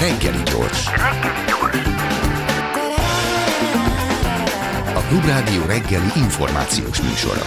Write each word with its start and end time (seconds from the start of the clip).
Reggeli 0.00 0.42
gyors. 0.44 0.86
A 4.94 5.00
Klubrádió 5.08 5.64
reggeli 5.66 6.10
információs 6.16 7.00
műsora. 7.00 7.42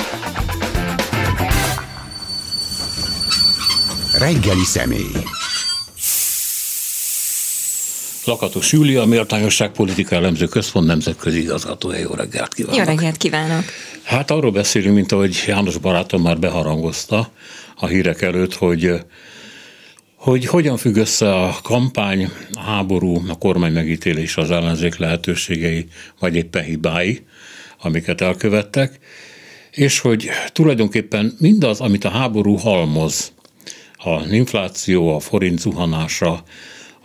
Reggeli 4.17 4.63
személy. 4.63 5.11
Lakatos 8.25 8.71
Júlia, 8.71 9.01
a 9.01 9.05
Méltányosság 9.05 9.71
Politika 9.71 10.15
Elemző 10.15 10.45
Központ 10.45 10.87
nemzetközi 10.87 11.41
igazgatója. 11.41 11.99
Jó 11.99 12.13
reggelt 12.13 12.53
kívánok! 12.53 12.79
Jó 12.79 12.83
reggelt 12.83 13.17
kívánok! 13.17 13.63
Hát 14.03 14.31
arról 14.31 14.51
beszélünk, 14.51 14.95
mint 14.95 15.11
ahogy 15.11 15.43
János 15.47 15.77
barátom 15.77 16.21
már 16.21 16.39
beharangozta 16.39 17.31
a 17.75 17.87
hírek 17.87 18.21
előtt, 18.21 18.53
hogy 18.53 18.95
hogy 20.27 20.45
hogyan 20.45 20.77
függ 20.77 20.95
össze 20.95 21.33
a 21.33 21.57
kampány, 21.63 22.29
a 22.53 22.59
háború, 22.59 23.21
a 23.27 23.37
kormány 23.37 23.71
megítélés, 23.71 24.37
az 24.37 24.51
ellenzék 24.51 24.97
lehetőségei, 24.97 25.85
vagy 26.19 26.35
éppen 26.35 26.63
hibái, 26.63 27.25
amiket 27.81 28.21
elkövettek, 28.21 28.99
és 29.71 29.99
hogy 29.99 30.29
tulajdonképpen 30.51 31.35
mindaz, 31.39 31.79
amit 31.79 32.03
a 32.03 32.09
háború 32.09 32.55
halmoz, 32.55 33.31
a 33.97 34.33
infláció, 34.33 35.15
a 35.15 35.19
forint 35.19 35.59
zuhanása, 35.59 36.43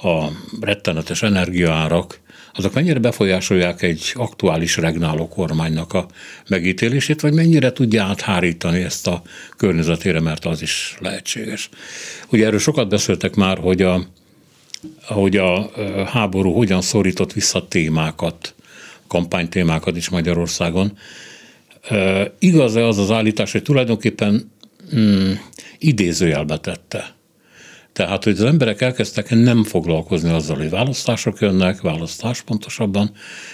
a 0.03 0.25
rettenetes 0.61 1.23
energiaárak, 1.23 2.20
azok 2.55 2.74
mennyire 2.74 2.98
befolyásolják 2.98 3.83
egy 3.83 4.12
aktuális 4.15 4.77
regnáló 4.77 5.29
kormánynak 5.29 5.92
a 5.92 6.06
megítélését, 6.48 7.20
vagy 7.20 7.33
mennyire 7.33 7.73
tudja 7.73 8.05
áthárítani 8.05 8.83
ezt 8.83 9.06
a 9.06 9.23
környezetére, 9.56 10.20
mert 10.20 10.45
az 10.45 10.62
is 10.62 10.97
lehetséges. 11.01 11.69
Ugye 12.30 12.47
erről 12.47 12.59
sokat 12.59 12.88
beszéltek 12.88 13.34
már, 13.34 13.59
hogy 13.59 13.83
a, 13.83 14.06
hogy 15.02 15.37
a 15.37 15.70
háború 16.06 16.52
hogyan 16.52 16.80
szorított 16.80 17.33
vissza 17.33 17.69
témákat, 17.69 18.55
kampánytémákat 19.06 19.97
is 19.97 20.09
Magyarországon. 20.09 20.98
Igaz-e 22.39 22.87
az 22.87 22.98
az 22.98 23.11
állítás, 23.11 23.53
hogy 23.53 23.62
tulajdonképpen 23.62 24.53
mm, 24.97 25.33
idézőjelbe 25.78 26.59
tette 26.59 27.14
tehát, 27.93 28.25
hogy 28.25 28.33
az 28.33 28.45
emberek 28.45 28.81
elkezdtek 28.81 29.31
nem 29.31 29.65
foglalkozni 29.65 30.31
azzal, 30.31 30.57
hogy 30.57 30.71
választások 30.71 31.41
jönnek, 31.41 31.81
választás 31.81 32.43
pontosabban, 32.43 33.11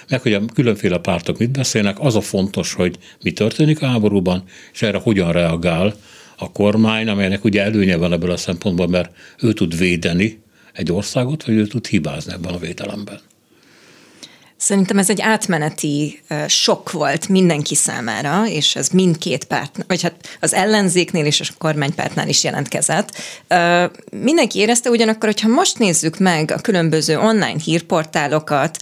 meg 0.09 0.21
hogy 0.21 0.33
a 0.33 0.45
különféle 0.55 0.99
pártok 0.99 1.39
mit 1.39 1.51
beszélnek, 1.51 2.01
az 2.01 2.17
a 2.17 2.21
fontos, 2.21 2.75
hogy 2.75 2.99
mi 3.23 3.33
történik 3.33 3.83
a 3.83 3.87
háborúban, 3.87 4.43
és 4.73 4.83
erre 4.83 4.99
hogyan 4.99 5.33
reagál 5.33 5.95
a 6.37 6.53
kormány, 6.53 7.09
amelynek 7.09 7.45
ugye 7.45 7.63
előnye 7.63 7.97
van 7.97 8.13
ebből 8.13 8.31
a 8.31 8.37
szempontból, 8.37 8.89
mert 8.89 9.15
ő 9.39 9.53
tud 9.53 9.79
védeni 9.79 10.41
egy 10.73 10.93
országot, 10.93 11.45
vagy 11.45 11.55
ő 11.55 11.67
tud 11.67 11.87
hibázni 11.87 12.33
ebben 12.33 12.55
a 12.55 12.59
védelemben. 12.59 13.21
Szerintem 14.59 14.99
ez 14.99 15.11
egy 15.11 15.21
átmeneti 15.21 16.23
sok 16.47 16.93
volt 16.93 17.29
mindenki 17.29 17.75
számára, 17.75 18.47
és 18.47 18.77
ez 18.77 18.89
mindkét 18.89 19.45
párt, 19.45 19.85
vagy 19.87 20.03
hát 20.03 20.15
az 20.41 20.55
ellenzéknél 20.55 21.25
és 21.25 21.41
a 21.41 21.55
kormánypártnál 21.59 22.29
is 22.29 22.45
jelentkezett. 22.45 23.17
Mindenki 24.11 24.59
érezte 24.59 24.91
ugyanakkor, 24.91 25.29
hogyha 25.29 25.49
most 25.49 25.79
nézzük 25.79 26.19
meg 26.19 26.51
a 26.51 26.61
különböző 26.61 27.19
online 27.19 27.59
hírportálokat, 27.65 28.77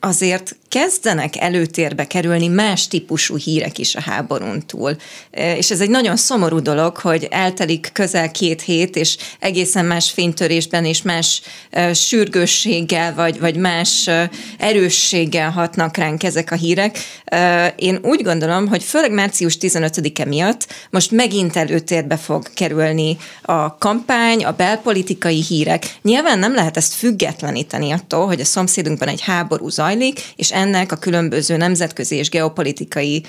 azért 0.00 0.56
kezdenek 0.68 1.36
előtérbe 1.36 2.06
kerülni 2.06 2.48
más 2.48 2.88
típusú 2.88 3.36
hírek 3.36 3.78
is 3.78 3.94
a 3.94 4.00
háborún 4.00 4.66
túl. 4.66 4.96
E, 5.30 5.56
és 5.56 5.70
ez 5.70 5.80
egy 5.80 5.90
nagyon 5.90 6.16
szomorú 6.16 6.60
dolog, 6.60 6.96
hogy 6.96 7.28
eltelik 7.30 7.90
közel 7.92 8.30
két 8.30 8.62
hét, 8.62 8.96
és 8.96 9.16
egészen 9.38 9.84
más 9.84 10.10
fénytörésben 10.10 10.84
és 10.84 11.02
más 11.02 11.42
e, 11.70 11.94
sürgősséggel, 11.94 13.14
vagy, 13.14 13.40
vagy 13.40 13.56
más 13.56 14.06
e, 14.06 14.30
erősséggel 14.58 15.50
hatnak 15.50 15.96
ránk 15.96 16.22
ezek 16.22 16.50
a 16.50 16.54
hírek. 16.54 16.98
Én 17.76 17.98
úgy 18.02 18.22
gondolom, 18.22 18.66
hogy 18.66 18.82
főleg 18.82 19.12
március 19.12 19.56
15-e 19.60 20.24
miatt 20.24 20.66
most 20.90 21.10
megint 21.10 21.56
előtérbe 21.56 22.16
fog 22.16 22.52
kerülni 22.54 23.16
a 23.42 23.78
kampány, 23.78 24.44
a 24.44 24.52
belpolitikai 24.52 25.42
hírek. 25.42 25.96
Nyilván 26.02 26.38
nem 26.38 26.54
lehet 26.54 26.76
ezt 26.76 26.94
függetleníteni 26.94 27.90
attól, 27.90 28.26
hogy 28.26 28.40
a 28.40 28.44
szomszédunkban 28.44 29.08
egy 29.08 29.20
háború 29.20 29.68
zajlik, 29.68 30.20
és 30.36 30.50
ennek 30.58 30.92
a 30.92 30.96
különböző 30.96 31.56
nemzetközi 31.56 32.16
és 32.16 32.30
geopolitikai 32.30 33.24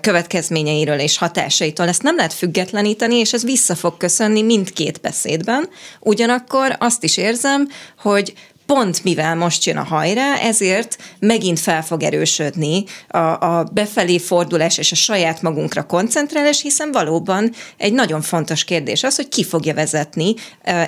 következményeiről 0.00 0.98
és 0.98 1.18
hatásaitól. 1.18 1.88
Ezt 1.88 2.02
nem 2.02 2.16
lehet 2.16 2.32
függetleníteni, 2.32 3.14
és 3.14 3.32
ez 3.32 3.44
vissza 3.44 3.74
fog 3.74 3.96
köszönni 3.96 4.42
mindkét 4.42 5.00
beszédben. 5.00 5.68
Ugyanakkor 6.00 6.76
azt 6.78 7.04
is 7.04 7.16
érzem, 7.16 7.68
hogy 7.98 8.32
pont 8.66 9.04
mivel 9.04 9.34
most 9.34 9.64
jön 9.64 9.76
a 9.76 9.84
hajrá, 9.84 10.36
ezért 10.36 10.96
megint 11.18 11.60
fel 11.60 11.82
fog 11.82 12.02
erősödni 12.02 12.84
a, 13.08 13.18
a 13.18 13.68
befelé 13.72 14.18
fordulás 14.18 14.78
és 14.78 14.92
a 14.92 14.94
saját 14.94 15.42
magunkra 15.42 15.86
koncentrálás, 15.86 16.62
hiszen 16.62 16.92
valóban 16.92 17.52
egy 17.76 17.92
nagyon 17.92 18.22
fontos 18.22 18.64
kérdés 18.64 19.02
az, 19.02 19.16
hogy 19.16 19.28
ki 19.28 19.44
fogja 19.44 19.74
vezetni 19.74 20.34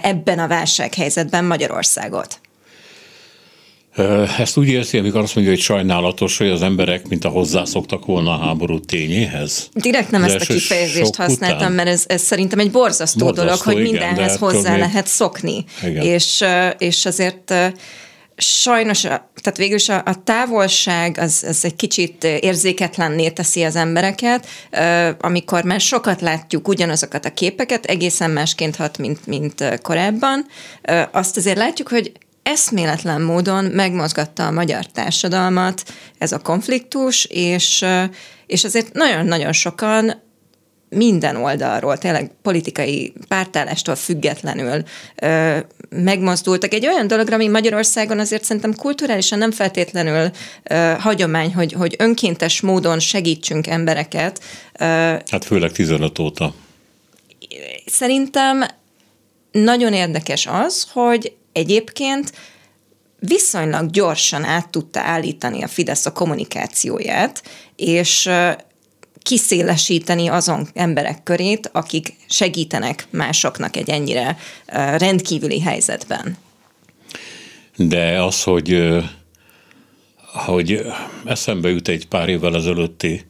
ebben 0.03 0.39
a 0.39 0.47
válsághelyzetben 0.47 1.45
Magyarországot. 1.45 2.41
Ezt 4.39 4.57
úgy 4.57 4.69
érzi, 4.69 4.99
amikor 4.99 5.21
azt 5.21 5.35
mondja, 5.35 5.53
hogy 5.53 5.63
sajnálatos, 5.63 6.39
hogy 6.39 6.49
az 6.49 6.63
emberek, 6.63 7.09
mint 7.09 7.25
a 7.25 7.29
hozzászoktak 7.29 8.05
volna 8.05 8.31
a 8.31 8.39
háború 8.39 8.81
tényéhez? 8.81 9.69
Direkt 9.73 10.11
nem 10.11 10.23
az 10.23 10.35
ezt 10.35 10.51
a 10.51 10.53
kifejezést 10.53 11.15
használtam, 11.15 11.59
után. 11.59 11.73
mert 11.73 11.89
ez, 11.89 12.05
ez 12.07 12.23
szerintem 12.23 12.59
egy 12.59 12.71
borzasztó, 12.71 13.25
borzasztó 13.25 13.45
dolog, 13.45 13.61
hogy 13.61 13.79
igen, 13.79 13.91
mindenhez 13.91 14.37
hozzá 14.37 14.71
még... 14.71 14.81
lehet 14.81 15.07
szokni. 15.07 15.65
És, 16.03 16.45
és 16.79 17.07
azért 17.07 17.55
sajnos, 18.37 19.01
tehát 19.01 19.57
végül 19.57 19.77
is 19.77 19.89
a, 19.89 20.03
a 20.05 20.23
távolság 20.25 21.19
az, 21.19 21.45
az 21.49 21.65
egy 21.65 21.77
kicsit 21.77 22.25
érzéketlenné 22.25 23.31
teszi 23.31 23.63
az 23.63 23.77
embereket, 23.77 24.47
amikor 25.21 25.65
már 25.65 25.81
sokat 25.81 26.21
látjuk 26.21 26.69
ugyanazokat 26.69 27.25
a 27.25 27.31
képeket, 27.31 27.85
egészen 27.85 28.31
másként 28.31 28.77
hat, 28.77 28.99
mint, 28.99 29.27
mint 29.27 29.79
korábban. 29.83 30.47
Azt 31.13 31.37
azért 31.37 31.57
látjuk, 31.57 31.89
hogy 31.89 32.13
eszméletlen 32.51 33.23
módon 33.23 33.65
megmozgatta 33.65 34.47
a 34.47 34.51
magyar 34.51 34.87
társadalmat 34.87 35.83
ez 36.19 36.33
a 36.33 36.39
konfliktus, 36.39 37.25
és, 37.25 37.85
és 38.47 38.65
azért 38.65 38.93
nagyon-nagyon 38.93 39.53
sokan 39.53 40.23
minden 40.89 41.37
oldalról, 41.37 41.99
tényleg 41.99 42.31
politikai 42.43 43.13
pártállástól 43.29 43.95
függetlenül 43.95 44.83
ö, 45.17 45.59
megmozdultak. 45.89 46.73
Egy 46.73 46.87
olyan 46.87 47.07
dologra, 47.07 47.35
ami 47.35 47.49
Magyarországon 47.49 48.19
azért 48.19 48.45
szerintem 48.45 48.75
kulturálisan 48.75 49.39
nem 49.39 49.51
feltétlenül 49.51 50.31
ö, 50.63 50.93
hagyomány, 50.99 51.55
hogy, 51.55 51.73
hogy 51.73 51.95
önkéntes 51.99 52.61
módon 52.61 52.99
segítsünk 52.99 53.67
embereket. 53.67 54.41
Ö, 54.79 54.85
hát 55.31 55.45
főleg 55.45 55.73
15 55.73 56.19
óta. 56.19 56.55
Szerintem 57.87 58.65
nagyon 59.53 59.93
érdekes 59.93 60.47
az, 60.47 60.87
hogy 60.93 61.39
egyébként 61.53 62.33
viszonylag 63.19 63.91
gyorsan 63.91 64.45
át 64.45 64.69
tudta 64.69 65.01
állítani 65.01 65.63
a 65.63 65.69
Fidesz 65.69 66.07
a 66.07 66.13
kommunikációját, 66.13 67.43
és 67.77 68.31
kiszélesíteni 69.23 70.29
azon 70.29 70.69
emberek 70.75 71.23
körét, 71.23 71.71
akik 71.73 72.15
segítenek 72.29 73.07
másoknak 73.11 73.77
egy 73.77 73.91
ennyire 73.91 74.37
rendkívüli 74.97 75.61
helyzetben. 75.61 76.37
De 77.77 78.23
az, 78.23 78.43
hogy, 78.43 78.97
hogy 80.33 80.87
eszembe 81.25 81.69
jut 81.69 81.89
egy 81.89 82.09
pár 82.09 82.29
évvel 82.29 82.57
ezelőtti 82.57 83.27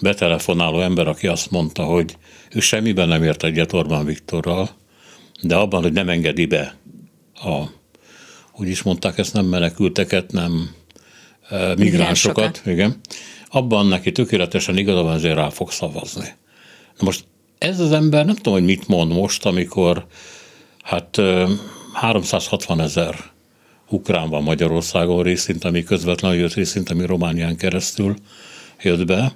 betelefonáló 0.00 0.80
ember, 0.80 1.08
aki 1.08 1.26
azt 1.26 1.50
mondta, 1.50 1.82
hogy 1.82 2.16
ő 2.50 2.60
semmiben 2.60 3.08
nem 3.08 3.22
ért 3.22 3.44
egyet 3.44 3.72
Orbán 3.72 4.04
Viktorral, 4.04 4.70
de 5.42 5.54
abban, 5.54 5.82
hogy 5.82 5.92
nem 5.92 6.08
engedi 6.08 6.46
be 6.46 6.74
a, 7.34 7.64
úgy 8.56 8.68
is 8.68 8.82
mondták 8.82 9.18
ezt, 9.18 9.32
nem 9.32 9.46
menekülteket, 9.46 10.32
nem 10.32 10.70
e, 11.48 11.74
migránsokat, 11.76 12.62
igen, 12.66 13.00
abban 13.48 13.86
neki 13.86 14.12
tökéletesen 14.12 14.76
igaza 14.76 15.02
van, 15.02 15.14
ezért 15.14 15.34
rá 15.34 15.48
fog 15.48 15.70
szavazni. 15.70 16.28
Na 16.98 17.04
most 17.04 17.24
ez 17.58 17.80
az 17.80 17.92
ember 17.92 18.26
nem 18.26 18.34
tudom, 18.34 18.52
hogy 18.52 18.64
mit 18.64 18.88
mond 18.88 19.12
most, 19.12 19.46
amikor 19.46 20.06
hát 20.82 21.20
360 21.92 22.80
ezer 22.80 23.32
ukrán 23.88 24.28
van 24.28 24.42
Magyarországon 24.42 25.22
részint, 25.22 25.64
ami 25.64 25.82
közvetlenül 25.82 26.38
jött 26.38 26.54
részint, 26.54 26.90
ami 26.90 27.06
Románián 27.06 27.56
keresztül 27.56 28.14
jött 28.82 29.06
be, 29.06 29.32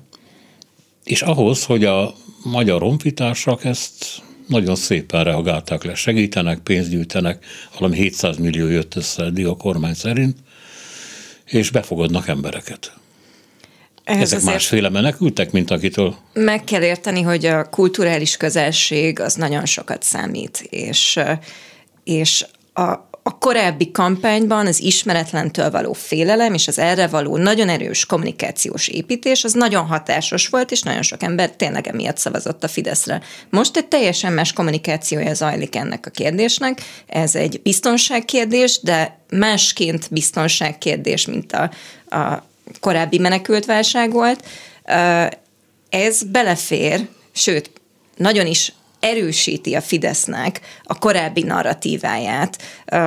és 1.05 1.23
ahhoz, 1.23 1.65
hogy 1.65 1.85
a 1.85 2.15
magyar 2.45 2.81
honfitársak 2.81 3.65
ezt 3.65 4.23
nagyon 4.49 4.77
szépen 4.77 5.25
reagálták 5.25 5.85
le, 5.85 5.95
segítenek, 5.95 6.59
pénzt 6.59 6.91
gyűjtenek, 6.91 7.45
valami 7.79 7.97
700 7.97 8.37
millió 8.37 8.67
jött 8.67 8.95
össze 8.95 9.25
eddig 9.25 9.47
a 9.47 9.57
kormány 9.57 9.95
szerint, 9.95 10.37
és 11.45 11.71
befogadnak 11.71 12.29
embereket. 12.29 12.93
Ehhez 14.05 14.33
Ezek 14.33 14.53
másféle 14.53 14.89
menekültek, 14.89 15.53
mint 15.53 15.71
akitől? 15.71 16.17
Meg 16.33 16.65
kell 16.65 16.83
érteni, 16.83 17.23
hogy 17.23 17.47
a 17.47 17.69
kulturális 17.69 18.37
közelség 18.37 19.21
az 19.21 19.35
nagyon 19.35 19.67
sokat 19.67 20.03
számít, 20.03 20.67
és, 20.71 21.21
és 22.05 22.47
a, 22.73 23.08
a 23.29 23.39
korábbi 23.39 23.91
kampányban 23.91 24.67
az 24.67 24.81
ismeretlentől 24.81 25.71
való 25.71 25.93
félelem 25.93 26.55
és 26.55 26.69
az 26.69 26.79
erre 26.79 27.07
való 27.07 27.37
nagyon 27.37 27.69
erős 27.69 28.07
kommunikációs 28.07 28.89
építés 28.89 29.45
az 29.45 29.53
nagyon 29.53 29.87
hatásos 29.87 30.49
volt, 30.49 30.71
és 30.71 30.83
nagyon 30.83 31.03
sok 31.03 31.23
ember 31.23 31.51
tényleg 31.51 31.87
emiatt 31.87 32.17
szavazott 32.17 32.65
a 32.65 32.69
Fideszre. 32.69 33.23
Most 33.51 33.77
egy 33.77 33.87
teljesen 33.87 34.33
más 34.33 34.53
kommunikációja 34.53 35.35
zajlik 35.35 35.77
ennek 35.77 36.07
a 36.07 36.11
kérdésnek. 36.11 36.83
Ez 37.07 37.35
egy 37.35 37.61
biztonságkérdés, 37.63 38.81
de 38.83 39.19
másként 39.31 40.07
biztonságkérdés, 40.11 41.27
mint 41.27 41.53
a, 41.53 41.71
a 42.17 42.45
korábbi 42.81 43.19
menekültválság 43.19 44.13
volt. 44.13 44.45
Ez 45.89 46.23
belefér, 46.23 47.09
sőt, 47.33 47.71
nagyon 48.17 48.47
is 48.47 48.73
erősíti 49.01 49.75
a 49.75 49.81
Fidesznek 49.81 50.61
a 50.83 50.99
korábbi 50.99 51.43
narratíváját 51.43 52.59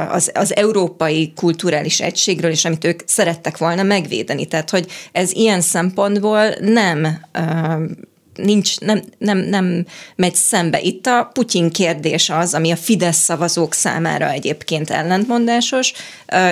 az, 0.10 0.32
az 0.34 0.56
európai 0.56 1.34
kulturális 1.36 2.02
egységről, 2.02 2.52
és 2.52 2.66
amit 2.66 2.84
ők 2.84 3.00
szerettek 3.06 3.58
volna 3.58 3.84
megvédeni. 3.84 4.46
Tehát, 4.46 4.70
hogy 4.70 4.88
ez 5.12 5.32
ilyen 5.32 5.62
szempontból 5.62 6.50
nem 6.60 7.26
nincs, 8.36 8.80
nem, 8.80 9.02
nem, 9.18 9.38
nem 9.38 9.86
megy 10.16 10.36
szembe. 10.36 10.82
Itt 10.82 11.06
a 11.06 11.30
Putyin 11.34 11.70
kérdés 11.70 12.30
az, 12.30 12.54
ami 12.54 12.72
a 12.72 12.76
Fidesz 12.76 13.18
szavazók 13.18 13.74
számára 13.74 14.30
egyébként 14.30 14.90
ellentmondásos, 14.90 15.94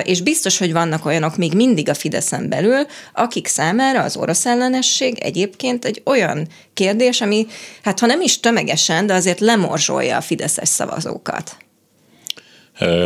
és 0.02 0.20
biztos, 0.20 0.58
hogy 0.58 0.72
vannak 0.72 1.04
olyanok 1.04 1.36
még 1.36 1.54
mindig 1.54 1.88
a 1.88 1.94
Fideszen 1.94 2.48
belül, 2.48 2.86
akik 3.14 3.46
számára 3.46 4.02
az 4.02 4.16
orosz 4.16 4.46
ellenesség 4.46 5.18
egyébként 5.18 5.84
egy 5.84 6.02
olyan 6.04 6.46
kérdés, 6.74 7.20
ami 7.20 7.46
hát 7.82 8.00
ha 8.00 8.06
nem 8.06 8.20
is 8.20 8.40
tömegesen, 8.40 9.06
de 9.06 9.14
azért 9.14 9.40
lemorzsolja 9.40 10.16
a 10.16 10.20
fideszes 10.20 10.68
szavazókat. 10.68 11.56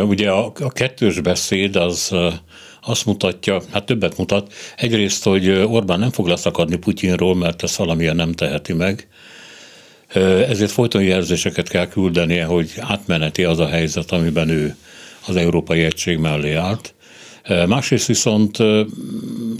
Ugye 0.07 0.29
a, 0.29 0.51
a 0.59 0.71
kettős 0.71 1.19
beszéd 1.19 1.75
az 1.75 2.11
azt 2.85 3.05
mutatja, 3.05 3.61
hát 3.71 3.85
többet 3.85 4.17
mutat. 4.17 4.53
Egyrészt, 4.77 5.23
hogy 5.23 5.49
Orbán 5.49 5.99
nem 5.99 6.11
fog 6.11 6.27
leszakadni 6.27 6.75
Putyinról, 6.75 7.35
mert 7.35 7.63
ezt 7.63 7.75
valamilyen 7.75 8.15
nem 8.15 8.31
teheti 8.31 8.73
meg. 8.73 9.07
Ezért 10.47 10.71
folyton 10.71 11.03
jelzéseket 11.03 11.69
kell 11.69 11.87
küldenie, 11.87 12.45
hogy 12.45 12.71
átmeneti 12.79 13.43
az 13.43 13.59
a 13.59 13.67
helyzet, 13.67 14.11
amiben 14.11 14.49
ő 14.49 14.75
az 15.27 15.35
Európai 15.35 15.83
Egység 15.83 16.17
mellé 16.17 16.53
állt. 16.53 16.93
Másrészt 17.67 18.07
viszont 18.07 18.57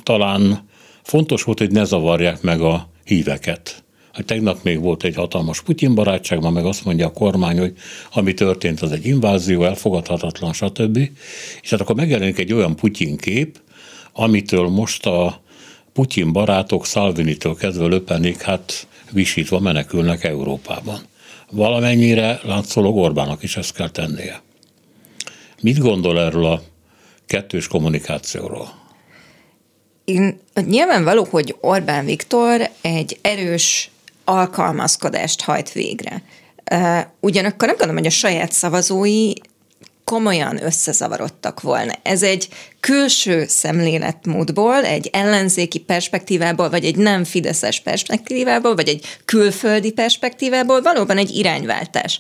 talán 0.04 0.69
fontos 1.04 1.44
volt, 1.44 1.60
hogy 1.60 1.72
ne 1.72 1.83
zavarják 1.83 2.42
meg 2.42 2.62
a 2.62 2.89
híveket 3.04 3.84
hogy 4.15 4.25
tegnap 4.25 4.63
még 4.63 4.79
volt 4.79 5.03
egy 5.03 5.15
hatalmas 5.15 5.62
Putyin 5.62 5.95
barátság, 5.95 6.41
ma 6.41 6.50
meg 6.50 6.65
azt 6.65 6.85
mondja 6.85 7.07
a 7.07 7.12
kormány, 7.12 7.59
hogy 7.59 7.73
ami 8.13 8.33
történt, 8.33 8.81
az 8.81 8.91
egy 8.91 9.06
invázió, 9.06 9.63
elfogadhatatlan, 9.63 10.53
stb. 10.53 10.97
És 11.62 11.69
hát 11.69 11.81
akkor 11.81 11.95
megjelenik 11.95 12.39
egy 12.39 12.53
olyan 12.53 12.75
Putyin 12.75 13.17
kép, 13.17 13.59
amitől 14.13 14.67
most 14.67 15.06
a 15.06 15.41
Putyin 15.94 16.31
barátok 16.31 16.85
Salvinitől 16.85 17.56
kezdve 17.56 17.85
löpenik, 17.85 18.41
hát 18.41 18.88
visítva 19.12 19.59
menekülnek 19.59 20.23
Európában. 20.23 21.00
Valamennyire 21.51 22.39
látszólag 22.44 22.95
Orbának 22.95 23.44
is 23.44 23.57
ezt 23.57 23.73
kell 23.73 23.89
tennie. 23.89 24.41
Mit 25.62 25.79
gondol 25.79 26.19
erről 26.19 26.45
a 26.45 26.62
kettős 27.25 27.67
kommunikációról? 27.67 28.83
Én, 30.06 30.39
nyilvánvaló, 30.65 31.27
hogy 31.29 31.56
Orbán 31.62 32.06
Viktor 32.06 32.69
egy 32.81 33.17
erős 33.21 33.89
alkalmazkodást 34.25 35.42
hajt 35.42 35.72
végre. 35.72 36.22
Ugyanakkor 37.19 37.68
nem 37.68 37.77
gondolom, 37.77 37.95
hogy 37.95 38.06
a 38.06 38.10
saját 38.10 38.51
szavazói 38.51 39.33
komolyan 40.04 40.63
összezavarodtak 40.63 41.62
volna. 41.62 41.94
Ez 42.04 42.24
egy 42.24 42.50
külső 42.85 43.45
szemléletmódból, 43.47 44.83
egy 44.83 45.09
ellenzéki 45.13 45.79
perspektívából, 45.79 46.69
vagy 46.69 46.85
egy 46.85 46.95
nem 46.95 47.23
fideszes 47.23 47.79
perspektívából, 47.79 48.75
vagy 48.75 48.87
egy 48.87 49.05
külföldi 49.25 49.91
perspektívából 49.91 50.81
valóban 50.81 51.17
egy 51.17 51.35
irányváltás. 51.35 52.19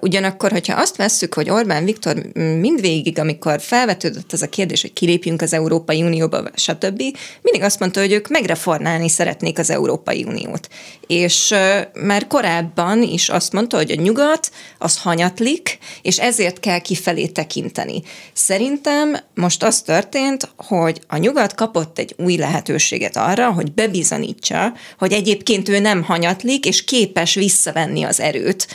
Ugyanakkor, 0.00 0.50
hogyha 0.50 0.80
azt 0.80 0.96
vesszük, 0.96 1.34
hogy 1.34 1.50
Orbán 1.50 1.84
Viktor 1.84 2.16
mindvégig, 2.34 3.18
amikor 3.18 3.60
felvetődött 3.60 4.32
ez 4.32 4.42
a 4.42 4.48
kérdés, 4.48 4.80
hogy 4.80 4.92
kilépjünk 4.92 5.42
az 5.42 5.52
Európai 5.52 6.02
Unióba, 6.02 6.42
stb., 6.54 7.02
mindig 7.42 7.62
azt 7.62 7.78
mondta, 7.78 8.00
hogy 8.00 8.12
ők 8.12 8.28
megreformálni 8.28 9.08
szeretnék 9.08 9.58
az 9.58 9.70
Európai 9.70 10.24
Uniót. 10.24 10.68
És 11.06 11.54
már 11.94 12.26
korábban 12.26 13.02
is 13.02 13.28
azt 13.28 13.52
mondta, 13.52 13.76
hogy 13.76 13.90
a 13.90 14.02
nyugat 14.02 14.50
az 14.78 14.98
hanyatlik, 14.98 15.78
és 16.02 16.18
ezért 16.18 16.60
kell 16.60 16.78
kifelé 16.78 17.26
tekinteni. 17.26 18.02
Szerintem 18.32 19.16
most 19.34 19.62
azt 19.62 19.79
az 19.80 19.86
történt, 19.86 20.48
hogy 20.56 21.00
a 21.08 21.16
nyugat 21.16 21.54
kapott 21.54 21.98
egy 21.98 22.14
új 22.18 22.36
lehetőséget 22.36 23.16
arra, 23.16 23.52
hogy 23.52 23.72
bebizonyítsa, 23.72 24.72
hogy 24.98 25.12
egyébként 25.12 25.68
ő 25.68 25.78
nem 25.78 26.02
hanyatlik, 26.02 26.66
és 26.66 26.84
képes 26.84 27.34
visszavenni 27.34 28.02
az 28.02 28.20
erőt, 28.20 28.66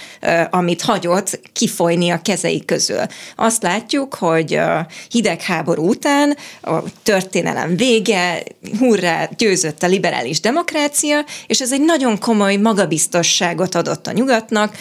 amit 0.49 0.81
hagyott 0.81 1.39
kifolyni 1.53 2.09
a 2.09 2.21
kezei 2.21 2.65
közül. 2.65 3.01
Azt 3.35 3.63
látjuk, 3.63 4.13
hogy 4.13 4.59
hidegháború 5.09 5.87
után 5.87 6.37
a 6.61 6.79
történelem 7.03 7.75
vége, 7.75 8.43
hurrá, 8.79 9.29
győzött 9.37 9.83
a 9.83 9.87
liberális 9.87 10.39
demokrácia, 10.39 11.25
és 11.47 11.61
ez 11.61 11.71
egy 11.71 11.81
nagyon 11.81 12.19
komoly 12.19 12.55
magabiztosságot 12.55 13.75
adott 13.75 14.07
a 14.07 14.11
nyugatnak, 14.11 14.77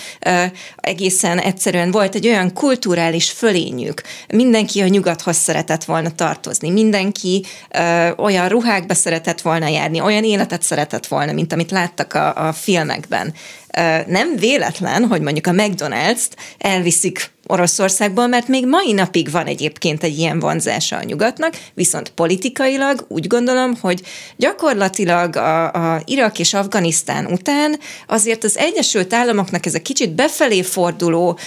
egészen 0.76 1.38
egyszerűen 1.38 1.90
volt 1.90 2.14
egy 2.14 2.26
olyan 2.26 2.52
kulturális 2.52 3.30
fölényük, 3.30 4.02
mindenki 4.28 4.80
a 4.80 4.86
nyugathoz 4.86 5.36
szeretett 5.36 5.84
volna 5.84 6.13
tartozni. 6.14 6.70
Mindenki 6.70 7.44
ö, 7.70 8.10
olyan 8.16 8.48
ruhákba 8.48 8.94
szeretett 8.94 9.40
volna 9.40 9.68
járni, 9.68 10.00
olyan 10.00 10.24
életet 10.24 10.62
szeretett 10.62 11.06
volna, 11.06 11.32
mint 11.32 11.52
amit 11.52 11.70
láttak 11.70 12.14
a, 12.14 12.46
a 12.48 12.52
filmekben. 12.52 13.34
Ö, 13.78 13.98
nem 14.06 14.36
véletlen, 14.36 15.06
hogy 15.06 15.20
mondjuk 15.20 15.46
a 15.46 15.52
McDonald's-t 15.52 16.36
elviszik 16.58 17.33
Oroszországból, 17.54 18.26
mert 18.26 18.48
még 18.48 18.66
mai 18.66 18.92
napig 18.92 19.30
van 19.30 19.46
egyébként 19.46 20.02
egy 20.02 20.18
ilyen 20.18 20.38
vonzása 20.38 20.96
a 20.96 21.02
nyugatnak, 21.02 21.54
viszont 21.74 22.10
politikailag 22.10 23.04
úgy 23.08 23.26
gondolom, 23.26 23.74
hogy 23.80 24.02
gyakorlatilag 24.36 25.36
a, 25.36 25.72
a 25.72 26.02
Irak 26.04 26.38
és 26.38 26.54
Afganisztán 26.54 27.26
után 27.26 27.78
azért 28.06 28.44
az 28.44 28.58
Egyesült 28.58 29.12
Államoknak 29.12 29.66
ez 29.66 29.74
a 29.74 29.82
kicsit 29.82 30.14
befelé 30.14 30.62
forduló, 30.62 31.38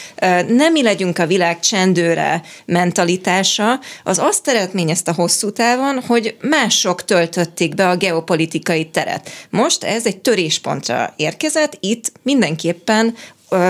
nem 0.48 0.71
mi 0.71 0.83
legyünk 0.83 1.19
a 1.19 1.27
világ 1.27 1.59
csendőre 1.59 2.42
mentalitása, 2.65 3.80
az 4.04 4.19
azt 4.19 4.47
eredményezte 4.47 5.11
hosszú 5.11 5.52
távon, 5.52 6.02
hogy 6.07 6.35
mások 6.42 7.06
töltötték 7.06 7.76
be 7.76 7.90
a 7.90 7.97
geopolitikai 7.97 8.85
teret. 8.85 9.30
Most 9.49 9.83
ez 9.83 10.06
egy 10.06 10.18
töréspontra 10.18 11.14
érkezett, 11.16 11.78
itt 11.80 12.11
mindenképpen 12.23 13.16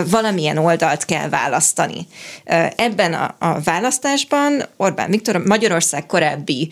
valamilyen 0.09 0.57
oldalt 0.57 1.05
kell 1.05 1.29
választani. 1.29 2.07
Ebben 2.75 3.13
a, 3.13 3.35
a 3.39 3.59
választásban 3.61 4.63
Orbán 4.77 5.09
Viktor 5.09 5.37
Magyarország 5.45 6.05
korábbi 6.05 6.71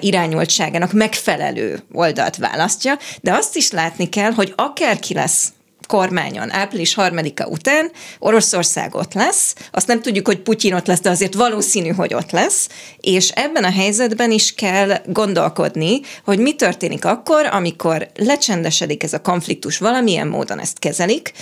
irányultságának 0.00 0.92
megfelelő 0.92 1.82
oldalt 1.92 2.36
választja, 2.36 2.98
de 3.20 3.32
azt 3.32 3.56
is 3.56 3.70
látni 3.70 4.08
kell, 4.08 4.32
hogy 4.32 4.52
akárki 4.56 5.14
lesz 5.14 5.50
kormányon 5.86 6.52
április 6.52 6.94
harmadika 6.94 7.46
után 7.46 7.90
Oroszország 8.18 8.94
ott 8.94 9.14
lesz, 9.14 9.54
azt 9.70 9.86
nem 9.86 10.02
tudjuk, 10.02 10.26
hogy 10.26 10.38
Putyin 10.38 10.74
ott 10.74 10.86
lesz, 10.86 11.00
de 11.00 11.10
azért 11.10 11.34
valószínű, 11.34 11.88
hogy 11.88 12.14
ott 12.14 12.30
lesz, 12.30 12.68
és 13.00 13.30
ebben 13.30 13.64
a 13.64 13.70
helyzetben 13.70 14.30
is 14.30 14.54
kell 14.54 15.00
gondolkodni, 15.06 16.00
hogy 16.24 16.38
mi 16.38 16.54
történik 16.54 17.04
akkor, 17.04 17.46
amikor 17.46 18.08
lecsendesedik 18.14 19.02
ez 19.02 19.12
a 19.12 19.20
konfliktus, 19.20 19.78
valamilyen 19.78 20.28
módon 20.28 20.60
ezt 20.60 20.78
kezelik, 20.78 21.32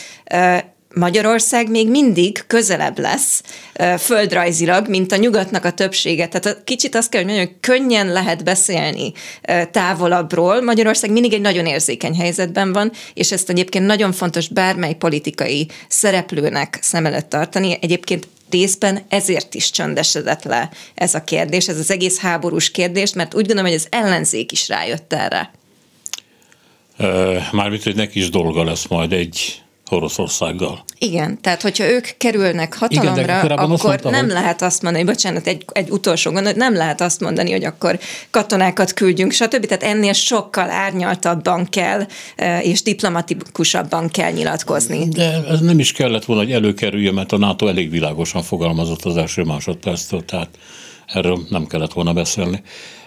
Magyarország 0.95 1.71
még 1.71 1.91
mindig 1.91 2.45
közelebb 2.47 2.99
lesz 2.99 3.43
földrajzilag, 3.99 4.89
mint 4.89 5.13
a 5.13 5.17
nyugatnak 5.17 5.65
a 5.65 5.73
többsége. 5.73 6.29
Tehát 6.29 6.65
kicsit 6.65 6.95
azt 6.95 7.09
kell, 7.09 7.25
hogy 7.25 7.37
hogy 7.37 7.55
könnyen 7.61 8.13
lehet 8.13 8.45
beszélni 8.45 9.13
távolabbról. 9.71 10.61
Magyarország 10.61 11.11
mindig 11.11 11.33
egy 11.33 11.41
nagyon 11.41 11.67
érzékeny 11.67 12.17
helyzetben 12.17 12.73
van, 12.73 12.93
és 13.15 13.33
ezt 13.33 13.51
egyébként 13.51 13.87
nagyon 13.87 14.13
fontos 14.13 14.49
bármely 14.49 14.95
politikai 14.95 15.69
szereplőnek 15.89 16.79
szem 16.81 17.07
előtt 17.07 17.29
tartani. 17.29 17.79
Egyébként 17.81 18.29
részben 18.51 19.05
ezért 19.09 19.55
is 19.55 19.71
csöndesedett 19.71 20.45
le 20.45 20.71
ez 20.95 21.15
a 21.15 21.25
kérdés, 21.25 21.69
ez 21.69 21.79
az 21.79 21.91
egész 21.91 22.19
háborús 22.19 22.71
kérdés, 22.71 23.13
mert 23.13 23.35
úgy 23.35 23.47
gondolom, 23.47 23.71
hogy 23.71 23.81
az 23.81 23.87
ellenzék 23.91 24.53
is 24.53 24.69
rájött 24.69 25.13
erre. 25.13 25.51
Mármint, 27.53 27.83
hogy 27.83 27.95
neki 27.95 28.19
is 28.19 28.31
dolga 28.31 28.65
lesz 28.65 28.87
majd 28.87 29.13
egy 29.13 29.63
Oroszországgal. 29.95 30.85
Igen, 30.99 31.41
tehát 31.41 31.63
hogyha 31.63 31.85
ők 31.91 32.09
kerülnek 32.19 32.77
hatalomra, 32.77 33.23
Igen, 33.23 33.59
akkor 33.59 33.79
mondta, 33.79 34.11
nem 34.11 34.25
hogy... 34.25 34.33
lehet 34.33 34.63
azt 34.63 34.83
mondani, 34.83 35.05
bocsánat, 35.05 35.47
egy, 35.47 35.65
egy 35.73 35.91
utolsó 35.91 36.31
gondolat, 36.31 36.57
nem 36.57 36.75
lehet 36.75 37.01
azt 37.01 37.21
mondani, 37.21 37.51
hogy 37.51 37.65
akkor 37.65 37.99
katonákat 38.31 38.93
küldjünk, 38.93 39.33
stb. 39.33 39.67
Tehát 39.67 39.83
ennél 39.83 40.13
sokkal 40.13 40.71
árnyaltabban 40.71 41.69
kell, 41.69 42.07
és 42.61 42.83
diplomatikusabban 42.83 44.09
kell 44.09 44.31
nyilatkozni. 44.31 45.09
De 45.09 45.45
ez 45.49 45.61
nem 45.61 45.79
is 45.79 45.93
kellett 45.93 46.25
volna, 46.25 46.43
hogy 46.43 46.53
előkerüljön, 46.53 47.15
mert 47.15 47.33
a 47.33 47.39
NATO 47.39 47.67
elég 47.67 47.91
világosan 47.91 48.43
fogalmazott 48.43 49.05
az 49.05 49.17
első 49.17 49.43
másodperctől, 49.43 50.25
tehát 50.25 50.49
erről 51.07 51.39
nem 51.51 51.67
kellett 51.67 51.93
volna 51.93 52.13
beszélni. 52.13 52.63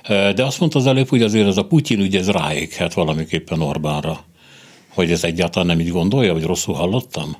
De 0.07 0.45
azt 0.45 0.59
mondta 0.59 0.79
az 0.79 0.87
előbb, 0.87 1.09
hogy 1.09 1.21
azért 1.21 1.47
ez 1.47 1.57
a 1.57 1.65
Putyin 1.65 1.99
ügy, 1.99 2.15
ez 2.15 2.29
ráéghet 2.29 2.93
valamiképpen 2.93 3.61
Orbánra. 3.61 4.25
Hogy 4.97 5.11
ez 5.11 5.23
egyáltalán 5.23 5.67
nem 5.67 5.79
így 5.79 5.91
gondolja, 5.91 6.33
vagy 6.33 6.43
rosszul 6.43 6.73
hallottam? 6.75 7.37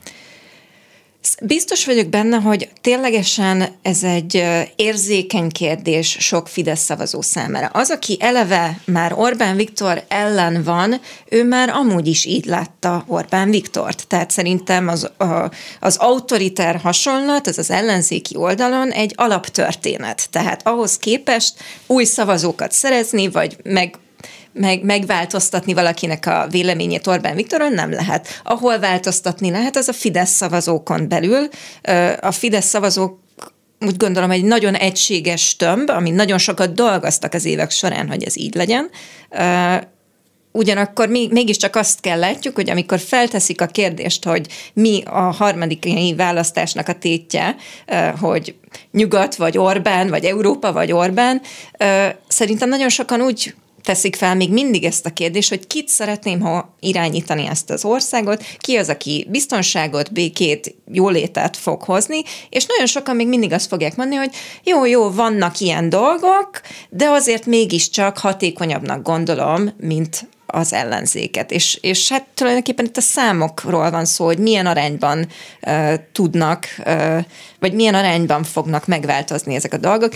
Biztos 1.42 1.86
vagyok 1.86 2.08
benne, 2.08 2.38
hogy 2.38 2.70
ténylegesen 2.82 3.68
ez 3.82 4.04
egy 4.04 4.44
érzékeny 4.76 5.50
kérdés 5.50 6.18
sok 6.20 6.48
Fidesz 6.48 6.84
szavazó 6.84 7.22
számára. 7.22 7.68
Az, 7.68 7.90
aki 7.90 8.18
eleve 8.20 8.80
már 8.86 9.14
Orbán 9.14 9.56
Viktor 9.56 10.04
ellen 10.08 10.64
van, 10.64 11.00
ő 11.30 11.44
már 11.44 11.70
amúgy 11.70 12.08
is 12.08 12.26
így 12.26 12.46
látta 12.46 13.04
Orbán 13.08 13.50
Viktort. 13.50 14.08
Tehát 14.08 14.32
szerintem 14.32 14.88
az, 14.88 15.04
a, 15.18 15.52
az 15.80 15.98
autoriter 15.98 16.76
hasonlat, 16.76 17.48
ez 17.48 17.58
az 17.58 17.72
ellenzéki 17.72 18.36
oldalon 18.36 18.90
egy 18.90 19.14
alaptörténet. 19.16 20.28
Tehát 20.32 20.68
ahhoz 20.68 20.98
képest 20.98 21.54
új 21.88 22.04
szavazókat 22.04 22.72
szerezni, 22.72 23.30
vagy 23.30 23.58
meg 23.64 23.98
meg, 24.58 24.84
megváltoztatni 24.84 25.74
valakinek 25.74 26.26
a 26.26 26.48
véleményét 26.50 27.08
Orbán 27.08 27.36
Viktoron 27.36 27.74
nem 27.74 27.92
lehet. 27.92 28.42
Ahol 28.44 28.80
változtatni 28.80 29.50
lehet, 29.50 29.76
az 29.76 29.88
a 29.88 29.94
Fidesz 29.94 30.32
szavazókon 30.32 31.08
belül. 31.08 31.48
A 32.20 32.32
Fidesz 32.32 32.68
szavazók 32.68 33.20
úgy 33.86 33.98
gondolom, 33.98 34.32
egy 34.32 34.44
nagyon 34.44 34.76
egységes 34.76 35.56
tömb, 35.56 35.90
ami 35.90 36.10
nagyon 36.10 36.38
sokat 36.38 36.74
dolgoztak 36.74 37.34
az 37.34 37.46
évek 37.46 37.72
során, 37.72 38.08
hogy 38.08 38.24
ez 38.24 38.38
így 38.38 38.56
legyen. 38.56 38.90
Ugyanakkor 40.52 41.08
mi, 41.08 41.28
mégiscsak 41.32 41.76
azt 41.76 42.00
kell 42.00 42.20
látjuk, 42.20 42.56
hogy 42.56 42.70
amikor 42.70 43.00
felteszik 43.00 43.62
a 43.62 43.66
kérdést, 43.66 44.26
hogy 44.26 44.48
mi 44.74 45.04
a 45.06 45.20
harmadik 45.20 45.88
választásnak 46.16 46.88
a 46.88 46.94
tétje, 46.94 47.56
hogy 48.20 48.56
nyugat 48.92 49.36
vagy 49.36 49.58
Orbán, 49.58 50.10
vagy 50.10 50.26
Európa 50.26 50.72
vagy 50.72 50.92
Orbán, 50.92 51.42
szerintem 52.28 52.70
nagyon 52.70 52.90
sokan 52.90 53.22
úgy 53.22 53.56
teszik 53.88 54.16
fel 54.16 54.36
még 54.36 54.52
mindig 54.52 54.84
ezt 54.84 55.06
a 55.06 55.14
kérdést, 55.14 55.50
hogy 55.50 55.68
kit 55.68 55.88
szeretném, 55.88 56.40
ha 56.40 56.76
irányítani 56.80 57.48
ezt 57.48 57.70
az 57.70 57.86
országot, 57.86 58.44
ki 58.58 58.76
az, 58.76 58.90
aki 58.90 59.28
biztonságot, 59.30 60.14
békét, 60.14 60.76
jólétet 60.92 61.58
fog 61.58 61.84
hozni, 61.84 62.22
és 62.50 62.66
nagyon 62.66 62.86
sokan 62.86 63.16
még 63.16 63.28
mindig 63.28 63.54
azt 63.54 63.68
fogják 63.68 63.96
mondani, 63.96 64.20
hogy 64.20 64.36
jó, 64.64 64.86
jó, 64.86 65.12
vannak 65.12 65.60
ilyen 65.60 65.90
dolgok, 65.90 66.50
de 66.90 67.06
azért 67.10 67.46
mégiscsak 67.46 68.18
hatékonyabbnak 68.18 69.02
gondolom, 69.02 69.74
mint 69.78 70.28
az 70.48 70.74
ellenzéket. 70.74 71.52
És, 71.52 71.78
és 71.82 72.10
hát 72.10 72.26
tulajdonképpen 72.34 72.86
itt 72.86 72.98
a 72.98 73.02
számokról 73.02 73.92
van 73.92 74.06
szó, 74.06 74.26
hogy 74.26 74.38
milyen 74.38 74.66
arányban 74.66 75.28
uh, 75.62 75.94
tudnak, 76.12 76.68
uh, 76.86 77.18
vagy 77.60 77.74
milyen 77.74 77.94
arányban 77.94 78.44
fognak 78.44 78.88
megváltozni 78.88 79.56
ezek 79.56 79.74
a 79.74 79.78
dolgok. 79.78 80.14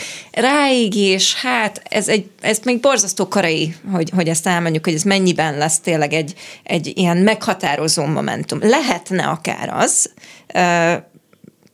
és 0.93 1.35
hát 1.35 1.81
ez, 1.89 2.07
egy, 2.07 2.29
ez 2.41 2.59
még 2.63 2.79
borzasztó 2.79 3.27
karai, 3.27 3.75
hogy, 3.91 4.09
hogy 4.15 4.27
ezt 4.27 4.47
elmondjuk, 4.47 4.85
hogy 4.85 4.93
ez 4.93 5.03
mennyiben 5.03 5.57
lesz 5.57 5.79
tényleg 5.79 6.13
egy, 6.13 6.33
egy 6.63 6.91
ilyen 6.95 7.17
meghatározó 7.17 8.05
momentum. 8.05 8.59
Lehetne 8.61 9.23
akár 9.23 9.69
az, 9.69 10.11
uh, 10.53 11.03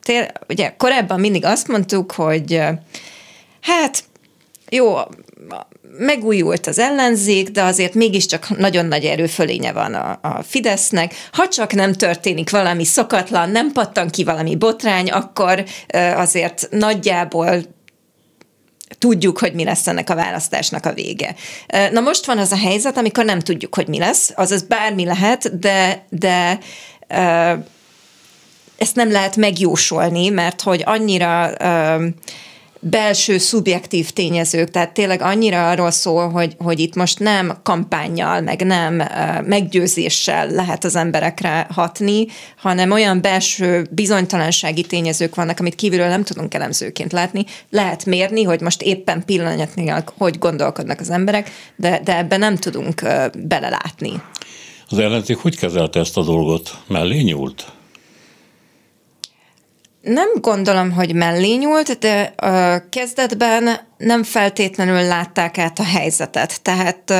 tél, 0.04 0.32
ugye 0.50 0.74
korábban 0.78 1.20
mindig 1.20 1.46
azt 1.46 1.68
mondtuk, 1.68 2.12
hogy 2.12 2.54
uh, 2.54 2.70
hát 3.62 4.04
jó, 4.70 4.96
megújult 5.98 6.68
az 6.68 6.80
ellenzék, 6.80 7.50
de 7.50 7.64
azért 7.64 7.94
mégiscsak 7.94 8.58
nagyon 8.58 8.86
nagy 8.86 9.06
erőfölénye 9.06 9.72
van 9.72 9.94
a, 9.94 10.20
a 10.22 10.44
Fidesznek. 10.44 11.14
Ha 11.32 11.48
csak 11.48 11.74
nem 11.74 11.94
történik 11.94 12.50
valami 12.50 12.86
szokatlan, 12.86 13.50
nem 13.50 13.72
pattan 13.72 14.10
ki 14.10 14.24
valami 14.24 14.56
botrány, 14.56 15.10
akkor 15.10 15.64
azért 16.16 16.68
nagyjából 16.72 17.76
tudjuk, 18.98 19.38
hogy 19.40 19.54
mi 19.54 19.64
lesz 19.64 19.88
ennek 19.88 20.10
a 20.10 20.16
választásnak 20.16 20.86
a 20.86 20.94
vége. 20.94 21.36
Na 21.92 22.00
most 22.00 22.26
van 22.26 22.38
az 22.38 22.52
a 22.52 22.58
helyzet, 22.58 22.98
amikor 22.98 23.26
nem 23.26 23.40
tudjuk, 23.40 23.76
hogy 23.76 23.88
mi 23.88 23.98
lesz, 23.98 24.32
azaz 24.36 24.62
bármi 24.62 25.06
lehet, 25.06 25.60
de, 25.60 26.06
de 26.10 26.60
ezt 28.78 28.96
nem 28.96 29.12
lehet 29.12 29.36
megjósolni, 29.36 30.30
mert 30.30 30.62
hogy 30.62 30.82
annyira 30.86 31.54
belső 32.90 33.38
szubjektív 33.38 34.10
tényezők, 34.10 34.72
tehát 34.72 34.94
tényleg 34.94 35.22
annyira 35.22 35.70
arról 35.70 35.92
szól, 35.92 36.30
hogy, 36.30 36.56
hogy 36.58 36.80
itt 36.80 36.96
most 36.96 37.20
nem 37.20 37.58
kampányjal, 37.64 38.42
meg 38.42 38.66
nem 38.66 39.04
meggyőzéssel 39.46 40.50
lehet 40.50 40.84
az 40.84 40.96
emberekre 40.96 41.68
hatni, 41.72 42.26
hanem 42.58 42.92
olyan 42.92 43.22
belső 43.22 43.88
bizonytalansági 43.92 44.82
tényezők 44.82 45.36
vannak, 45.36 45.60
amit 45.60 45.76
kívülről 45.76 46.08
nem 46.08 46.24
tudunk 46.24 46.54
elemzőként 46.54 47.12
látni. 47.12 47.46
Lehet 47.70 48.06
mérni, 48.06 48.44
hogy 48.44 48.62
most 48.62 48.82
éppen 48.82 49.26
pillanatnyilag 49.26 50.14
hogy 50.18 50.38
gondolkodnak 50.38 51.00
az 51.00 51.10
emberek, 51.10 51.52
de, 51.76 52.02
de 52.04 52.18
ebben 52.18 52.40
nem 52.40 52.56
tudunk 52.56 53.02
belelátni. 53.48 54.22
Az 54.90 55.00
ellenzék 55.00 55.38
hogy 55.38 55.58
kezelte 55.58 56.00
ezt 56.00 56.18
a 56.18 56.24
dolgot? 56.24 56.78
Mellé 56.88 57.22
nyúlt? 57.22 57.72
Nem 60.02 60.30
gondolom, 60.42 60.92
hogy 60.92 61.14
mellé 61.14 61.56
nyúlt, 61.56 62.00
de 62.00 62.22
a 62.22 62.84
kezdetben 62.90 63.80
nem 63.98 64.24
feltétlenül 64.24 65.02
látták 65.02 65.58
át 65.58 65.80
a 65.80 65.84
helyzetet. 65.84 66.62
Tehát 66.62 67.14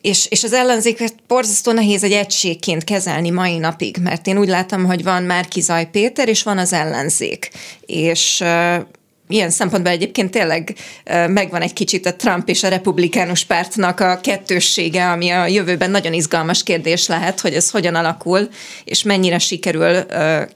és, 0.00 0.26
és 0.26 0.44
az 0.44 0.52
ellenzéket 0.52 1.14
borzasztó 1.26 1.72
nehéz 1.72 2.04
egy 2.04 2.12
egységként 2.12 2.84
kezelni 2.84 3.30
mai 3.30 3.58
napig, 3.58 3.96
mert 4.02 4.26
én 4.26 4.38
úgy 4.38 4.48
látom, 4.48 4.84
hogy 4.84 5.02
van 5.02 5.22
Márki 5.22 5.60
Zaj 5.60 5.90
Péter, 5.90 6.28
és 6.28 6.42
van 6.42 6.58
az 6.58 6.72
ellenzék. 6.72 7.50
És 7.80 8.44
ilyen 9.28 9.50
szempontból 9.50 9.92
egyébként 9.92 10.30
tényleg 10.30 10.74
megvan 11.28 11.62
egy 11.62 11.72
kicsit 11.72 12.06
a 12.06 12.16
Trump 12.16 12.48
és 12.48 12.62
a 12.62 12.68
republikánus 12.68 13.44
pártnak 13.44 14.00
a 14.00 14.20
kettőssége, 14.22 15.10
ami 15.10 15.30
a 15.30 15.46
jövőben 15.46 15.90
nagyon 15.90 16.12
izgalmas 16.12 16.62
kérdés 16.62 17.06
lehet, 17.06 17.40
hogy 17.40 17.54
ez 17.54 17.70
hogyan 17.70 17.94
alakul, 17.94 18.48
és 18.84 19.02
mennyire 19.02 19.38
sikerül 19.38 20.06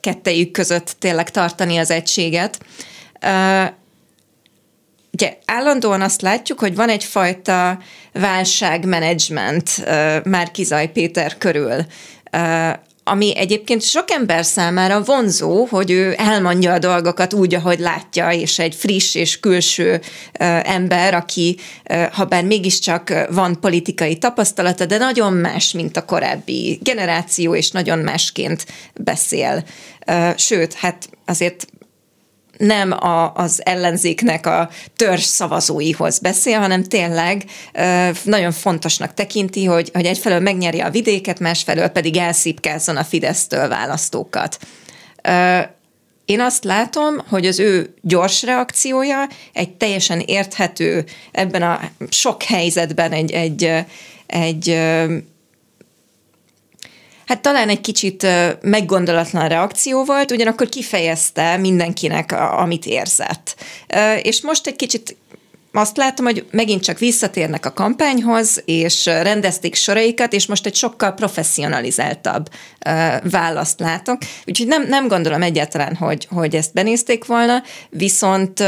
kettejük 0.01 0.51
között 0.51 0.97
tényleg 0.99 1.31
tartani 1.31 1.77
az 1.77 1.91
egységet. 1.91 2.59
Ugye 5.13 5.37
állandóan 5.45 6.01
azt 6.01 6.23
látjuk, 6.23 6.59
hogy 6.59 6.75
van 6.75 6.89
egyfajta 6.89 7.79
válságmenedzsment 8.13 9.85
Márki 10.25 10.65
Zaj 10.65 10.93
Péter 10.93 11.39
körül 11.39 11.87
ami 13.05 13.37
egyébként 13.37 13.83
sok 13.83 14.11
ember 14.11 14.45
számára 14.45 15.03
vonzó, 15.03 15.65
hogy 15.65 15.91
ő 15.91 16.15
elmondja 16.17 16.73
a 16.73 16.79
dolgokat 16.79 17.33
úgy, 17.33 17.55
ahogy 17.55 17.79
látja, 17.79 18.31
és 18.31 18.59
egy 18.59 18.75
friss 18.75 19.15
és 19.15 19.41
külső 19.41 20.01
ember, 20.63 21.15
aki, 21.15 21.59
ha 22.13 22.25
bár 22.25 22.45
mégiscsak 22.45 23.27
van 23.31 23.61
politikai 23.61 24.19
tapasztalata, 24.19 24.87
de 24.87 24.99
nagyon 24.99 25.33
más, 25.33 25.73
mint 25.73 25.97
a 25.97 26.05
korábbi 26.05 26.79
generáció, 26.83 27.55
és 27.55 27.71
nagyon 27.71 27.99
másként 27.99 28.67
beszél. 28.95 29.65
Sőt, 30.37 30.73
hát 30.73 31.09
azért 31.27 31.67
nem 32.59 32.93
a, 32.93 33.33
az 33.35 33.61
ellenzéknek 33.65 34.47
a 34.47 34.71
törzs 34.97 35.25
szavazóihoz 35.25 36.19
beszél, 36.19 36.59
hanem 36.59 36.83
tényleg 36.83 37.45
nagyon 38.25 38.53
fontosnak 38.53 39.15
tekinti, 39.15 39.65
hogy, 39.65 39.91
hogy 39.93 40.07
egyfelől 40.07 40.41
megnyerje 40.41 40.85
a 40.85 40.91
vidéket, 40.91 41.39
másfelől 41.39 41.89
pedig 41.89 42.17
elszipkázzon 42.17 42.97
a 42.97 43.05
Fidesztől 43.05 43.69
választókat. 43.69 44.59
Én 46.25 46.41
azt 46.41 46.65
látom, 46.65 47.15
hogy 47.29 47.47
az 47.47 47.59
ő 47.59 47.95
gyors 48.01 48.43
reakciója 48.43 49.29
egy 49.53 49.71
teljesen 49.71 50.21
érthető, 50.21 51.05
ebben 51.33 51.63
a 51.63 51.81
sok 52.09 52.43
helyzetben 52.43 53.13
egy, 53.13 53.31
egy, 53.31 53.85
egy 54.27 54.81
Hát 57.33 57.41
talán 57.41 57.69
egy 57.69 57.81
kicsit 57.81 58.27
meggondolatlan 58.61 59.49
reakció 59.49 60.05
volt, 60.05 60.31
ugyanakkor 60.31 60.69
kifejezte 60.69 61.57
mindenkinek, 61.57 62.33
amit 62.33 62.87
érzett. 62.87 63.57
És 64.23 64.43
most 64.43 64.67
egy 64.67 64.77
kicsit 64.77 65.17
azt 65.73 65.97
látom, 65.97 66.25
hogy 66.25 66.47
megint 66.51 66.83
csak 66.83 66.99
visszatérnek 66.99 67.67
a 67.67 67.73
kampányhoz, 67.73 68.63
és 68.65 69.07
rendezték 69.07 69.75
soraikat, 69.75 70.33
és 70.33 70.47
most 70.47 70.67
egy 70.67 70.75
sokkal 70.75 71.13
professzionalizáltabb 71.13 72.49
választ 73.23 73.81
látok. 73.81 74.19
Úgyhogy 74.47 74.67
nem, 74.67 74.87
nem 74.89 75.09
gondolom 75.09 75.43
egyáltalán, 75.43 75.95
hogy, 75.95 76.27
hogy 76.31 76.55
ezt 76.55 76.73
benézték 76.73 77.25
volna, 77.25 77.63
viszont 77.91 78.59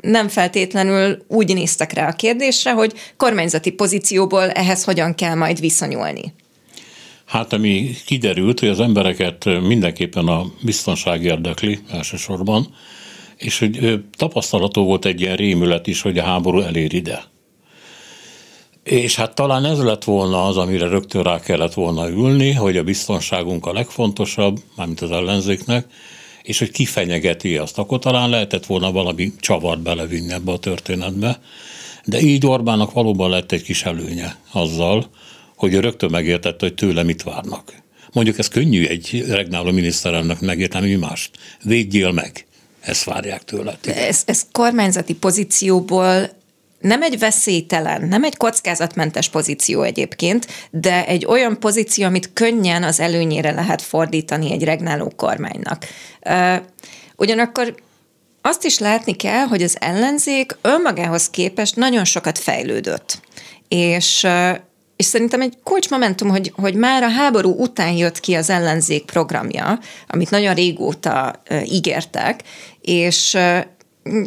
nem 0.00 0.28
feltétlenül 0.28 1.24
úgy 1.28 1.54
néztek 1.54 1.92
rá 1.92 2.08
a 2.08 2.12
kérdésre, 2.12 2.72
hogy 2.72 2.92
kormányzati 3.16 3.70
pozícióból 3.70 4.50
ehhez 4.50 4.84
hogyan 4.84 5.14
kell 5.14 5.34
majd 5.34 5.60
viszonyulni. 5.60 6.34
Hát 7.34 7.52
ami 7.52 7.90
kiderült, 8.06 8.60
hogy 8.60 8.68
az 8.68 8.80
embereket 8.80 9.44
mindenképpen 9.44 10.26
a 10.28 10.46
biztonság 10.60 11.24
érdekli 11.24 11.78
elsősorban, 11.90 12.74
és 13.36 13.58
hogy 13.58 14.00
tapasztalató 14.16 14.84
volt 14.84 15.04
egy 15.04 15.20
ilyen 15.20 15.36
rémület 15.36 15.86
is, 15.86 16.00
hogy 16.00 16.18
a 16.18 16.22
háború 16.22 16.60
elér 16.60 16.94
ide. 16.94 17.24
És 18.82 19.14
hát 19.14 19.34
talán 19.34 19.64
ez 19.64 19.82
lett 19.82 20.04
volna 20.04 20.46
az, 20.46 20.56
amire 20.56 20.88
rögtön 20.88 21.22
rá 21.22 21.40
kellett 21.40 21.74
volna 21.74 22.08
ülni, 22.08 22.52
hogy 22.52 22.76
a 22.76 22.82
biztonságunk 22.82 23.66
a 23.66 23.72
legfontosabb, 23.72 24.60
mármint 24.76 25.00
az 25.00 25.10
ellenzéknek, 25.10 25.86
és 26.42 26.58
hogy 26.58 26.70
kifenyegeti 26.70 27.56
azt, 27.56 27.78
akkor 27.78 27.98
talán 27.98 28.30
lehetett 28.30 28.66
volna 28.66 28.92
valami 28.92 29.32
csavart 29.40 29.82
belevinni 29.82 30.32
ebbe 30.32 30.52
a 30.52 30.58
történetbe. 30.58 31.40
De 32.04 32.20
így 32.20 32.46
Orbánnak 32.46 32.92
valóban 32.92 33.30
lett 33.30 33.52
egy 33.52 33.62
kis 33.62 33.84
előnye 33.84 34.36
azzal, 34.52 35.06
hogy 35.64 35.74
ő 35.74 35.80
rögtön 35.80 36.10
megértette, 36.10 36.66
hogy 36.66 36.74
tőle 36.74 37.02
mit 37.02 37.22
várnak. 37.22 37.72
Mondjuk 38.12 38.38
ez 38.38 38.48
könnyű 38.48 38.86
egy 38.86 39.24
regnáló 39.28 39.70
miniszterelnök 39.70 40.40
megérteni, 40.40 40.88
mi 40.88 40.94
mást. 40.94 41.30
Védjél 41.62 42.12
meg. 42.12 42.46
Ezt 42.80 43.04
várják 43.04 43.44
tőle. 43.44 43.78
Ez, 43.84 44.22
ez 44.26 44.46
kormányzati 44.52 45.14
pozícióból 45.14 46.30
nem 46.80 47.02
egy 47.02 47.18
veszélytelen, 47.18 48.08
nem 48.08 48.24
egy 48.24 48.36
kockázatmentes 48.36 49.28
pozíció 49.28 49.82
egyébként, 49.82 50.46
de 50.70 51.06
egy 51.06 51.26
olyan 51.26 51.58
pozíció, 51.60 52.04
amit 52.04 52.30
könnyen 52.32 52.82
az 52.82 53.00
előnyére 53.00 53.50
lehet 53.50 53.82
fordítani 53.82 54.52
egy 54.52 54.64
regnáló 54.64 55.12
kormánynak. 55.16 55.86
Ugyanakkor 57.16 57.74
azt 58.42 58.64
is 58.64 58.78
látni 58.78 59.16
kell, 59.16 59.44
hogy 59.44 59.62
az 59.62 59.76
ellenzék 59.80 60.56
önmagához 60.60 61.30
képest 61.30 61.76
nagyon 61.76 62.04
sokat 62.04 62.38
fejlődött. 62.38 63.20
És 63.68 64.26
és 64.96 65.04
szerintem 65.04 65.40
egy 65.40 65.58
kulcsmomentum, 65.62 66.28
hogy, 66.28 66.52
hogy 66.56 66.74
már 66.74 67.02
a 67.02 67.08
háború 67.08 67.54
után 67.58 67.92
jött 67.92 68.20
ki 68.20 68.34
az 68.34 68.50
ellenzék 68.50 69.04
programja, 69.04 69.78
amit 70.08 70.30
nagyon 70.30 70.54
régóta 70.54 71.42
ígértek, 71.64 72.42
és 72.80 73.38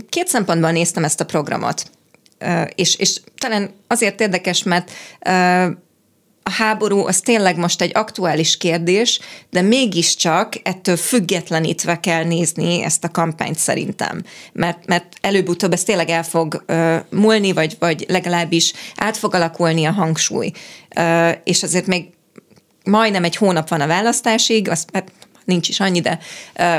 két 0.10 0.28
szempontból 0.28 0.72
néztem 0.72 1.04
ezt 1.04 1.22
a 1.22 1.26
programot. 1.26 1.92
És, 2.76 2.96
és 2.96 3.20
talán 3.38 3.70
azért 3.88 4.22
érdekes, 4.22 4.64
mert 4.64 4.92
a 6.48 6.50
háború 6.50 7.06
az 7.06 7.20
tényleg 7.20 7.58
most 7.58 7.82
egy 7.82 7.92
aktuális 7.94 8.58
kérdés, 8.58 9.20
de 9.50 9.62
mégiscsak 9.62 10.54
ettől 10.64 10.98
függetlenítve 10.98 12.00
kell 12.00 12.24
nézni 12.24 12.84
ezt 12.84 13.04
a 13.04 13.12
kampányt 13.12 13.58
szerintem. 13.58 14.24
Mert, 14.54 14.86
mert 14.86 15.14
előbb-utóbb 15.22 15.74
ez 15.74 15.84
tényleg 15.84 16.10
el 16.10 16.24
fog 16.24 16.64
uh, 16.68 16.96
múlni, 17.10 17.52
vagy, 17.54 17.76
vagy 17.80 18.06
legalábbis 18.08 18.74
át 18.96 19.18
fog 19.18 19.34
alakulni 19.34 19.86
a 19.86 19.92
hangsúly. 19.92 20.52
Uh, 20.96 21.32
és 21.44 21.64
azért 21.64 21.88
még 21.88 22.06
majdnem 22.84 23.24
egy 23.24 23.36
hónap 23.36 23.70
van 23.70 23.82
a 23.82 23.88
választásig, 23.88 24.68
hát 24.94 25.12
nincs 25.48 25.70
is 25.70 25.80
annyi, 25.80 26.02
de 26.02 26.20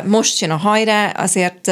most 0.05 0.41
jön 0.41 0.51
a 0.51 0.57
hajrá, 0.57 1.11
azért 1.11 1.71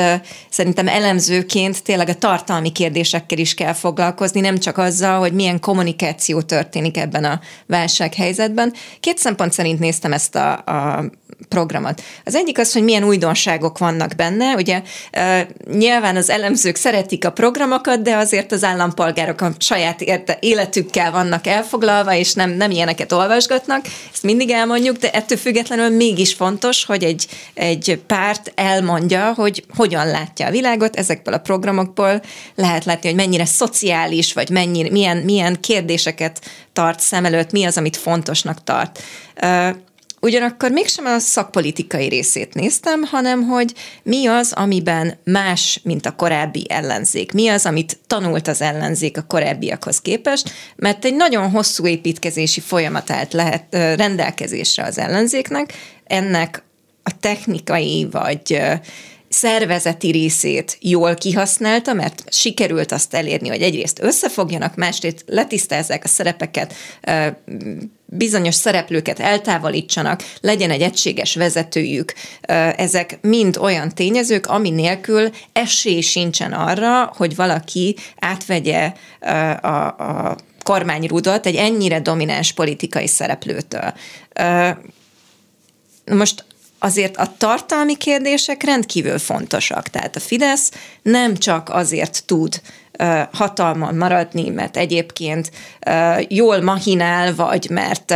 szerintem 0.49 0.89
elemzőként 0.89 1.83
tényleg 1.83 2.09
a 2.09 2.15
tartalmi 2.15 2.73
kérdésekkel 2.73 3.39
is 3.39 3.55
kell 3.55 3.73
foglalkozni, 3.73 4.41
nem 4.41 4.59
csak 4.59 4.79
azzal, 4.79 5.19
hogy 5.19 5.33
milyen 5.33 5.61
kommunikáció 5.61 6.41
történik 6.43 6.97
ebben 6.97 7.25
a 7.25 7.41
válsághelyzetben. 7.67 8.73
Két 9.01 9.19
szempont 9.19 9.53
szerint 9.53 9.79
néztem 9.79 10.13
ezt 10.13 10.35
a, 10.35 10.53
a 10.53 11.05
programot. 11.49 12.03
Az 12.25 12.35
egyik 12.35 12.59
az, 12.59 12.73
hogy 12.73 12.83
milyen 12.83 13.05
újdonságok 13.05 13.79
vannak 13.79 14.15
benne. 14.17 14.55
Ugye 14.55 14.83
nyilván 15.73 16.17
az 16.17 16.31
elemzők 16.31 16.77
szeretik 16.77 17.25
a 17.25 17.31
programokat, 17.31 18.03
de 18.03 18.17
azért 18.17 18.53
az 18.53 18.65
állampolgárok 18.65 19.41
a 19.41 19.53
saját 19.59 20.01
érte, 20.01 20.39
életükkel 20.41 21.11
vannak 21.11 21.47
elfoglalva, 21.47 22.15
és 22.15 22.33
nem, 22.33 22.51
nem 22.51 22.71
ilyeneket 22.71 23.13
olvasgatnak. 23.13 23.87
Ezt 24.13 24.23
mindig 24.23 24.51
elmondjuk, 24.51 24.97
de 24.97 25.11
ettől 25.11 25.39
függetlenül 25.39 25.97
mégis 25.97 26.35
fontos, 26.35 26.85
hogy 26.85 27.05
egy, 27.05 27.27
egy 27.55 28.01
párt 28.07 28.53
elmondja, 28.55 29.33
hogy 29.37 29.65
hogyan 29.77 30.07
látja 30.07 30.47
a 30.47 30.51
világot. 30.51 30.97
Ezekből 30.97 31.35
a 31.35 31.39
programokból 31.39 32.23
lehet 32.55 32.85
látni, 32.85 33.09
hogy 33.09 33.17
mennyire 33.17 33.45
szociális, 33.45 34.33
vagy 34.33 34.51
mennyire, 34.51 34.91
milyen, 34.91 35.17
milyen 35.17 35.61
kérdéseket 35.61 36.41
tart 36.73 37.01
szem 37.01 37.25
előtt, 37.25 37.53
mi 37.53 37.65
az, 37.65 37.77
amit 37.77 37.97
fontosnak 37.97 38.65
tart. 38.65 39.03
Ugyanakkor 40.21 40.71
mégsem 40.71 41.07
a 41.07 41.19
szakpolitikai 41.19 42.09
részét 42.09 42.55
néztem, 42.55 43.03
hanem 43.03 43.43
hogy 43.43 43.75
mi 44.03 44.27
az, 44.27 44.53
amiben 44.53 45.19
más, 45.25 45.81
mint 45.83 46.07
a 46.07 46.15
korábbi 46.17 46.67
ellenzék. 46.69 47.33
Mi 47.33 47.49
az, 47.49 47.67
amit 47.67 47.99
tanult 48.07 48.49
az 48.49 48.61
ellenzék 48.61 49.17
a 49.19 49.23
korábbiakhoz 49.23 50.01
képest, 50.01 50.51
mert 50.77 51.05
egy 51.05 51.15
nagyon 51.15 51.51
hosszú 51.51 51.87
építkezési 51.87 52.61
folyamat 52.61 53.11
állt 53.11 53.33
lehet 53.33 53.65
rendelkezésre 53.71 54.85
az 54.85 54.99
ellenzéknek, 54.99 55.73
ennek 56.05 56.63
a 57.03 57.19
technikai 57.21 58.09
vagy 58.11 58.63
szervezeti 59.29 60.11
részét 60.11 60.79
jól 60.81 61.15
kihasználta, 61.15 61.93
mert 61.93 62.25
sikerült 62.33 62.93
azt 62.93 63.15
elérni, 63.15 63.49
hogy 63.49 63.63
egyrészt 63.63 64.03
összefogjanak, 64.03 64.75
másrészt 64.75 65.25
letisztázzák 65.27 66.05
a 66.05 66.09
szerepeket, 66.09 66.75
bizonyos 68.05 68.55
szereplőket 68.55 69.19
eltávolítsanak, 69.19 70.23
legyen 70.41 70.71
egy 70.71 70.83
egységes 70.83 71.35
vezetőjük. 71.35 72.15
Ezek 72.77 73.19
mind 73.23 73.57
olyan 73.57 73.95
tényezők, 73.95 74.47
ami 74.47 74.71
nélkül 74.71 75.31
esély 75.53 76.01
sincsen 76.01 76.53
arra, 76.53 77.13
hogy 77.17 77.37
valaki 77.37 77.97
átvegye 78.19 78.93
a, 79.61 79.87
a 79.87 80.37
kormányrudat 80.63 81.47
egy 81.47 81.57
ennyire 81.57 82.01
domináns 82.01 82.53
politikai 82.53 83.07
szereplőtől. 83.07 83.95
Most 86.05 86.45
azért 86.79 87.17
a 87.17 87.33
tartalmi 87.39 87.97
kérdések 87.97 88.63
rendkívül 88.63 89.19
fontosak. 89.19 89.89
Tehát 89.89 90.17
a 90.17 90.21
Fidesz 90.21 90.71
nem 91.03 91.37
csak 91.37 91.69
azért 91.69 92.25
tud 92.27 92.61
hatalmon 93.33 93.95
maradni, 93.95 94.49
mert 94.49 94.77
egyébként 94.77 95.51
jól 96.29 96.61
mahinál, 96.61 97.35
vagy 97.35 97.71
mert 97.71 98.15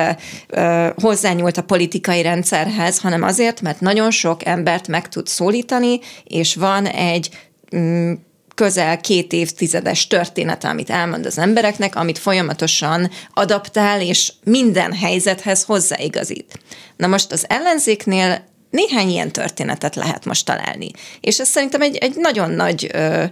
hozzányúlt 1.02 1.56
a 1.56 1.62
politikai 1.62 2.22
rendszerhez, 2.22 2.98
hanem 2.98 3.22
azért, 3.22 3.60
mert 3.60 3.80
nagyon 3.80 4.10
sok 4.10 4.46
embert 4.46 4.88
meg 4.88 5.08
tud 5.08 5.26
szólítani, 5.26 6.00
és 6.24 6.54
van 6.54 6.86
egy 6.86 7.30
mm, 7.76 8.12
közel 8.54 9.00
két 9.00 9.32
évtizedes 9.32 10.06
történet, 10.06 10.64
amit 10.64 10.90
elmond 10.90 11.26
az 11.26 11.38
embereknek, 11.38 11.96
amit 11.96 12.18
folyamatosan 12.18 13.10
adaptál, 13.34 14.00
és 14.00 14.32
minden 14.44 14.92
helyzethez 14.92 15.62
hozzáigazít. 15.62 16.58
Na 16.96 17.06
most 17.06 17.32
az 17.32 17.44
ellenzéknél 17.48 18.48
néhány 18.70 19.08
ilyen 19.08 19.32
történetet 19.32 19.96
lehet 19.96 20.24
most 20.24 20.46
találni. 20.46 20.90
És 21.20 21.40
ez 21.40 21.48
szerintem 21.48 21.82
egy, 21.82 21.96
egy 21.96 22.14
nagyon 22.16 22.50
nagy 22.50 22.90
ö, 22.92 23.24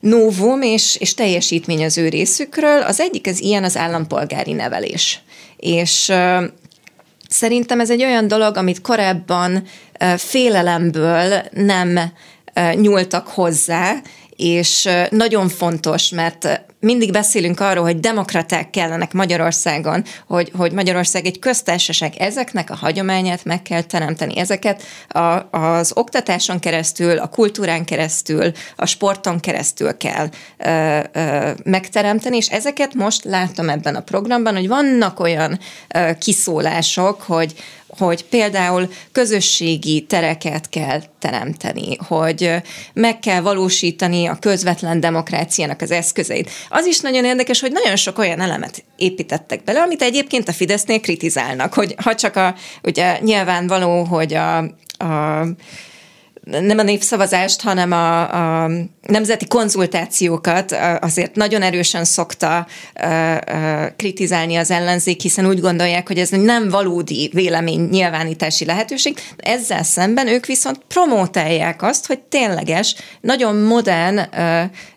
novum 0.00 0.62
és, 0.62 0.96
és 0.96 1.14
teljesítmény 1.14 1.84
az 1.84 1.98
ő 1.98 2.08
részükről. 2.08 2.82
Az 2.82 3.00
egyik 3.00 3.26
az 3.26 3.40
ilyen 3.40 3.64
az 3.64 3.76
állampolgári 3.76 4.52
nevelés. 4.52 5.20
És 5.56 6.08
ö, 6.08 6.44
szerintem 7.28 7.80
ez 7.80 7.90
egy 7.90 8.02
olyan 8.02 8.28
dolog, 8.28 8.56
amit 8.56 8.80
korábban 8.80 9.64
ö, 9.98 10.14
félelemből 10.16 11.42
nem 11.50 11.98
ö, 12.54 12.72
nyúltak 12.72 13.28
hozzá, 13.28 14.02
és 14.36 14.88
nagyon 15.10 15.48
fontos, 15.48 16.08
mert 16.08 16.62
mindig 16.84 17.12
beszélünk 17.12 17.60
arról, 17.60 17.84
hogy 17.84 18.00
demokraták 18.00 18.70
kellenek 18.70 19.12
Magyarországon, 19.12 20.04
hogy, 20.26 20.50
hogy 20.56 20.72
Magyarország 20.72 21.26
egy 21.26 21.38
köztársaság. 21.38 22.14
Ezeknek 22.18 22.70
a 22.70 22.74
hagyományát 22.74 23.44
meg 23.44 23.62
kell 23.62 23.82
teremteni. 23.82 24.38
Ezeket 24.38 24.82
a, 25.08 25.56
az 25.58 25.92
oktatáson 25.94 26.58
keresztül, 26.58 27.18
a 27.18 27.26
kultúrán 27.26 27.84
keresztül, 27.84 28.52
a 28.76 28.86
sporton 28.86 29.40
keresztül 29.40 29.96
kell 29.96 30.28
ö, 30.58 30.98
ö, 31.12 31.50
megteremteni, 31.64 32.36
és 32.36 32.48
ezeket 32.48 32.94
most 32.94 33.24
látom 33.24 33.68
ebben 33.68 33.94
a 33.94 34.00
programban, 34.00 34.54
hogy 34.54 34.68
vannak 34.68 35.20
olyan 35.20 35.58
ö, 35.94 36.10
kiszólások, 36.18 37.22
hogy 37.22 37.54
hogy 37.98 38.24
például 38.24 38.88
közösségi 39.12 40.00
tereket 40.00 40.68
kell 40.68 41.02
teremteni, 41.18 41.96
hogy 41.96 42.50
meg 42.92 43.18
kell 43.18 43.40
valósítani 43.40 44.26
a 44.26 44.38
közvetlen 44.40 45.00
demokráciának 45.00 45.80
az 45.80 45.90
eszközeit. 45.90 46.50
Az 46.68 46.86
is 46.86 47.00
nagyon 47.00 47.24
érdekes, 47.24 47.60
hogy 47.60 47.72
nagyon 47.72 47.96
sok 47.96 48.18
olyan 48.18 48.40
elemet 48.40 48.84
építettek 48.96 49.64
bele, 49.64 49.80
amit 49.80 50.02
egyébként 50.02 50.48
a 50.48 50.52
Fidesznél 50.52 51.00
kritizálnak, 51.00 51.74
hogy 51.74 51.94
ha 52.02 52.14
csak 52.14 52.36
a, 52.36 52.54
ugye 52.82 53.18
nyilvánvaló, 53.20 54.02
hogy 54.04 54.34
a, 54.34 54.56
a 54.98 55.46
nem 56.44 56.78
a 56.78 56.82
népszavazást, 56.82 57.60
hanem 57.60 57.92
a, 57.92 58.62
a 58.62 58.70
nemzeti 59.02 59.46
konzultációkat 59.46 60.76
azért 61.00 61.34
nagyon 61.34 61.62
erősen 61.62 62.04
szokta 62.04 62.66
kritizálni 63.96 64.56
az 64.56 64.70
ellenzék, 64.70 65.20
hiszen 65.20 65.46
úgy 65.46 65.60
gondolják, 65.60 66.06
hogy 66.06 66.18
ez 66.18 66.28
nem 66.28 66.68
valódi 66.68 67.30
vélemény 67.32 67.80
nyilvánítási 67.80 68.64
lehetőség. 68.64 69.18
Ezzel 69.36 69.82
szemben 69.82 70.28
ők 70.28 70.46
viszont 70.46 70.80
promótálják 70.88 71.82
azt, 71.82 72.06
hogy 72.06 72.18
tényleges, 72.18 72.94
nagyon 73.20 73.56
modern 73.56 74.20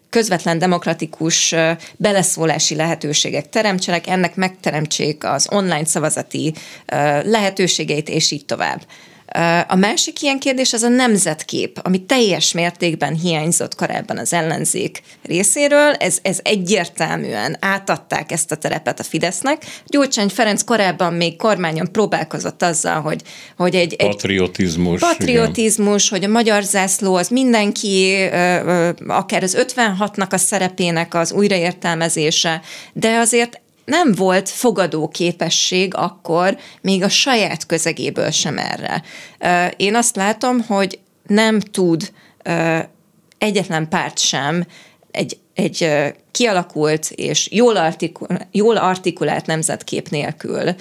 közvetlen 0.10 0.58
demokratikus 0.58 1.56
beleszólási 1.96 2.76
lehetőségek 2.76 3.50
teremtsenek, 3.50 4.08
ennek 4.08 4.36
megteremtsék 4.36 5.24
az 5.24 5.48
online 5.52 5.86
szavazati 5.86 6.54
lehetőségeit, 7.24 8.10
és 8.10 8.32
így 8.32 8.46
tovább. 8.46 8.82
A 9.68 9.76
másik 9.76 10.22
ilyen 10.22 10.40
kérdés 10.40 10.74
az 10.74 10.84
a 10.84 10.88
nemzetkép, 10.88 11.80
ami 11.84 12.06
teljes 12.06 12.52
mértékben 12.52 13.16
hiányzott 13.16 13.76
korábban 13.76 14.18
az 14.18 14.34
ellenzék 14.34 15.02
részéről. 15.24 15.94
Ez, 15.94 16.18
ez 16.22 16.40
egyértelműen 16.44 17.58
átadták 17.60 18.32
ezt 18.32 18.52
a 18.52 18.56
terepet 18.56 19.00
a 19.00 19.04
Fidesznek. 19.04 19.66
Gyurcsány 19.86 20.28
Ferenc 20.28 20.64
korábban 20.64 21.14
még 21.14 21.36
kormányon 21.36 21.92
próbálkozott 21.92 22.64
azzal, 22.64 23.02
hogy, 23.02 23.22
hogy 23.58 23.76
egy, 23.76 23.94
egy 23.94 24.08
patriotizmus, 24.08 25.00
patriotizmus 25.00 26.08
igen. 26.08 26.20
hogy 26.20 26.30
a 26.30 26.34
magyar 26.34 26.64
zászló 26.64 27.16
az 27.16 27.28
mindenki, 27.28 28.16
akár 29.08 29.44
az 29.44 29.58
56-nak 29.76 30.30
a 30.30 30.38
szerepének 30.38 31.14
az 31.14 31.32
újraértelmezése, 31.32 32.62
de 32.94 33.18
azért 33.18 33.62
nem 33.88 34.14
volt 34.14 34.50
fogadó 34.50 35.08
képesség 35.08 35.96
akkor 35.96 36.58
még 36.82 37.04
a 37.04 37.10
saját 37.10 37.66
közegéből 37.66 38.32
sem 38.32 38.58
erre. 38.58 39.04
Én 39.78 39.96
azt 39.96 40.16
látom, 40.16 40.62
hogy 40.62 41.00
nem 41.28 41.60
tud 41.60 42.12
egyetlen 43.38 43.90
párt 43.90 44.20
sem 44.20 44.66
egy, 45.18 45.38
egy 45.54 45.88
kialakult 46.32 47.12
és 47.16 47.50
jól, 47.52 47.78
artikul, 47.78 48.28
jól 48.52 48.78
artikulált 48.78 49.46
nemzetkép 49.46 50.10
nélkül 50.10 50.76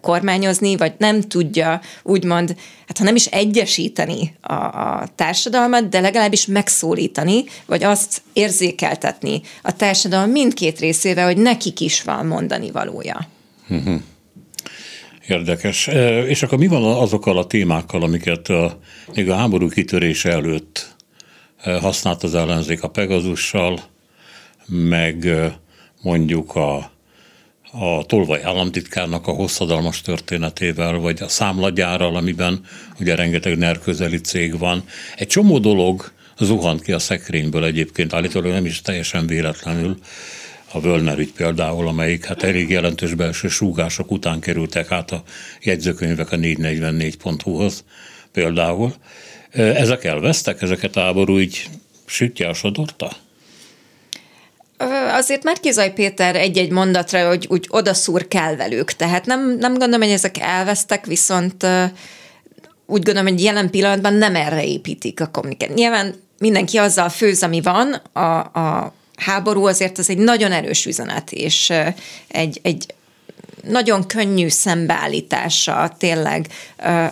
kormányozni, 0.00 0.76
vagy 0.76 0.92
nem 0.98 1.20
tudja 1.20 1.80
úgymond, 2.02 2.56
hát 2.86 2.98
ha 2.98 3.04
nem 3.04 3.14
is 3.14 3.26
egyesíteni 3.26 4.36
a, 4.40 4.54
a 4.54 5.08
társadalmat, 5.14 5.88
de 5.88 6.00
legalábbis 6.00 6.46
megszólítani, 6.46 7.44
vagy 7.66 7.84
azt 7.84 8.22
érzékeltetni 8.32 9.40
a 9.62 9.76
társadalom 9.76 10.30
mindkét 10.30 10.78
részével, 10.78 11.26
hogy 11.26 11.38
nekik 11.38 11.80
is 11.80 12.02
van 12.02 12.26
mondani 12.26 12.70
valója. 12.70 13.28
Uh-huh. 13.68 14.00
Érdekes. 15.28 15.86
És 16.26 16.42
akkor 16.42 16.58
mi 16.58 16.66
van 16.66 16.82
azokkal 16.82 17.38
a 17.38 17.46
témákkal, 17.46 18.02
amiket 18.02 18.48
a, 18.48 18.78
még 19.14 19.30
a 19.30 19.34
háború 19.34 19.68
kitörése 19.68 20.30
előtt 20.30 20.95
használt 21.80 22.22
az 22.22 22.34
ellenzék 22.34 22.82
a 22.82 22.88
Pegazussal, 22.88 23.80
meg 24.66 25.28
mondjuk 26.02 26.54
a, 26.54 26.76
a 27.72 28.04
Tolvaj 28.06 28.42
államtitkárnak 28.42 29.26
a 29.26 29.32
hosszadalmas 29.32 30.00
történetével, 30.00 30.98
vagy 30.98 31.22
a 31.22 31.28
számlagyárral, 31.28 32.16
amiben 32.16 32.64
ugye 33.00 33.14
rengeteg 33.14 33.58
NER 33.58 33.78
közeli 33.78 34.20
cég 34.20 34.58
van. 34.58 34.84
Egy 35.16 35.26
csomó 35.26 35.58
dolog 35.58 36.12
zuhant 36.38 36.82
ki 36.82 36.92
a 36.92 36.98
szekrényből 36.98 37.64
egyébként, 37.64 38.12
állítólag 38.12 38.52
nem 38.52 38.64
is 38.64 38.82
teljesen 38.82 39.26
véletlenül, 39.26 39.98
a 40.72 40.80
Völner 40.80 41.18
ügy 41.18 41.32
például, 41.32 41.88
amelyik 41.88 42.24
hát 42.24 42.42
elég 42.42 42.70
jelentős 42.70 43.14
belső 43.14 43.48
súgások 43.48 44.10
után 44.10 44.40
kerültek 44.40 44.90
át 44.90 45.10
a 45.10 45.22
jegyzőkönyvek 45.62 46.32
a 46.32 46.36
444.hu-hoz 46.36 47.84
például. 48.32 48.94
Ezek 49.56 50.04
elvesztek, 50.04 50.62
ezeket 50.62 50.96
a 50.96 51.00
háború 51.00 51.38
így 51.38 51.68
sütje 52.06 52.48
a 52.48 52.54
sodorta? 52.54 53.10
Azért 55.12 55.42
Márkizaj 55.42 55.92
Péter 55.92 56.36
egy-egy 56.36 56.70
mondatra, 56.70 57.28
hogy 57.28 57.46
úgy 57.48 57.66
odaszúr 57.68 58.28
kell 58.28 58.56
velük. 58.56 58.92
Tehát 58.92 59.26
nem, 59.26 59.56
nem 59.58 59.74
gondolom, 59.74 60.00
hogy 60.00 60.10
ezek 60.10 60.38
elvesztek, 60.38 61.06
viszont 61.06 61.66
úgy 62.86 63.02
gondolom, 63.02 63.28
hogy 63.28 63.42
jelen 63.42 63.70
pillanatban 63.70 64.14
nem 64.14 64.36
erre 64.36 64.64
építik 64.64 65.20
a 65.20 65.26
kommunikációt. 65.26 65.78
Nyilván 65.78 66.14
mindenki 66.38 66.76
azzal 66.76 67.08
főz, 67.08 67.42
ami 67.42 67.60
van, 67.60 67.92
a, 68.12 68.38
a 68.38 68.94
háború 69.16 69.66
azért 69.66 69.98
az 69.98 70.10
egy 70.10 70.18
nagyon 70.18 70.52
erős 70.52 70.86
üzenet, 70.86 71.32
és 71.32 71.72
egy, 72.28 72.60
egy 72.62 72.94
nagyon 73.62 74.06
könnyű 74.06 74.48
szembeállítása 74.48 75.94
tényleg 75.98 76.46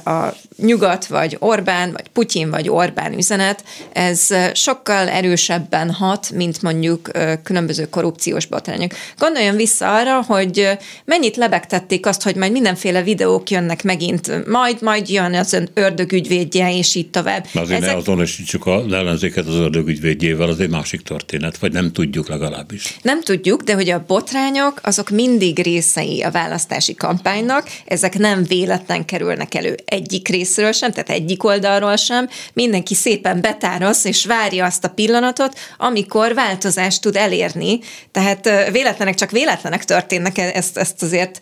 a 0.05 0.35
nyugat, 0.57 1.07
vagy 1.07 1.37
Orbán, 1.39 1.93
vagy 1.93 2.09
Putyin, 2.09 2.51
vagy 2.51 2.69
Orbán 2.69 3.13
üzenet, 3.13 3.65
ez 3.93 4.29
sokkal 4.53 5.09
erősebben 5.09 5.91
hat, 5.91 6.31
mint 6.31 6.63
mondjuk 6.63 7.11
különböző 7.43 7.89
korrupciós 7.89 8.47
botrányok. 8.47 8.93
Gondoljon 9.19 9.57
vissza 9.57 9.95
arra, 9.95 10.23
hogy 10.23 10.69
mennyit 11.05 11.37
lebegtették 11.37 12.07
azt, 12.07 12.23
hogy 12.23 12.37
majd 12.37 12.53
mindenféle 12.53 13.03
videók 13.03 13.51
jönnek 13.51 13.83
megint, 13.83 14.49
majd, 14.49 14.83
majd 14.83 15.09
jön 15.09 15.35
az 15.35 15.53
ön 15.53 15.69
ördögügyvédje, 15.75 16.77
és 16.77 16.95
így 16.95 17.11
tovább. 17.11 17.47
Azért 17.55 17.83
Ezek... 17.83 17.95
ne 17.95 17.97
azonosítsuk 17.97 18.67
a 18.67 18.85
ellenzéket 18.91 19.47
az 19.47 19.55
ördögügyvédjével, 19.55 20.49
az 20.49 20.61
egy 20.61 20.71
másik 20.71 21.03
történet, 21.03 21.59
vagy 21.59 21.73
nem 21.73 21.93
tudjuk 21.93 22.29
legalábbis. 22.29 22.97
Nem 23.03 23.23
tudjuk, 23.23 23.63
de 23.63 23.75
hogy 23.75 23.91
a 23.91 24.05
botrányok, 24.07 24.81
azok 24.83 25.11
mindig 25.11 25.59
részei 25.59 26.23
a 26.23 26.31
választási 26.35 26.94
kampánynak, 26.94 27.68
ezek 27.85 28.18
nem 28.18 28.44
véletlen 28.44 29.05
kerülnek 29.05 29.55
elő 29.55 29.77
egyik 29.85 30.29
részről 30.29 30.73
sem, 30.73 30.90
tehát 30.90 31.11
egyik 31.11 31.44
oldalról 31.44 31.97
sem. 31.97 32.29
Mindenki 32.53 32.94
szépen 32.94 33.40
betárasz 33.40 34.05
és 34.05 34.25
várja 34.25 34.64
azt 34.64 34.85
a 34.85 34.88
pillanatot, 34.88 35.59
amikor 35.79 36.35
változást 36.35 37.01
tud 37.01 37.16
elérni. 37.16 37.79
Tehát 38.12 38.70
véletlenek 38.70 39.14
csak 39.14 39.31
véletlenek 39.31 39.85
történnek, 39.85 40.38
ezt, 40.38 40.77
ezt 40.77 41.03
azért 41.03 41.38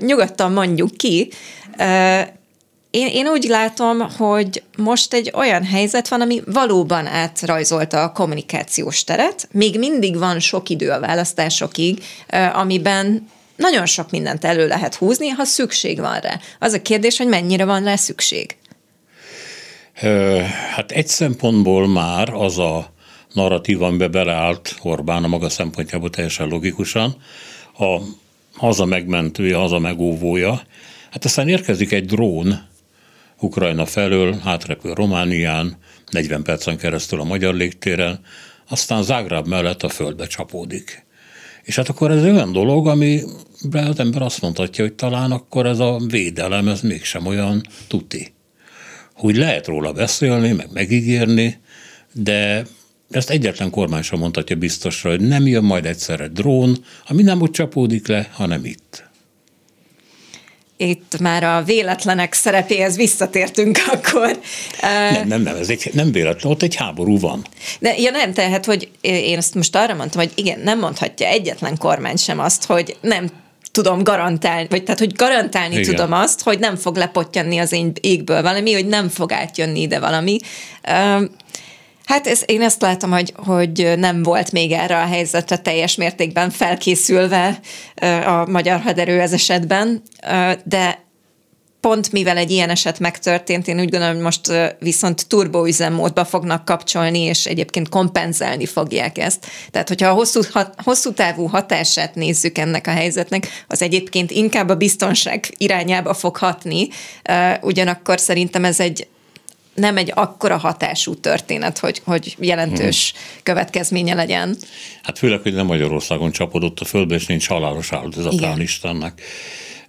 nyugodtan 0.00 0.52
mondjuk 0.52 0.96
ki. 0.96 1.30
Én, 2.90 3.06
én 3.06 3.26
úgy 3.26 3.44
látom, 3.44 3.98
hogy 4.16 4.62
most 4.76 5.14
egy 5.14 5.32
olyan 5.34 5.64
helyzet 5.64 6.08
van, 6.08 6.20
ami 6.20 6.42
valóban 6.46 7.06
átrajzolta 7.06 8.02
a 8.02 8.12
kommunikációs 8.12 9.04
teret. 9.04 9.48
Még 9.50 9.78
mindig 9.78 10.18
van 10.18 10.40
sok 10.40 10.68
idő 10.68 10.90
a 10.90 11.00
választásokig, 11.00 12.02
amiben 12.52 13.28
nagyon 13.56 13.86
sok 13.86 14.10
mindent 14.10 14.44
elő 14.44 14.66
lehet 14.66 14.94
húzni, 14.94 15.28
ha 15.28 15.44
szükség 15.44 16.00
van 16.00 16.20
rá. 16.20 16.40
Az 16.58 16.72
a 16.72 16.82
kérdés, 16.82 17.18
hogy 17.18 17.28
mennyire 17.28 17.64
van 17.64 17.84
rá 17.84 17.96
szükség. 17.96 18.56
Hát 20.74 20.90
egy 20.90 21.06
szempontból 21.06 21.88
már 21.88 22.28
az 22.32 22.58
a 22.58 22.92
narratív, 23.32 23.82
amiben 23.82 24.10
beleállt 24.10 24.76
Orbán 24.82 25.24
a 25.24 25.28
maga 25.28 25.48
szempontjából 25.48 26.10
teljesen 26.10 26.48
logikusan, 26.48 27.16
a 27.78 27.98
haza 28.54 28.84
megmentője, 28.84 29.56
haza 29.56 29.78
megóvója. 29.78 30.62
Hát 31.10 31.24
aztán 31.24 31.48
érkezik 31.48 31.92
egy 31.92 32.06
drón 32.06 32.68
Ukrajna 33.40 33.86
felől, 33.86 34.40
átrepül 34.44 34.94
Románián, 34.94 35.76
40 36.10 36.42
percen 36.42 36.76
keresztül 36.76 37.20
a 37.20 37.24
magyar 37.24 37.54
légtéren, 37.54 38.20
aztán 38.68 39.02
Zágráb 39.02 39.46
mellett 39.46 39.82
a 39.82 39.88
földbe 39.88 40.26
csapódik. 40.26 41.03
És 41.64 41.76
hát 41.76 41.88
akkor 41.88 42.10
ez 42.10 42.22
olyan 42.22 42.52
dolog, 42.52 42.86
ami 42.86 43.22
az 43.72 43.98
ember 43.98 44.22
azt 44.22 44.40
mondhatja, 44.40 44.84
hogy 44.84 44.94
talán 44.94 45.30
akkor 45.30 45.66
ez 45.66 45.78
a 45.78 46.00
védelem, 46.08 46.68
ez 46.68 46.80
mégsem 46.80 47.26
olyan 47.26 47.62
tuti. 47.88 48.32
Hogy 49.14 49.36
lehet 49.36 49.66
róla 49.66 49.92
beszélni, 49.92 50.52
meg 50.52 50.68
megígérni, 50.72 51.58
de 52.12 52.66
ezt 53.10 53.30
egyetlen 53.30 53.70
kormány 53.70 54.02
sem 54.02 54.18
mondhatja 54.18 54.56
biztosra, 54.56 55.10
hogy 55.10 55.20
nem 55.20 55.46
jön 55.46 55.64
majd 55.64 55.86
egyszerre 55.86 56.28
drón, 56.28 56.76
ami 57.08 57.22
nem 57.22 57.40
ott 57.40 57.52
csapódik 57.52 58.06
le, 58.06 58.28
hanem 58.32 58.64
itt 58.64 59.12
itt 60.76 61.18
már 61.20 61.44
a 61.44 61.62
véletlenek 61.62 62.32
szerepéhez 62.32 62.96
visszatértünk 62.96 63.78
akkor. 63.92 64.38
Nem, 64.80 65.28
nem, 65.28 65.42
nem, 65.42 65.56
ez 65.56 65.68
egy, 65.68 65.90
nem 65.92 66.12
véletlen, 66.12 66.52
ott 66.52 66.62
egy 66.62 66.74
háború 66.74 67.18
van. 67.18 67.46
De 67.78 67.94
ja 67.98 68.10
nem, 68.10 68.32
tehát, 68.32 68.64
hogy 68.64 68.88
én 69.02 69.36
ezt 69.36 69.54
most 69.54 69.76
arra 69.76 69.94
mondtam, 69.94 70.20
hogy 70.20 70.32
igen, 70.34 70.60
nem 70.60 70.78
mondhatja 70.78 71.26
egyetlen 71.26 71.76
kormány 71.78 72.16
sem 72.16 72.38
azt, 72.38 72.64
hogy 72.64 72.96
nem 73.00 73.28
tudom 73.74 74.02
garantálni, 74.02 74.66
vagy 74.70 74.82
tehát, 74.82 74.98
hogy 74.98 75.12
garantálni 75.12 75.74
Igen. 75.74 75.94
tudom 75.94 76.12
azt, 76.12 76.42
hogy 76.42 76.58
nem 76.58 76.76
fog 76.76 76.96
lepottyanni 76.96 77.58
az 77.58 77.72
én 77.72 77.92
égből 78.00 78.42
valami, 78.42 78.72
hogy 78.72 78.86
nem 78.86 79.08
fog 79.08 79.32
átjönni 79.32 79.80
ide 79.80 79.98
valami. 79.98 80.38
Hát 82.04 82.26
ez, 82.26 82.42
én 82.46 82.62
ezt 82.62 82.80
látom, 82.80 83.10
hogy, 83.10 83.32
hogy 83.36 83.92
nem 83.96 84.22
volt 84.22 84.52
még 84.52 84.72
erre 84.72 84.96
a 84.96 85.06
helyzetre 85.06 85.56
teljes 85.56 85.96
mértékben 85.96 86.50
felkészülve 86.50 87.60
a 88.26 88.50
magyar 88.50 88.80
haderő 88.80 89.20
ez 89.20 89.32
esetben, 89.32 90.02
de 90.64 91.04
pont 91.80 92.12
mivel 92.12 92.36
egy 92.36 92.50
ilyen 92.50 92.70
eset 92.70 92.98
megtörtént, 92.98 93.68
én 93.68 93.80
úgy 93.80 93.90
gondolom, 93.90 94.14
hogy 94.14 94.24
most 94.24 94.76
viszont 94.78 95.28
turboüzemmódba 95.28 96.24
fognak 96.24 96.64
kapcsolni, 96.64 97.20
és 97.20 97.46
egyébként 97.46 97.88
kompenzálni 97.88 98.66
fogják 98.66 99.18
ezt. 99.18 99.46
Tehát, 99.70 99.88
hogyha 99.88 100.08
a 100.08 100.12
hosszú, 100.12 100.40
hosszú 100.76 101.12
távú 101.12 101.46
hatását 101.46 102.14
nézzük 102.14 102.58
ennek 102.58 102.86
a 102.86 102.90
helyzetnek, 102.90 103.64
az 103.68 103.82
egyébként 103.82 104.30
inkább 104.30 104.68
a 104.68 104.76
biztonság 104.76 105.54
irányába 105.56 106.14
fog 106.14 106.36
hatni, 106.36 106.88
ugyanakkor 107.60 108.20
szerintem 108.20 108.64
ez 108.64 108.80
egy 108.80 109.06
nem 109.74 109.96
egy 109.96 110.12
akkora 110.14 110.56
hatású 110.56 111.14
történet, 111.14 111.78
hogy, 111.78 112.00
hogy 112.04 112.36
jelentős 112.40 113.12
hmm. 113.12 113.40
következménye 113.42 114.14
legyen. 114.14 114.56
Hát 115.02 115.18
főleg, 115.18 115.40
hogy 115.40 115.54
nem 115.54 115.66
Magyarországon 115.66 116.30
csapodott 116.30 116.80
a 116.80 116.84
földbe, 116.84 117.14
és 117.14 117.26
nincs 117.26 117.48
halálos 117.48 117.92
áldozatán 117.92 118.60
Istennek. 118.60 119.22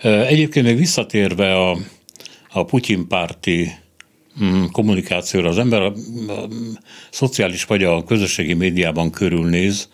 Egyébként 0.02 0.66
még 0.66 0.78
visszatérve 0.78 1.56
a, 1.56 1.78
a 2.52 2.64
Putyin 2.64 3.08
párti 3.08 3.72
mm, 4.44 4.66
kommunikációra 4.72 5.50
az 5.50 5.58
ember 5.58 5.82
a, 5.82 5.94
a, 6.28 6.32
a 6.32 6.48
szociális 7.10 7.66
vagy 7.66 7.84
a 7.84 8.04
közösségi 8.04 8.54
médiában 8.54 9.12
körülnéz, 9.12 9.90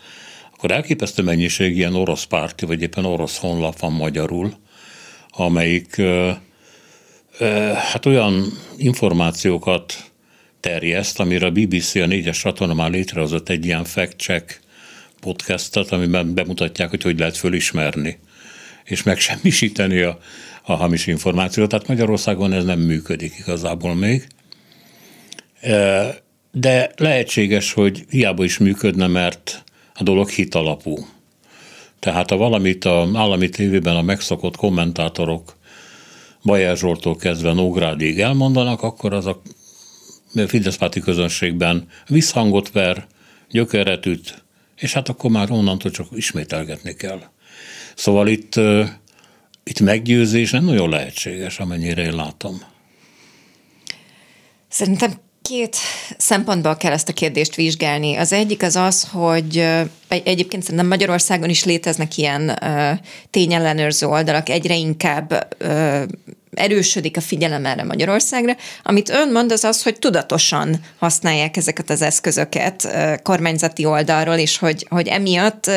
akkor 0.54 0.70
elképesztő 0.70 1.22
mennyiség 1.22 1.76
ilyen 1.76 1.94
orosz 1.94 2.24
párti, 2.24 2.66
vagy 2.66 2.82
éppen 2.82 3.04
orosz 3.04 3.38
honlap 3.38 3.78
van 3.78 3.92
magyarul, 3.92 4.52
amelyik 5.30 6.02
hát 7.74 8.06
olyan 8.06 8.44
információkat 8.76 10.10
terjeszt, 10.60 11.20
amire 11.20 11.46
a 11.46 11.50
BBC 11.50 11.94
a 11.94 12.06
négyes 12.06 12.40
csatorna 12.40 12.74
már 12.74 12.90
létrehozott 12.90 13.48
egy 13.48 13.64
ilyen 13.64 13.84
fact-check 13.84 14.60
podcastot, 15.20 15.90
amiben 15.90 16.34
bemutatják, 16.34 16.90
hogy 16.90 17.02
hogy 17.02 17.18
lehet 17.18 17.36
fölismerni 17.36 18.18
és 18.84 19.02
megsemmisíteni 19.02 20.00
a, 20.00 20.18
a 20.62 20.72
hamis 20.72 21.06
információt. 21.06 21.68
Tehát 21.68 21.88
Magyarországon 21.88 22.52
ez 22.52 22.64
nem 22.64 22.80
működik 22.80 23.34
igazából 23.38 23.94
még. 23.94 24.26
De 26.52 26.90
lehetséges, 26.96 27.72
hogy 27.72 28.04
hiába 28.10 28.44
is 28.44 28.58
működne, 28.58 29.06
mert 29.06 29.64
a 29.94 30.02
dolog 30.02 30.28
hitalapú. 30.28 31.06
Tehát 31.98 32.30
ha 32.30 32.36
valamit 32.36 32.84
a 32.84 33.08
állami 33.14 33.48
tévében 33.48 33.96
a 33.96 34.02
megszokott 34.02 34.56
kommentátorok 34.56 35.56
Bajer 36.44 36.76
Zsoltól 36.76 37.16
kezdve 37.16 37.52
Nógrádig 37.52 38.20
elmondanak, 38.20 38.82
akkor 38.82 39.12
az 39.12 39.26
a 39.26 39.42
Fideszpáti 40.46 41.00
közönségben 41.00 41.88
visszhangot 42.06 42.70
ver, 42.70 43.06
gyökeret 43.50 44.06
üt, 44.06 44.44
és 44.76 44.92
hát 44.92 45.08
akkor 45.08 45.30
már 45.30 45.50
onnantól 45.50 45.90
csak 45.90 46.06
ismételgetni 46.10 46.94
kell. 46.94 47.22
Szóval 47.94 48.28
itt, 48.28 48.54
itt 49.64 49.80
meggyőzés 49.80 50.50
nem 50.50 50.64
nagyon 50.64 50.88
lehetséges, 50.88 51.58
amennyire 51.58 52.02
én 52.02 52.14
látom. 52.14 52.62
Szerintem 54.68 55.12
két 55.42 55.76
szempontból 56.16 56.76
kell 56.76 56.92
ezt 56.92 57.08
a 57.08 57.12
kérdést 57.12 57.54
vizsgálni. 57.54 58.16
Az 58.16 58.32
egyik 58.32 58.62
az 58.62 58.76
az, 58.76 59.08
hogy 59.12 59.68
egyébként 60.08 60.62
szerintem 60.62 60.86
Magyarországon 60.88 61.48
is 61.48 61.64
léteznek 61.64 62.16
ilyen 62.16 62.58
tényellenőrző 63.30 64.06
oldalak, 64.06 64.48
egyre 64.48 64.74
inkább 64.74 65.56
erősödik 66.54 67.16
a 67.16 67.20
figyelem 67.20 67.66
erre 67.66 67.84
Magyarországra. 67.84 68.56
Amit 68.82 69.08
ön 69.08 69.32
mond, 69.32 69.52
az 69.52 69.64
az, 69.64 69.82
hogy 69.82 69.98
tudatosan 69.98 70.80
használják 70.98 71.56
ezeket 71.56 71.90
az 71.90 72.02
eszközöket 72.02 72.88
kormányzati 73.22 73.84
oldalról, 73.84 74.36
és 74.36 74.58
hogy, 74.58 74.86
hogy 74.90 75.08
emiatt 75.08 75.70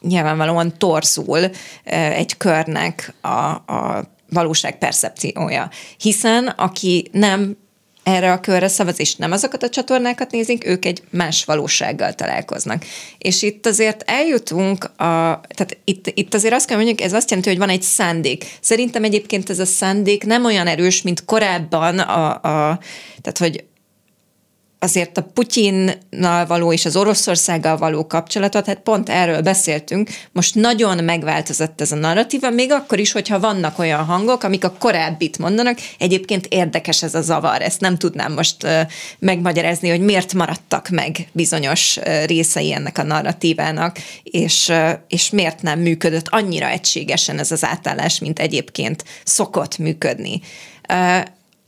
nyilvánvalóan 0.00 0.78
torzul 0.78 1.50
egy 1.84 2.36
körnek 2.36 3.14
a, 3.20 3.28
a 3.28 4.12
valóság 4.30 4.78
percepciója. 4.78 5.70
Hiszen 5.98 6.46
aki 6.46 7.08
nem 7.12 7.56
erre 8.04 8.32
a 8.32 8.40
körre 8.40 8.68
szavaz, 8.68 9.00
és 9.00 9.14
nem 9.14 9.32
azokat 9.32 9.62
a 9.62 9.68
csatornákat 9.68 10.30
nézik, 10.30 10.66
ők 10.66 10.84
egy 10.84 11.02
más 11.10 11.44
valósággal 11.44 12.12
találkoznak. 12.12 12.84
És 13.18 13.42
itt 13.42 13.66
azért 13.66 14.02
eljutunk, 14.06 14.84
a, 14.84 15.40
tehát 15.48 15.76
itt, 15.84 16.10
itt 16.14 16.34
azért 16.34 16.54
azt 16.54 16.66
kell 16.66 16.76
mondjuk, 16.76 17.00
ez 17.00 17.12
azt 17.12 17.30
jelenti, 17.30 17.50
hogy 17.50 17.58
van 17.58 17.68
egy 17.68 17.82
szándék. 17.82 18.44
Szerintem 18.60 19.04
egyébként 19.04 19.50
ez 19.50 19.58
a 19.58 19.64
szándék 19.64 20.24
nem 20.24 20.44
olyan 20.44 20.66
erős, 20.66 21.02
mint 21.02 21.24
korábban 21.24 21.98
a, 21.98 22.30
a 22.30 22.78
tehát 23.20 23.38
hogy 23.38 23.64
azért 24.84 25.18
a 25.18 25.22
Putyinnal 25.22 26.46
való 26.46 26.72
és 26.72 26.84
az 26.84 26.96
Oroszországgal 26.96 27.76
való 27.76 28.06
kapcsolatot, 28.06 28.66
hát 28.66 28.80
pont 28.80 29.08
erről 29.08 29.40
beszéltünk, 29.40 30.10
most 30.32 30.54
nagyon 30.54 31.04
megváltozott 31.04 31.80
ez 31.80 31.92
a 31.92 31.96
narratíva, 31.96 32.50
még 32.50 32.72
akkor 32.72 32.98
is, 32.98 33.12
hogyha 33.12 33.40
vannak 33.40 33.78
olyan 33.78 34.04
hangok, 34.04 34.42
amik 34.42 34.64
a 34.64 34.76
korábbit 34.78 35.38
mondanak, 35.38 35.78
egyébként 35.98 36.46
érdekes 36.46 37.02
ez 37.02 37.14
a 37.14 37.22
zavar, 37.22 37.62
ezt 37.62 37.80
nem 37.80 37.96
tudnám 37.96 38.32
most 38.32 38.66
megmagyarázni, 39.18 39.88
hogy 39.88 40.00
miért 40.00 40.34
maradtak 40.34 40.88
meg 40.88 41.28
bizonyos 41.32 41.98
részei 42.26 42.72
ennek 42.72 42.98
a 42.98 43.02
narratívának, 43.02 43.98
és, 44.22 44.72
és 45.08 45.30
miért 45.30 45.62
nem 45.62 45.80
működött 45.80 46.28
annyira 46.28 46.68
egységesen 46.68 47.38
ez 47.38 47.52
az 47.52 47.64
átállás, 47.64 48.18
mint 48.18 48.38
egyébként 48.38 49.04
szokott 49.24 49.78
működni. 49.78 50.40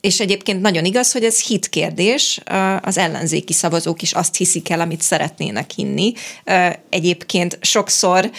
És 0.07 0.21
egyébként 0.21 0.61
nagyon 0.61 0.85
igaz, 0.85 1.13
hogy 1.13 1.25
ez 1.25 1.43
hit 1.43 1.69
kérdés, 1.69 2.41
az 2.81 2.99
ellenzéki 2.99 3.53
szavazók 3.53 4.03
is 4.03 4.13
azt 4.13 4.37
hiszik 4.37 4.71
el, 4.71 4.81
amit 4.81 5.03
szeretnének 5.03 5.71
hinni. 5.71 6.13
Egyébként 6.89 7.59
sokszor 7.61 8.31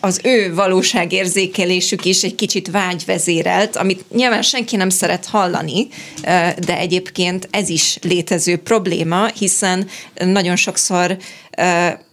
az 0.00 0.20
ő 0.22 0.54
valóságérzékelésük 0.54 2.04
is 2.04 2.22
egy 2.22 2.34
kicsit 2.34 2.70
vágyvezérelt, 2.70 3.76
amit 3.76 4.04
nyilván 4.10 4.42
senki 4.42 4.76
nem 4.76 4.88
szeret 4.88 5.26
hallani, 5.26 5.88
de 6.58 6.78
egyébként 6.78 7.48
ez 7.50 7.68
is 7.68 7.98
létező 8.02 8.56
probléma, 8.56 9.26
hiszen 9.26 9.88
nagyon 10.14 10.56
sokszor 10.56 11.16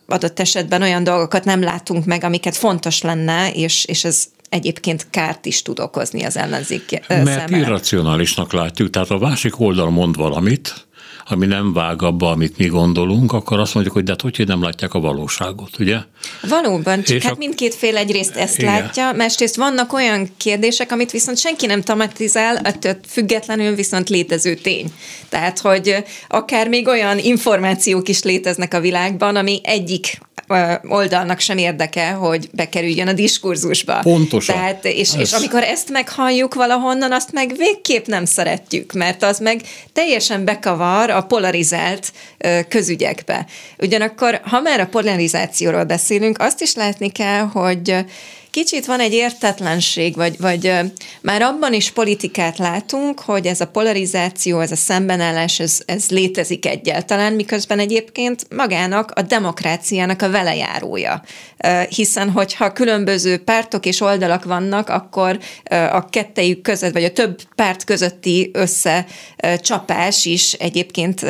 adott 0.07 0.39
esetben 0.39 0.81
olyan 0.81 1.03
dolgokat 1.03 1.43
nem 1.43 1.61
látunk 1.61 2.05
meg, 2.05 2.23
amiket 2.23 2.57
fontos 2.57 3.01
lenne, 3.01 3.51
és, 3.51 3.85
és 3.85 4.03
ez 4.03 4.27
egyébként 4.49 5.07
kárt 5.09 5.45
is 5.45 5.61
tud 5.61 5.79
okozni 5.79 6.23
az 6.23 6.37
ellenzék 6.37 7.01
Mert 7.07 7.25
számára. 7.25 7.57
irracionálisnak 7.57 8.53
látjuk, 8.53 8.89
tehát 8.89 9.09
a 9.09 9.17
másik 9.17 9.59
oldal 9.59 9.89
mond 9.89 10.15
valamit, 10.15 10.87
ami 11.29 11.45
nem 11.45 11.73
vág 11.73 12.01
abba, 12.01 12.29
amit 12.29 12.57
mi 12.57 12.65
gondolunk, 12.65 13.33
akkor 13.33 13.59
azt 13.59 13.73
mondjuk, 13.73 13.95
hogy 13.95 14.03
de 14.03 14.11
hát 14.11 14.21
hogy 14.21 14.47
nem 14.47 14.63
látják 14.63 14.93
a 14.93 14.99
valóságot, 14.99 15.79
ugye? 15.79 15.97
Valóban, 16.41 17.03
csak 17.03 17.15
És 17.15 17.23
hát 17.23 17.33
a... 17.33 17.37
mindkét 17.37 17.75
fél 17.75 17.97
egyrészt 17.97 18.35
ezt 18.35 18.57
Igen. 18.57 18.73
látja, 18.73 19.11
másrészt 19.11 19.55
vannak 19.55 19.93
olyan 19.93 20.29
kérdések, 20.37 20.91
amit 20.91 21.11
viszont 21.11 21.37
senki 21.37 21.65
nem 21.65 21.81
tematizál, 21.81 22.57
ettől 22.57 22.97
függetlenül 23.07 23.75
viszont 23.75 24.09
létező 24.09 24.55
tény. 24.55 24.93
Tehát, 25.29 25.59
hogy 25.59 26.03
akár 26.27 26.67
még 26.67 26.87
olyan 26.87 27.19
információk 27.19 28.09
is 28.09 28.23
léteznek 28.23 28.73
a 28.73 28.79
világban, 28.79 29.35
ami 29.35 29.59
egyik 29.63 30.19
oldalnak 30.87 31.39
sem 31.39 31.57
érdeke, 31.57 32.09
hogy 32.11 32.49
bekerüljön 32.53 33.07
a 33.07 33.13
diskurzusba. 33.13 33.99
Pontosan. 33.99 34.55
Tehát, 34.55 34.85
és, 34.85 35.13
Ez... 35.13 35.19
és 35.19 35.31
amikor 35.31 35.63
ezt 35.63 35.89
meghalljuk 35.89 36.53
valahonnan, 36.53 37.11
azt 37.11 37.31
meg 37.31 37.53
végképp 37.57 38.05
nem 38.05 38.25
szeretjük, 38.25 38.93
mert 38.93 39.23
az 39.23 39.39
meg 39.39 39.61
teljesen 39.93 40.45
bekavar 40.45 41.09
a 41.17 41.21
polarizált 41.21 42.11
közügyekbe. 42.69 43.45
Ugyanakkor, 43.77 44.41
ha 44.43 44.59
már 44.59 44.79
a 44.79 44.87
polarizációról 44.87 45.83
beszélünk, 45.83 46.37
azt 46.39 46.61
is 46.61 46.73
látni 46.75 47.11
kell, 47.11 47.43
hogy 47.43 47.95
kicsit 48.57 48.85
van 48.85 48.99
egy 48.99 49.13
értetlenség, 49.13 50.15
vagy, 50.15 50.39
vagy 50.39 50.71
már 51.21 51.41
abban 51.41 51.73
is 51.73 51.91
politikát 51.91 52.57
látunk, 52.57 53.19
hogy 53.19 53.45
ez 53.45 53.61
a 53.61 53.67
polarizáció, 53.67 54.59
ez 54.59 54.71
a 54.71 54.75
szembenállás, 54.75 55.59
ez, 55.59 55.79
ez 55.85 56.09
létezik 56.09 56.65
egyáltalán, 56.65 57.33
miközben 57.33 57.79
egyébként 57.79 58.53
magának 58.55 59.11
a 59.11 59.21
demokráciának 59.21 60.21
a 60.21 60.29
velejárója. 60.29 61.21
Hiszen, 61.89 62.29
hogyha 62.29 62.73
különböző 62.73 63.37
pártok 63.37 63.85
és 63.85 64.01
oldalak 64.01 64.43
vannak, 64.43 64.89
akkor 64.89 65.39
a 65.91 66.09
kettejük 66.09 66.61
között, 66.61 66.93
vagy 66.93 67.03
a 67.03 67.11
több 67.11 67.41
párt 67.55 67.83
közötti 67.83 68.51
összecsapás 68.53 70.25
is 70.25 70.53
egyébként 70.53 71.25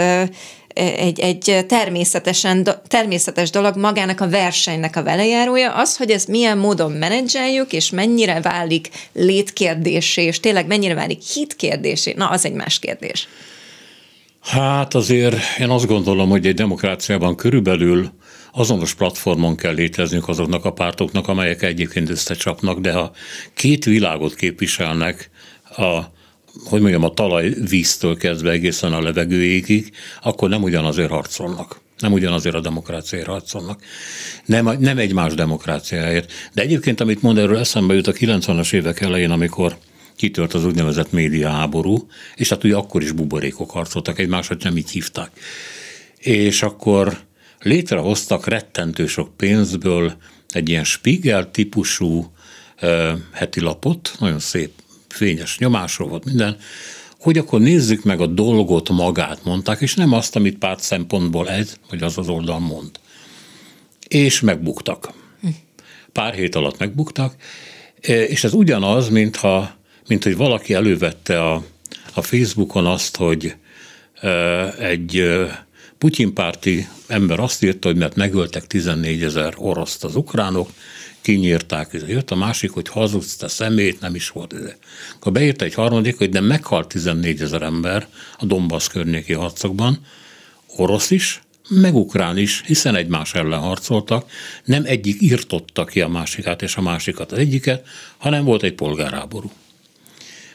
egy, 0.77 1.19
egy 1.19 1.65
természetesen, 1.67 2.67
természetes 2.87 3.49
dolog 3.49 3.77
magának 3.77 4.21
a 4.21 4.29
versenynek 4.29 4.95
a 4.95 5.03
velejárója, 5.03 5.73
az, 5.73 5.97
hogy 5.97 6.09
ezt 6.09 6.27
milyen 6.27 6.57
módon 6.57 6.91
menedzseljük, 6.91 7.73
és 7.73 7.89
mennyire 7.89 8.41
válik 8.41 8.89
létkérdésé, 9.13 10.23
és 10.23 10.39
tényleg 10.39 10.67
mennyire 10.67 10.93
válik 10.93 11.21
hitkérdésé, 11.21 12.13
na 12.17 12.29
az 12.29 12.45
egy 12.45 12.53
más 12.53 12.79
kérdés. 12.79 13.27
Hát 14.41 14.93
azért 14.93 15.35
én 15.59 15.69
azt 15.69 15.87
gondolom, 15.87 16.29
hogy 16.29 16.47
egy 16.47 16.53
demokráciában 16.53 17.35
körülbelül 17.35 18.11
azonos 18.51 18.93
platformon 18.93 19.55
kell 19.55 19.73
léteznünk 19.73 20.27
azoknak 20.27 20.65
a 20.65 20.71
pártoknak, 20.71 21.27
amelyek 21.27 21.61
egyébként 21.61 22.09
összecsapnak, 22.09 22.79
de 22.79 22.91
ha 22.91 23.11
két 23.53 23.85
világot 23.85 24.35
képviselnek, 24.35 25.29
a 25.77 26.15
hogy 26.65 26.81
mondjam, 26.81 27.03
a 27.03 27.13
talaj 27.13 27.53
víztől 27.69 28.17
kezdve 28.17 28.51
egészen 28.51 28.93
a 28.93 29.01
levegőjéig, 29.01 29.91
akkor 30.21 30.49
nem 30.49 30.63
ugyanazért 30.63 31.09
harcolnak. 31.09 31.79
Nem 31.99 32.13
ugyanazért 32.13 32.55
a 32.55 32.61
demokráciáért 32.61 33.27
harcolnak. 33.27 33.81
Nem, 34.45 34.75
nem 34.79 34.97
egymás 34.97 35.33
demokráciáért. 35.33 36.31
De 36.53 36.61
egyébként, 36.61 37.01
amit 37.01 37.21
mond, 37.21 37.37
erről 37.37 37.57
eszembe 37.57 37.93
jut 37.93 38.07
a 38.07 38.13
90-as 38.13 38.73
évek 38.73 39.01
elején, 39.01 39.31
amikor 39.31 39.77
kitört 40.15 40.53
az 40.53 40.65
úgynevezett 40.65 41.11
média 41.11 41.49
háború, 41.49 42.07
és 42.35 42.49
hát 42.49 42.63
ugye 42.63 42.75
akkor 42.75 43.01
is 43.01 43.11
buborékok 43.11 43.71
harcoltak 43.71 44.19
egymásra, 44.19 44.55
nem 44.59 44.77
így 44.77 44.89
hívták. 44.89 45.31
És 46.17 46.61
akkor 46.61 47.17
létrehoztak 47.59 48.47
rettentő 48.47 49.07
sok 49.07 49.37
pénzből 49.37 50.17
egy 50.49 50.69
ilyen 50.69 50.83
Spiegel 50.83 51.51
típusú 51.51 52.31
heti 53.31 53.59
lapot, 53.59 54.15
nagyon 54.19 54.39
szép 54.39 54.71
fényes 55.17 55.57
nyomásról 55.57 56.07
volt 56.07 56.25
minden, 56.25 56.57
hogy 57.19 57.37
akkor 57.37 57.59
nézzük 57.59 58.03
meg 58.03 58.21
a 58.21 58.25
dolgot 58.25 58.89
magát, 58.89 59.43
mondták, 59.43 59.81
és 59.81 59.93
nem 59.93 60.13
azt, 60.13 60.35
amit 60.35 60.57
párt 60.57 60.81
szempontból 60.81 61.49
ez, 61.49 61.77
vagy 61.89 62.03
az 62.03 62.17
az 62.17 62.29
oldal 62.29 62.59
mond. 62.59 62.91
És 64.07 64.41
megbuktak. 64.41 65.11
Pár 66.11 66.33
hét 66.33 66.55
alatt 66.55 66.79
megbuktak, 66.79 67.35
és 68.01 68.43
ez 68.43 68.53
ugyanaz, 68.53 69.09
mintha, 69.09 69.75
mint 70.07 70.23
hogy 70.23 70.35
valaki 70.35 70.73
elővette 70.73 71.43
a, 71.43 71.63
a 72.13 72.21
Facebookon 72.21 72.85
azt, 72.85 73.15
hogy 73.15 73.55
egy 74.79 75.23
Putyin 75.97 76.33
párti 76.33 76.87
ember 77.07 77.39
azt 77.39 77.63
írta, 77.63 77.87
hogy 77.87 77.97
mert 77.97 78.15
megöltek 78.15 78.67
14 78.67 79.23
ezer 79.23 79.53
oroszt 79.57 80.03
az 80.03 80.15
ukránok, 80.15 80.69
kinyírták. 81.27 81.89
Jött 82.07 82.31
a 82.31 82.35
másik, 82.35 82.71
hogy 82.71 82.87
hazudsz, 82.87 83.35
te 83.35 83.47
szemét, 83.47 83.99
nem 83.99 84.15
is 84.15 84.29
volt. 84.29 84.53
Akkor 85.15 85.31
beírta 85.31 85.65
egy 85.65 85.73
harmadik, 85.73 86.17
hogy 86.17 86.29
de 86.29 86.39
meghalt 86.41 86.87
14 86.87 87.41
ezer 87.41 87.61
ember 87.61 88.07
a 88.37 88.45
Donbass 88.45 88.87
környéki 88.87 89.33
harcokban, 89.33 90.05
orosz 90.67 91.11
is, 91.11 91.41
meg 91.69 91.95
ukrán 91.95 92.37
is, 92.37 92.63
hiszen 92.65 92.95
egymás 92.95 93.33
ellen 93.33 93.59
harcoltak, 93.59 94.29
nem 94.65 94.83
egyik 94.85 95.21
írtotta 95.21 95.85
ki 95.85 96.01
a 96.01 96.07
másikát 96.07 96.61
és 96.61 96.75
a 96.75 96.81
másikat 96.81 97.31
az 97.31 97.37
egyiket, 97.37 97.87
hanem 98.17 98.43
volt 98.43 98.63
egy 98.63 98.73
polgárháború. 98.73 99.51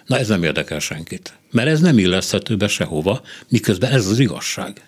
Na 0.06 0.18
ez 0.18 0.28
nem 0.28 0.42
érdekel 0.42 0.78
senkit, 0.78 1.32
mert 1.50 1.68
ez 1.68 1.80
nem 1.80 1.98
illeszthető 1.98 2.56
be 2.56 2.68
sehova, 2.68 3.22
miközben 3.48 3.92
ez 3.92 4.06
az 4.06 4.18
igazság. 4.18 4.82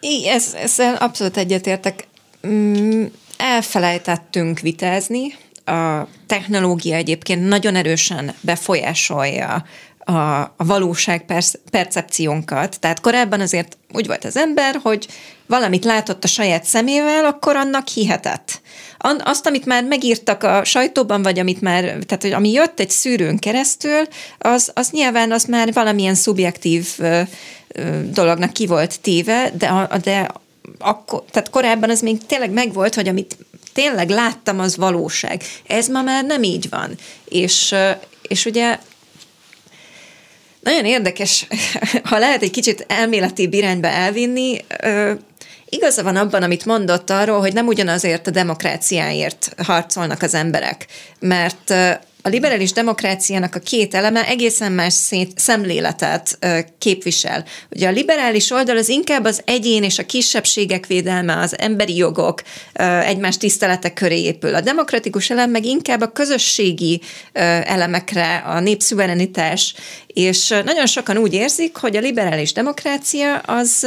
I, 0.00 0.28
ez, 0.28 0.54
ezzel 0.54 0.94
abszolút 0.94 1.36
egyetértek. 1.36 2.06
Mm, 2.46 3.04
elfelejtettünk 3.44 4.60
vitázni, 4.60 5.34
a 5.64 6.06
technológia 6.26 6.96
egyébként 6.96 7.48
nagyon 7.48 7.76
erősen 7.76 8.34
befolyásolja 8.40 9.64
a, 9.98 10.12
a 10.12 10.54
valóság 10.56 11.24
percepciónkat. 11.70 12.80
Tehát 12.80 13.00
korábban 13.00 13.40
azért 13.40 13.76
úgy 13.92 14.06
volt 14.06 14.24
az 14.24 14.36
ember, 14.36 14.78
hogy 14.82 15.08
valamit 15.46 15.84
látott 15.84 16.24
a 16.24 16.28
saját 16.28 16.64
szemével, 16.64 17.24
akkor 17.24 17.56
annak 17.56 17.88
hihetett. 17.88 18.60
Azt, 19.18 19.46
amit 19.46 19.66
már 19.66 19.84
megírtak 19.84 20.42
a 20.42 20.64
sajtóban, 20.64 21.22
vagy 21.22 21.38
amit 21.38 21.60
már, 21.60 21.82
tehát 21.82 22.22
hogy 22.22 22.32
ami 22.32 22.50
jött 22.50 22.80
egy 22.80 22.90
szűrőn 22.90 23.38
keresztül, 23.38 24.02
az, 24.38 24.70
az 24.74 24.90
nyilván 24.90 25.32
az 25.32 25.44
már 25.44 25.72
valamilyen 25.72 26.14
szubjektív 26.14 26.98
dolognak 28.10 28.52
ki 28.52 28.66
volt 28.66 29.00
téve, 29.00 29.50
de, 29.58 29.88
de 30.02 30.30
akkor, 30.78 31.24
tehát 31.30 31.50
korábban 31.50 31.90
az 31.90 32.00
még 32.00 32.26
tényleg 32.26 32.50
megvolt, 32.50 32.94
hogy 32.94 33.08
amit 33.08 33.36
tényleg 33.72 34.08
láttam, 34.08 34.60
az 34.60 34.76
valóság. 34.76 35.42
Ez 35.66 35.88
ma 35.88 36.02
már 36.02 36.24
nem 36.24 36.42
így 36.42 36.68
van. 36.68 36.94
És, 37.24 37.74
és 38.22 38.44
ugye 38.44 38.78
nagyon 40.60 40.84
érdekes, 40.84 41.46
ha 42.10 42.18
lehet 42.18 42.42
egy 42.42 42.50
kicsit 42.50 42.84
elméleti 42.88 43.48
irányba 43.50 43.88
elvinni, 43.88 44.64
igaza 45.68 46.02
van 46.02 46.16
abban, 46.16 46.42
amit 46.42 46.64
mondott 46.64 47.10
arról, 47.10 47.40
hogy 47.40 47.52
nem 47.52 47.66
ugyanazért 47.66 48.26
a 48.26 48.30
demokráciáért 48.30 49.54
harcolnak 49.62 50.22
az 50.22 50.34
emberek, 50.34 50.86
mert 51.18 51.74
a 52.26 52.28
liberális 52.28 52.72
demokráciának 52.72 53.54
a 53.54 53.58
két 53.58 53.94
eleme 53.94 54.26
egészen 54.26 54.72
más 54.72 54.92
szét, 54.92 55.38
szemléletet 55.38 56.38
képvisel. 56.78 57.44
Ugye 57.70 57.88
a 57.88 57.90
liberális 57.90 58.50
oldal 58.50 58.76
az 58.76 58.88
inkább 58.88 59.24
az 59.24 59.42
egyén 59.44 59.82
és 59.82 59.98
a 59.98 60.06
kisebbségek 60.06 60.86
védelme, 60.86 61.38
az 61.38 61.58
emberi 61.58 61.96
jogok, 61.96 62.42
egymás 63.04 63.36
tisztelete 63.36 63.92
köré 63.92 64.22
épül. 64.22 64.54
A 64.54 64.60
demokratikus 64.60 65.30
elem 65.30 65.50
meg 65.50 65.64
inkább 65.64 66.00
a 66.00 66.12
közösségi 66.12 67.00
elemekre, 67.32 68.36
a 68.36 68.60
népszuverenitás, 68.60 69.74
és 70.14 70.48
nagyon 70.48 70.86
sokan 70.86 71.16
úgy 71.16 71.32
érzik, 71.32 71.76
hogy 71.76 71.96
a 71.96 72.00
liberális 72.00 72.52
demokrácia 72.52 73.36
az 73.38 73.86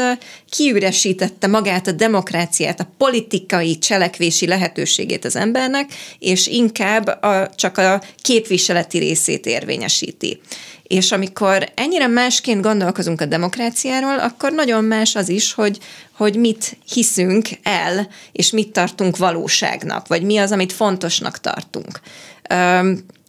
kiüresítette 0.50 1.48
magát 1.48 1.88
a 1.88 1.92
demokráciát, 1.92 2.80
a 2.80 2.90
politikai 2.98 3.78
cselekvési 3.78 4.48
lehetőségét 4.48 5.26
az 5.26 5.36
embernek, 5.36 5.94
és 6.20 6.48
inkább 6.48 7.08
a, 7.08 7.50
csak 7.56 7.78
a 7.78 8.02
képviseleti 8.22 8.98
részét 8.98 9.46
érvényesíti. 9.46 10.40
És 10.84 11.12
amikor 11.12 11.72
ennyire 11.76 12.08
másként 12.08 12.62
gondolkozunk 12.62 13.22
a 13.22 13.26
demokráciáról, 13.26 14.20
akkor 14.20 14.52
nagyon 14.52 14.84
más 14.84 15.16
az 15.16 15.30
is, 15.30 15.54
hogy, 15.54 15.78
hogy 16.12 16.36
mit 16.36 16.78
hiszünk 16.94 17.50
el, 17.64 18.08
és 18.32 18.52
mit 18.52 18.72
tartunk 18.72 19.18
valóságnak, 19.18 20.08
vagy 20.08 20.24
mi 20.24 20.38
az, 20.38 20.52
amit 20.52 20.74
fontosnak 20.74 21.40
tartunk. 21.40 22.00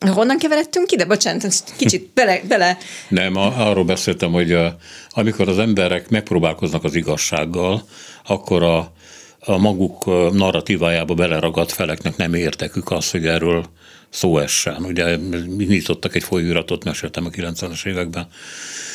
Honnan 0.07 0.39
keveredtünk 0.39 0.93
ide? 0.93 1.05
Bocsánat, 1.05 1.65
kicsit 1.77 2.11
bele... 2.15 2.41
bele. 2.49 2.79
Nem, 3.09 3.37
arról 3.37 3.85
beszéltem, 3.85 4.33
hogy 4.33 4.53
a, 4.53 4.77
amikor 5.11 5.49
az 5.49 5.59
emberek 5.59 6.09
megpróbálkoznak 6.09 6.85
az 6.85 6.95
igazsággal, 6.95 7.83
akkor 8.27 8.63
a, 8.63 8.93
a 9.41 9.57
maguk 9.57 10.05
narratívájába 10.33 11.15
beleragadt 11.15 11.73
feleknek 11.73 12.17
nem 12.17 12.35
értekük 12.35 12.91
azt, 12.91 13.11
hogy 13.11 13.27
erről 13.27 13.65
szó 14.11 14.39
essen. 14.39 14.85
Ugye 14.85 15.17
nyitottak 15.57 16.15
egy 16.15 16.23
folyóiratot, 16.23 16.85
meséltem 16.85 17.27
a 17.27 17.29
90-es 17.31 17.87
években, 17.87 18.29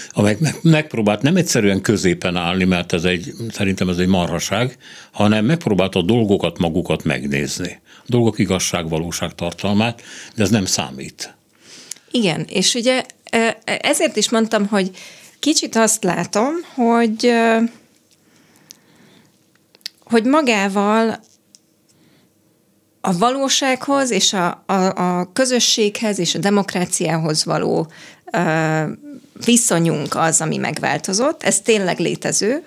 amely 0.09 0.37
megpróbált 0.61 1.21
nem 1.21 1.35
egyszerűen 1.35 1.81
középen 1.81 2.35
állni, 2.35 2.63
mert 2.63 2.93
ez 2.93 3.03
egy, 3.03 3.33
szerintem 3.49 3.89
ez 3.89 3.97
egy 3.97 4.07
marhaság, 4.07 4.77
hanem 5.11 5.45
megpróbálta 5.45 5.99
a 5.99 6.03
dolgokat 6.03 6.57
magukat 6.57 7.03
megnézni. 7.03 7.81
A 7.97 8.05
dolgok 8.05 8.39
igazság, 8.39 8.89
valóság 8.89 9.35
tartalmát, 9.35 10.01
de 10.35 10.43
ez 10.43 10.49
nem 10.49 10.65
számít. 10.65 11.35
Igen, 12.11 12.45
és 12.49 12.73
ugye 12.73 13.03
ezért 13.65 14.15
is 14.15 14.29
mondtam, 14.29 14.67
hogy 14.67 14.91
kicsit 15.39 15.75
azt 15.75 16.03
látom, 16.03 16.53
hogy 16.73 17.31
hogy 20.03 20.23
magával 20.23 21.19
a 23.05 23.17
valósághoz 23.17 24.11
és 24.11 24.33
a, 24.33 24.63
a, 24.65 24.73
a 24.73 25.29
közösséghez 25.33 26.19
és 26.19 26.35
a 26.35 26.39
demokráciához 26.39 27.45
való 27.45 27.91
ö, 28.31 28.83
viszonyunk 29.45 30.15
az, 30.15 30.41
ami 30.41 30.57
megváltozott. 30.57 31.43
Ez 31.43 31.61
tényleg 31.61 31.99
létező. 31.99 32.63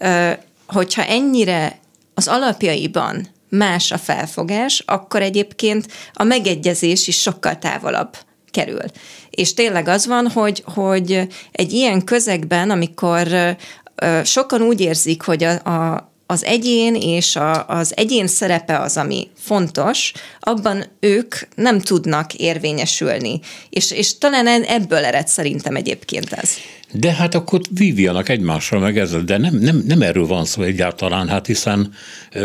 Ö, 0.00 0.30
hogyha 0.66 1.04
ennyire 1.04 1.78
az 2.14 2.28
alapjaiban 2.28 3.26
más 3.48 3.92
a 3.92 3.98
felfogás, 3.98 4.82
akkor 4.86 5.22
egyébként 5.22 5.86
a 6.12 6.24
megegyezés 6.24 7.06
is 7.06 7.20
sokkal 7.20 7.58
távolabb 7.58 8.16
kerül. 8.50 8.82
És 9.30 9.54
tényleg 9.54 9.88
az 9.88 10.06
van, 10.06 10.30
hogy, 10.30 10.62
hogy 10.74 11.26
egy 11.52 11.72
ilyen 11.72 12.04
közegben, 12.04 12.70
amikor 12.70 13.56
sokan 14.24 14.62
úgy 14.62 14.80
érzik, 14.80 15.22
hogy 15.22 15.44
a, 15.44 15.50
a, 15.50 16.10
az 16.26 16.44
egyén 16.44 16.94
és 16.94 17.36
a, 17.36 17.66
az 17.66 17.96
egyén 17.96 18.26
szerepe 18.26 18.78
az, 18.78 18.96
ami 18.96 19.28
fontos, 19.38 20.12
abban 20.40 20.84
ők 21.00 21.34
nem 21.54 21.80
tudnak 21.80 22.34
érvényesülni. 22.34 23.40
És, 23.70 23.90
és 23.90 24.18
talán 24.18 24.62
ebből 24.62 25.04
ered 25.04 25.28
szerintem 25.28 25.76
egyébként 25.76 26.32
ez. 26.32 26.50
De 26.92 27.12
hát 27.12 27.34
akkor 27.34 27.60
vívjanak 27.70 28.28
egymással 28.28 28.80
meg 28.80 28.98
ezzel, 28.98 29.20
de 29.20 29.38
nem, 29.38 29.54
nem, 29.54 29.82
nem 29.86 30.02
erről 30.02 30.26
van 30.26 30.44
szó 30.44 30.62
egyáltalán, 30.62 31.28
hát 31.28 31.46
hiszen 31.46 31.94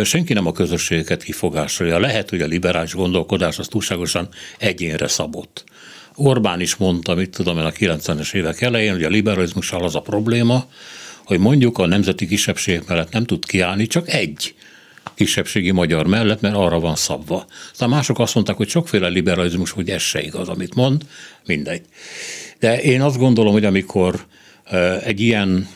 senki 0.03 0.33
nem 0.33 0.47
a 0.47 0.51
közösségeket 0.51 1.23
kifogásolja. 1.23 1.99
Lehet, 1.99 2.29
hogy 2.29 2.41
a 2.41 2.45
liberális 2.45 2.93
gondolkodás 2.93 3.59
az 3.59 3.67
túlságosan 3.67 4.29
egyénre 4.57 5.07
szabott. 5.07 5.63
Orbán 6.15 6.59
is 6.59 6.75
mondta, 6.75 7.15
mit 7.15 7.29
tudom 7.29 7.57
én 7.57 7.63
a 7.63 7.71
90-es 7.71 8.33
évek 8.33 8.61
elején, 8.61 8.91
hogy 8.91 9.03
a 9.03 9.09
liberalizmussal 9.09 9.83
az 9.83 9.95
a 9.95 10.01
probléma, 10.01 10.65
hogy 11.31 11.39
mondjuk 11.39 11.77
a 11.77 11.85
nemzeti 11.85 12.27
kisebbségek 12.27 12.87
mellett 12.87 13.11
nem 13.11 13.23
tud 13.23 13.45
kiállni 13.45 13.87
csak 13.87 14.09
egy 14.09 14.55
kisebbségi 15.15 15.71
magyar 15.71 16.07
mellett, 16.07 16.41
mert 16.41 16.55
arra 16.55 16.79
van 16.79 16.95
szabva. 16.95 17.45
Aztán 17.71 17.89
mások 17.89 18.19
azt 18.19 18.33
mondták, 18.33 18.55
hogy 18.55 18.69
sokféle 18.69 19.07
liberalizmus, 19.07 19.71
hogy 19.71 19.89
ez 19.89 20.01
se 20.01 20.21
igaz, 20.21 20.47
amit 20.49 20.75
mond, 20.75 21.05
mindegy. 21.45 21.81
De 22.59 22.81
én 22.81 23.01
azt 23.01 23.17
gondolom, 23.17 23.51
hogy 23.51 23.65
amikor 23.65 24.25
egy 25.03 25.19
ilyen 25.19 25.67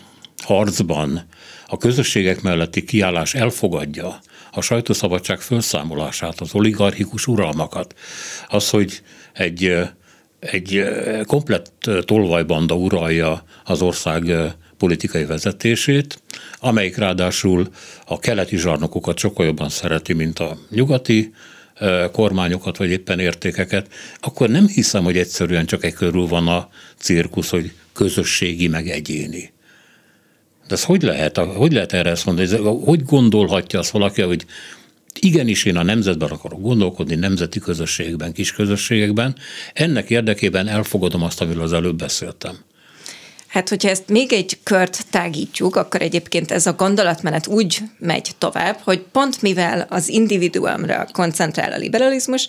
harcban 0.44 1.28
a 1.68 1.78
közösségek 1.78 2.41
melletti 2.41 2.84
kiállás 2.84 3.34
elfogadja 3.34 4.20
a 4.52 4.62
sajtószabadság 4.62 5.39
felszámolását, 5.41 6.39
az 6.39 6.54
oligarchikus 6.54 7.28
uralmakat, 7.28 7.94
az, 8.48 8.70
hogy 8.70 9.02
egy, 9.34 9.74
egy 10.39 10.84
komplett 11.26 11.89
tolvajbanda 12.06 12.76
uralja 12.76 13.44
az 13.63 13.82
ország 13.82 14.32
politikai 14.78 15.26
vezetését, 15.26 16.22
amelyik 16.60 16.98
ráadásul 16.98 17.68
a 18.06 18.20
keleti 18.20 18.58
zsarnokokat 18.58 19.18
sokkal 19.18 19.46
jobban 19.46 19.70
szereti, 19.70 20.14
mint 20.14 20.40
a 20.40 20.58
nyugati 20.70 21.34
kormányokat, 22.12 22.78
vagy 22.78 22.90
éppen 22.90 23.20
értékeket, 23.20 23.88
akkor 24.20 24.50
nem 24.50 24.68
hiszem, 24.68 25.04
hogy 25.04 25.18
egyszerűen 25.18 25.66
csak 25.66 25.84
egy 25.84 25.94
körül 25.94 26.28
van 26.28 26.48
a 26.48 26.70
cirkusz, 26.98 27.50
hogy 27.50 27.72
közösségi, 27.94 28.68
meg 28.68 28.90
egyéni. 28.90 29.54
De 30.68 30.74
ez 30.74 30.84
hogy 30.84 31.02
lehet, 31.02 31.38
hogy 31.38 31.74
lehet 31.74 31.94
erre 31.94 32.10
ezt 32.10 32.26
mondani? 32.26 32.58
Hogy 32.84 33.04
gondolhatja 33.04 33.80
azt 33.80 33.90
valaki, 33.90 34.22
hogy 34.22 34.46
igenis 35.20 35.64
én 35.64 35.78
a 35.78 35.84
nemzetben 35.84 36.30
akarok 36.30 36.62
gondolkodni, 36.62 37.16
nemzeti 37.16 37.60
közösségben, 37.60 38.34
kis 38.34 38.52
közösségekben, 38.52 39.36
ennek 39.74 40.10
érdekében 40.10 40.67
elfogadom 40.67 41.23
azt, 41.23 41.42
amiről 41.42 41.63
az 41.63 41.73
előbb 41.73 41.98
beszéltem. 41.98 42.56
Hát, 43.56 43.69
hogyha 43.69 43.89
ezt 43.89 44.08
még 44.08 44.33
egy 44.33 44.58
kört 44.63 45.06
tágítjuk, 45.12 45.75
akkor 45.75 46.01
egyébként 46.01 46.51
ez 46.51 46.65
a 46.65 46.73
gondolatmenet 46.73 47.47
úgy 47.47 47.79
megy 47.99 48.31
tovább, 48.37 48.79
hogy 48.83 48.99
pont 49.12 49.41
mivel 49.41 49.87
az 49.89 50.10
individuumra 50.10 51.08
koncentrál 51.12 51.71
a 51.71 51.77
liberalizmus, 51.77 52.47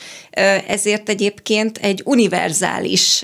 ezért 0.66 1.08
egyébként 1.08 1.78
egy 1.78 2.02
univerzális 2.04 3.22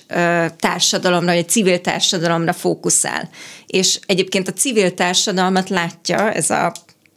társadalomra, 0.59 1.31
egy 1.31 1.49
civil 1.49 1.81
társadalomra 1.81 2.53
fókuszál. 2.53 3.29
És 3.67 3.99
egyébként 4.07 4.49
a 4.49 4.53
civil 4.53 4.95
társadalmat 4.95 5.69
látja 5.69 6.33
ez 6.33 6.51
a 6.51 6.73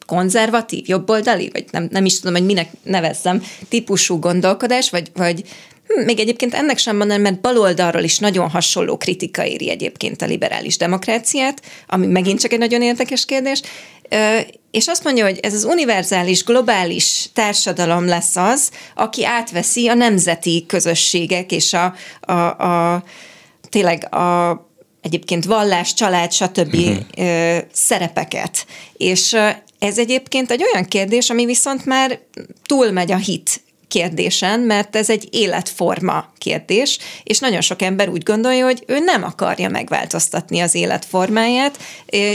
konzervatív, 0.05 0.87
jobboldali, 0.87 1.49
vagy 1.53 1.65
nem, 1.71 1.87
nem 1.91 2.05
is 2.05 2.19
tudom, 2.19 2.35
hogy 2.35 2.45
minek 2.45 2.69
nevezzem, 2.83 3.43
típusú 3.69 4.19
gondolkodás, 4.19 4.89
vagy, 4.89 5.11
vagy 5.13 5.43
hm, 5.87 6.03
még 6.03 6.19
egyébként 6.19 6.53
ennek 6.53 6.77
sem 6.77 6.97
mondanám, 6.97 7.21
mert 7.21 7.41
baloldalról 7.41 8.03
is 8.03 8.19
nagyon 8.19 8.49
hasonló 8.49 8.97
kritika 8.97 9.45
éri 9.45 9.69
egyébként 9.69 10.21
a 10.21 10.25
liberális 10.25 10.77
demokráciát, 10.77 11.61
ami 11.87 12.05
megint 12.05 12.39
csak 12.39 12.53
egy 12.53 12.59
nagyon 12.59 12.81
érdekes 12.81 13.25
kérdés, 13.25 13.61
és 14.71 14.87
azt 14.87 15.03
mondja, 15.03 15.25
hogy 15.25 15.39
ez 15.41 15.53
az 15.53 15.63
univerzális, 15.63 16.43
globális 16.43 17.29
társadalom 17.33 18.05
lesz 18.05 18.35
az, 18.35 18.71
aki 18.95 19.25
átveszi 19.25 19.87
a 19.87 19.93
nemzeti 19.93 20.65
közösségek 20.67 21.51
és 21.51 21.73
a, 21.73 21.93
a, 22.19 22.33
a 22.33 23.03
tényleg 23.69 24.13
a 24.13 24.59
egyébként 25.01 25.45
vallás, 25.45 25.93
család, 25.93 26.31
stb. 26.31 26.73
Uh-huh. 26.73 27.57
szerepeket. 27.71 28.65
És 28.97 29.35
ez 29.79 29.97
egyébként 29.97 30.51
egy 30.51 30.63
olyan 30.73 30.85
kérdés, 30.85 31.29
ami 31.29 31.45
viszont 31.45 31.85
már 31.85 32.19
túlmegy 32.65 33.11
a 33.11 33.17
hit 33.17 33.61
kérdésen, 33.87 34.59
mert 34.59 34.95
ez 34.95 35.09
egy 35.09 35.27
életforma 35.31 36.25
kérdés, 36.37 36.97
és 37.23 37.39
nagyon 37.39 37.61
sok 37.61 37.81
ember 37.81 38.09
úgy 38.09 38.23
gondolja, 38.23 38.65
hogy 38.65 38.83
ő 38.87 38.99
nem 38.99 39.23
akarja 39.23 39.69
megváltoztatni 39.69 40.59
az 40.59 40.75
életformáját, 40.75 41.77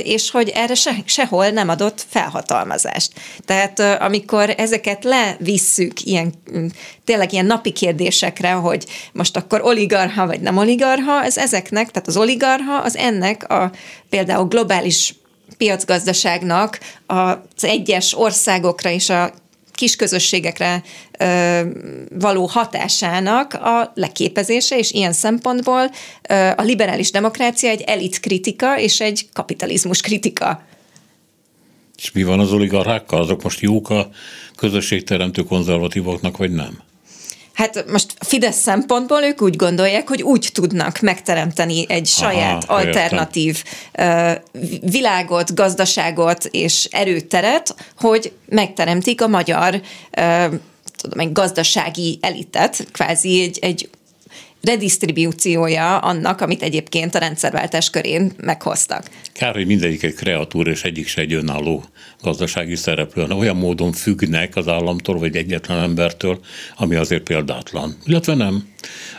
és 0.03 0.31
hogy 0.31 0.49
erre 0.49 0.75
se, 0.75 0.97
sehol 1.05 1.49
nem 1.49 1.69
adott 1.69 2.05
felhatalmazást. 2.09 3.13
Tehát 3.45 3.81
amikor 3.81 4.55
ezeket 4.57 5.05
levisszük 5.05 6.03
ilyen, 6.03 6.35
tényleg 7.05 7.33
ilyen 7.33 7.47
napi 7.47 7.73
kérdésekre, 7.73 8.51
hogy 8.51 8.87
most 9.13 9.37
akkor 9.37 9.61
oligarha 9.63 10.27
vagy 10.27 10.41
nem 10.41 10.57
oligarha, 10.57 11.25
ez 11.25 11.37
ezeknek, 11.37 11.91
tehát 11.91 12.09
az 12.09 12.17
oligarha 12.17 12.77
az 12.77 12.97
ennek 12.97 13.51
a 13.51 13.71
például 14.09 14.49
globális 14.49 15.15
piacgazdaságnak 15.57 16.81
az 17.07 17.65
egyes 17.65 18.19
országokra 18.19 18.91
és 18.91 19.11
a 19.11 19.33
kis 19.81 19.97
közösségekre 19.97 20.83
való 22.19 22.47
hatásának 22.47 23.55
a 23.55 23.93
leképezése, 23.95 24.79
és 24.79 24.91
ilyen 24.91 25.13
szempontból 25.13 25.91
a 26.57 26.63
liberális 26.63 27.11
demokrácia 27.11 27.71
egy 27.71 27.81
elit 27.81 28.21
kritika 28.21 28.79
és 28.79 29.01
egy 29.01 29.29
kapitalizmus 29.33 30.01
kritika. 30.01 30.63
És 31.97 32.13
mi 32.13 32.23
van 32.23 32.41
az 32.41 32.53
oligarchákkal? 32.53 33.21
Azok 33.21 33.43
most 33.43 33.61
jók 33.61 33.91
a 33.91 34.11
közösségteremtő 34.57 35.43
konzervatívoknak, 35.43 36.37
vagy 36.37 36.53
nem? 36.53 36.79
Hát 37.61 37.91
most 37.91 38.15
Fidesz 38.19 38.57
szempontból 38.57 39.23
ők 39.23 39.43
úgy 39.43 39.57
gondolják, 39.57 40.09
hogy 40.09 40.23
úgy 40.23 40.51
tudnak 40.53 41.01
megteremteni 41.01 41.85
egy 41.89 42.07
saját 42.07 42.65
Aha, 42.65 42.75
alternatív 42.75 43.63
értem. 43.93 44.43
világot, 44.81 45.55
gazdaságot 45.55 46.45
és 46.45 46.89
erőteret, 46.91 47.75
hogy 47.97 48.33
megteremtik 48.49 49.23
a 49.23 49.29
magyar 49.29 49.81
tudom, 50.97 51.19
egy 51.19 51.33
gazdasági 51.33 52.19
elitet, 52.21 52.87
kvázi 52.93 53.43
egy, 53.43 53.59
egy 53.61 53.89
redistribúciója 54.63 55.99
annak, 55.99 56.41
amit 56.41 56.63
egyébként 56.63 57.15
a 57.15 57.19
rendszerváltás 57.19 57.91
körén 57.91 58.33
meghoztak. 58.37 59.11
Kár, 59.33 59.55
hogy 59.55 59.67
mindegyik 59.67 60.03
egy 60.03 60.15
kreatúra, 60.15 60.71
és 60.71 60.85
egyik 60.85 61.09
se 61.09 61.21
egy 61.21 61.33
önálló 61.33 61.85
gazdasági 62.23 62.77
szereplő, 62.77 63.23
hanem 63.23 63.39
olyan 63.39 63.57
módon 63.57 63.93
függnek 63.93 64.57
az 64.57 64.69
államtól, 64.69 65.19
vagy 65.19 65.37
egyetlen 65.37 65.79
embertől, 65.79 66.41
ami 66.77 66.95
azért 66.95 67.23
példátlan. 67.23 67.97
Illetve 68.05 68.35
nem. 68.35 68.69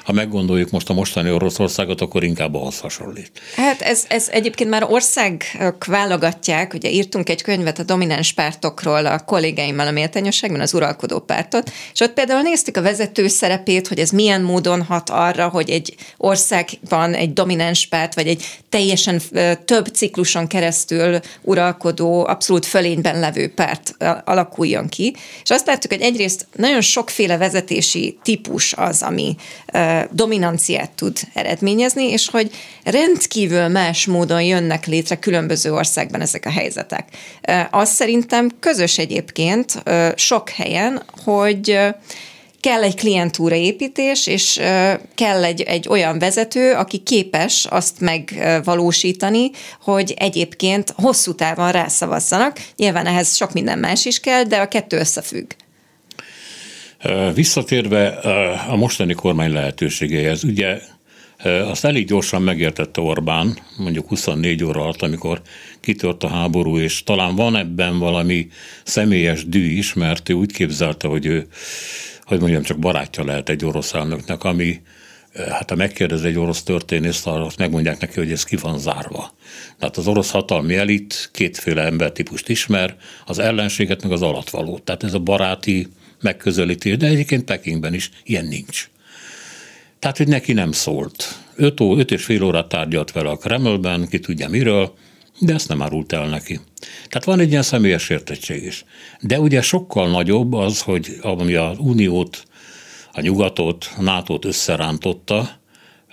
Ha 0.03 0.11
meggondoljuk 0.11 0.69
most 0.69 0.89
a 0.89 0.93
mostani 0.93 1.31
Oroszországot, 1.31 2.01
akkor 2.01 2.23
inkább 2.23 2.55
ahhoz 2.55 2.79
hasonlít. 2.79 3.31
Hát 3.55 3.81
ez, 3.81 4.05
ez 4.09 4.29
egyébként 4.31 4.69
már 4.69 4.83
országok 4.89 5.85
válogatják, 5.85 6.73
ugye 6.73 6.89
írtunk 6.89 7.29
egy 7.29 7.41
könyvet 7.41 7.79
a 7.79 7.83
domináns 7.83 8.33
pártokról 8.33 9.05
a 9.05 9.19
kollégáimmal 9.19 9.87
a 9.87 9.91
méltányosságban, 9.91 10.59
az 10.59 10.73
uralkodó 10.73 11.19
pártot, 11.19 11.71
és 11.93 11.99
ott 11.99 12.13
például 12.13 12.41
néztük 12.41 12.77
a 12.77 12.81
vezető 12.81 13.27
szerepét, 13.27 13.87
hogy 13.87 13.99
ez 13.99 14.09
milyen 14.09 14.41
módon 14.41 14.81
hat 14.81 15.09
arra, 15.09 15.47
hogy 15.47 15.69
egy 15.69 15.95
országban 16.17 17.13
egy 17.13 17.33
domináns 17.33 17.87
párt, 17.87 18.15
vagy 18.15 18.27
egy 18.27 18.59
teljesen 18.69 19.21
több 19.65 19.85
cikluson 19.85 20.47
keresztül 20.47 21.19
uralkodó, 21.41 22.25
abszolút 22.25 22.65
fölényben 22.91 23.19
levő 23.19 23.53
párt 23.53 23.95
alakuljon 24.23 24.89
ki. 24.89 25.15
És 25.43 25.49
azt 25.49 25.65
láttuk, 25.65 25.91
hogy 25.91 26.01
egyrészt 26.01 26.47
nagyon 26.55 26.81
sokféle 26.81 27.37
vezetési 27.37 28.17
típus 28.23 28.73
az, 28.73 29.01
ami 29.01 29.35
dominanciát 30.11 30.91
tud 30.91 31.17
eredményezni, 31.33 32.03
és 32.03 32.29
hogy 32.29 32.51
rendkívül 32.83 33.67
más 33.67 34.05
módon 34.05 34.41
jönnek 34.41 34.85
létre 34.85 35.15
különböző 35.15 35.73
országban 35.73 36.21
ezek 36.21 36.45
a 36.45 36.51
helyzetek. 36.51 37.07
Az 37.71 37.89
szerintem 37.89 38.49
közös 38.59 38.97
egyébként 38.97 39.83
sok 40.15 40.49
helyen, 40.49 41.03
hogy 41.23 41.79
kell 42.61 42.83
egy 42.83 42.95
klientúra 42.95 43.55
építés, 43.55 44.27
és 44.27 44.59
kell 45.15 45.43
egy, 45.43 45.61
egy 45.61 45.87
olyan 45.89 46.19
vezető, 46.19 46.73
aki 46.73 46.97
képes 46.97 47.65
azt 47.69 47.99
megvalósítani, 47.99 49.51
hogy 49.81 50.13
egyébként 50.17 50.93
hosszú 50.95 51.35
távon 51.35 51.71
rászavazzanak. 51.71 52.57
Nyilván 52.75 53.05
ehhez 53.05 53.35
sok 53.35 53.53
minden 53.53 53.79
más 53.79 54.05
is 54.05 54.19
kell, 54.19 54.43
de 54.43 54.57
a 54.57 54.67
kettő 54.67 54.97
összefügg. 54.97 55.51
Visszatérve 57.33 58.07
a 58.67 58.75
mostani 58.75 59.13
kormány 59.13 59.51
lehetőségeihez, 59.51 60.43
ugye 60.43 60.81
azt 61.43 61.85
elég 61.85 62.07
gyorsan 62.07 62.41
megértette 62.41 63.01
Orbán, 63.01 63.57
mondjuk 63.77 64.07
24 64.07 64.63
óra 64.63 64.81
alatt, 64.81 65.01
amikor 65.01 65.41
kitört 65.79 66.23
a 66.23 66.27
háború, 66.27 66.77
és 66.77 67.03
talán 67.03 67.35
van 67.35 67.55
ebben 67.55 67.99
valami 67.99 68.47
személyes 68.83 69.45
dű 69.45 69.65
is, 69.65 69.93
mert 69.93 70.29
ő 70.29 70.33
úgy 70.33 70.51
képzelte, 70.51 71.07
hogy 71.07 71.25
ő, 71.25 71.47
hogy 72.31 72.39
mondjam, 72.39 72.61
csak 72.61 72.79
barátja 72.79 73.25
lehet 73.25 73.49
egy 73.49 73.65
orosz 73.65 73.93
elnöknek, 73.93 74.43
ami 74.43 74.81
hát 75.49 75.69
ha 75.69 75.75
megkérdez 75.75 76.23
egy 76.23 76.37
orosz 76.37 76.63
történészt, 76.63 77.27
azt 77.27 77.57
megmondják 77.57 77.99
neki, 77.99 78.19
hogy 78.19 78.31
ez 78.31 78.43
ki 78.43 78.55
van 78.55 78.79
zárva. 78.79 79.33
Tehát 79.79 79.97
az 79.97 80.07
orosz 80.07 80.31
hatalmi 80.31 80.75
elit 80.75 81.29
kétféle 81.33 81.83
embertípust 81.83 82.49
ismer, 82.49 82.95
az 83.25 83.39
ellenséget 83.39 84.03
meg 84.03 84.11
az 84.11 84.21
alatvalót. 84.21 84.83
Tehát 84.83 85.03
ez 85.03 85.13
a 85.13 85.19
baráti 85.19 85.87
megközelítés, 86.21 86.97
de 86.97 87.07
egyébként 87.07 87.43
Pekingben 87.43 87.93
is 87.93 88.09
ilyen 88.23 88.45
nincs. 88.45 88.89
Tehát, 89.99 90.17
hogy 90.17 90.27
neki 90.27 90.53
nem 90.53 90.71
szólt. 90.71 91.39
Öt, 91.55 91.79
ó, 91.79 91.97
öt 91.97 92.11
és 92.11 92.23
fél 92.23 92.43
órát 92.43 92.67
tárgyalt 92.67 93.11
vele 93.11 93.29
a 93.29 93.37
Kremlben, 93.37 94.07
ki 94.07 94.19
tudja 94.19 94.49
miről, 94.49 94.93
de 95.43 95.53
ezt 95.53 95.67
nem 95.67 95.81
árult 95.81 96.13
el 96.13 96.27
neki. 96.27 96.59
Tehát 97.07 97.25
van 97.25 97.39
egy 97.39 97.49
ilyen 97.49 97.61
személyes 97.61 98.09
értettség 98.09 98.63
is. 98.63 98.83
De 99.21 99.39
ugye 99.39 99.61
sokkal 99.61 100.09
nagyobb 100.09 100.53
az, 100.53 100.81
hogy 100.81 101.17
ami 101.21 101.53
az 101.53 101.77
Uniót, 101.79 102.43
a 103.11 103.21
nyugatot, 103.21 103.91
a 103.97 104.01
NATO-t 104.01 104.45
összerántotta, 104.45 105.49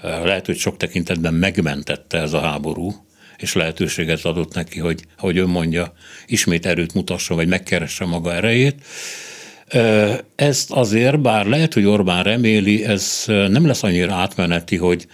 lehet, 0.02 0.46
hogy 0.46 0.56
sok 0.56 0.76
tekintetben 0.76 1.34
megmentette 1.34 2.18
ez 2.18 2.32
a 2.32 2.40
háború, 2.40 2.94
és 3.36 3.52
lehetőséget 3.52 4.24
adott 4.24 4.54
neki, 4.54 4.78
hogy, 4.78 5.04
ahogy 5.18 5.38
ön 5.38 5.48
mondja, 5.48 5.92
ismét 6.26 6.66
erőt 6.66 6.94
mutasson, 6.94 7.36
vagy 7.36 7.48
megkeresse 7.48 8.04
maga 8.04 8.34
erejét. 8.34 8.84
Ezt 10.36 10.70
azért, 10.70 11.20
bár 11.20 11.46
lehet, 11.46 11.74
hogy 11.74 11.84
Orbán 11.84 12.22
reméli, 12.22 12.84
ez 12.84 13.24
nem 13.26 13.66
lesz 13.66 13.82
annyira 13.82 14.14
átmeneti, 14.14 14.76
hogy, 14.76 15.06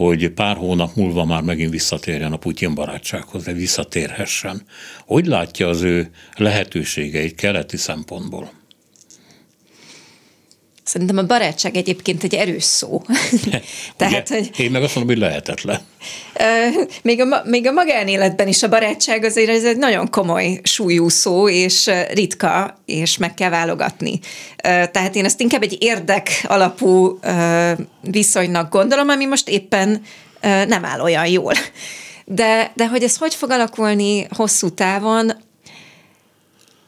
hogy 0.00 0.30
pár 0.30 0.56
hónap 0.56 0.94
múlva 0.94 1.24
már 1.24 1.42
megint 1.42 1.70
visszatérjen 1.70 2.32
a 2.32 2.36
Putyin 2.36 2.74
barátsághoz, 2.74 3.44
de 3.44 3.52
visszatérhessen. 3.52 4.62
Hogy 5.06 5.26
látja 5.26 5.68
az 5.68 5.82
ő 5.82 6.10
lehetőségeit 6.36 7.34
keleti 7.34 7.76
szempontból? 7.76 8.59
Szerintem 10.90 11.18
a 11.18 11.26
barátság 11.26 11.76
egyébként 11.76 12.22
egy 12.22 12.34
erős 12.34 12.64
szó. 12.64 13.02
Tehát, 13.96 14.28
hogy... 14.28 14.50
Én 14.56 14.70
meg 14.70 14.82
azt 14.82 14.94
mondom, 14.94 15.14
hogy 15.14 15.22
lehetetlen. 15.24 15.80
Még 17.02 17.20
a, 17.20 17.42
még 17.44 17.66
a 17.66 17.72
magánéletben 17.72 18.48
is 18.48 18.62
a 18.62 18.68
barátság 18.68 19.24
azért 19.24 19.48
ez 19.48 19.64
egy 19.64 19.76
nagyon 19.76 20.10
komoly 20.10 20.60
súlyú 20.62 21.08
szó, 21.08 21.48
és 21.48 21.90
ritka, 22.12 22.78
és 22.86 23.16
meg 23.16 23.34
kell 23.34 23.50
válogatni. 23.50 24.20
Tehát 24.56 25.14
én 25.14 25.24
ezt 25.24 25.40
inkább 25.40 25.62
egy 25.62 25.76
érdek 25.80 26.44
alapú 26.48 27.18
viszonynak 28.00 28.72
gondolom, 28.72 29.08
ami 29.08 29.24
most 29.24 29.48
éppen 29.48 30.02
nem 30.40 30.84
áll 30.84 31.00
olyan 31.00 31.26
jól. 31.26 31.54
De, 32.24 32.72
de 32.74 32.88
hogy 32.88 33.02
ez 33.02 33.16
hogy 33.16 33.34
fog 33.34 33.50
alakulni 33.50 34.26
hosszú 34.30 34.68
távon, 34.68 35.32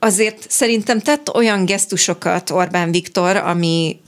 azért 0.03 0.50
szerintem 0.50 1.00
tett 1.00 1.34
olyan 1.34 1.64
gesztusokat 1.64 2.50
Orbán 2.50 2.90
Viktor, 2.90 3.36
ami 3.36 4.00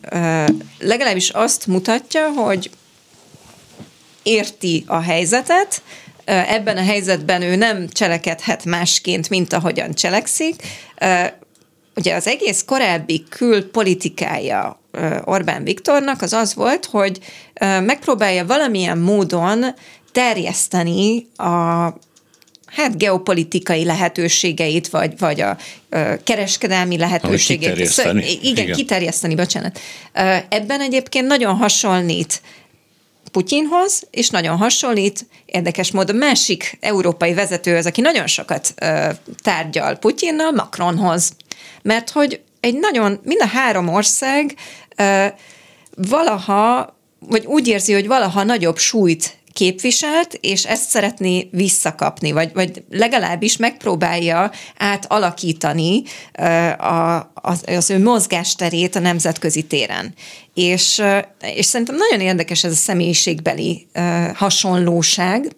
legalábbis 0.78 1.28
azt 1.30 1.66
mutatja, 1.66 2.28
hogy 2.28 2.70
érti 4.22 4.84
a 4.86 5.01
helyzetet, 5.01 5.82
ebben 6.24 6.76
a 6.76 6.82
helyzetben 6.82 7.42
ő 7.42 7.57
nem 7.57 7.88
cselekedhet 7.88 8.64
másként, 8.64 9.28
mint 9.28 9.53
ahogyan 9.53 9.95
cselekszik. 9.95 10.62
Ugye 11.97 12.14
az 12.14 12.26
egész 12.26 12.64
korábbi 12.66 13.24
külpolitikája 13.28 14.80
Orbán 15.24 15.64
Viktornak 15.64 16.22
az 16.22 16.32
az 16.32 16.55
volt, 16.55 16.84
hogy 16.84 17.18
megpróbálja 17.61 18.47
valamilyen 18.47 18.99
módon 18.99 19.64
terjeszteni 20.12 21.26
a 21.36 21.88
hát 22.75 22.99
geopolitikai 22.99 23.85
lehetőségeit, 23.85 24.89
vagy, 24.89 25.18
vagy 25.18 25.41
a 25.41 25.57
kereskedelmi 26.25 26.99
lehetőségeit. 26.99 27.70
Kiterjeszteni. 27.70 28.22
Szóval, 28.22 28.43
igen, 28.43 28.64
igen, 28.64 28.77
kiterjeszteni, 28.77 29.35
bocsánat. 29.35 29.81
Ebben 30.49 30.81
egyébként 30.81 31.27
nagyon 31.27 31.57
hasonlít 31.57 32.43
Putyinhoz, 33.33 34.03
és 34.11 34.29
nagyon 34.29 34.57
hasonlít, 34.57 35.27
érdekes 35.47 35.91
módon 35.91 36.16
másik 36.16 36.79
európai 36.81 37.35
vezető 37.35 37.77
az, 37.77 37.87
aki 37.87 38.01
nagyon 38.01 38.27
sokat 38.27 38.75
tárgyal 39.43 39.95
Putyinnal, 39.95 40.51
Macronhoz. 40.51 41.33
Mert 41.83 42.11
hogy 42.11 42.41
egy 42.61 42.79
nagyon, 42.79 43.20
mind 43.22 43.41
a 43.41 43.47
három 43.47 43.89
ország 43.89 44.55
valaha, 45.97 46.97
vagy 47.18 47.47
úgy 47.47 47.68
érzi, 47.68 47.93
hogy 47.93 48.07
valaha 48.07 48.43
nagyobb 48.43 48.79
súlyt 48.79 49.37
képviselt, 49.55 50.38
és 50.40 50.64
ezt 50.64 50.88
szeretné 50.88 51.48
visszakapni, 51.50 52.32
vagy, 52.32 52.52
vagy 52.52 52.84
legalábbis 52.90 53.57
megpróbálja 53.57 54.50
átalakítani 54.76 56.02
a, 56.78 57.32
az, 57.34 57.62
az 57.66 57.90
ő 57.90 58.02
mozgásterét 58.02 58.96
a 58.96 58.98
nemzetközi 58.98 59.62
téren. 59.62 60.14
És, 60.55 61.02
és 61.40 61.66
szerintem 61.66 61.96
nagyon 61.96 62.26
érdekes 62.26 62.64
ez 62.64 62.72
a 62.72 62.74
személyiségbeli 62.74 63.86
hasonlóság, 64.34 65.52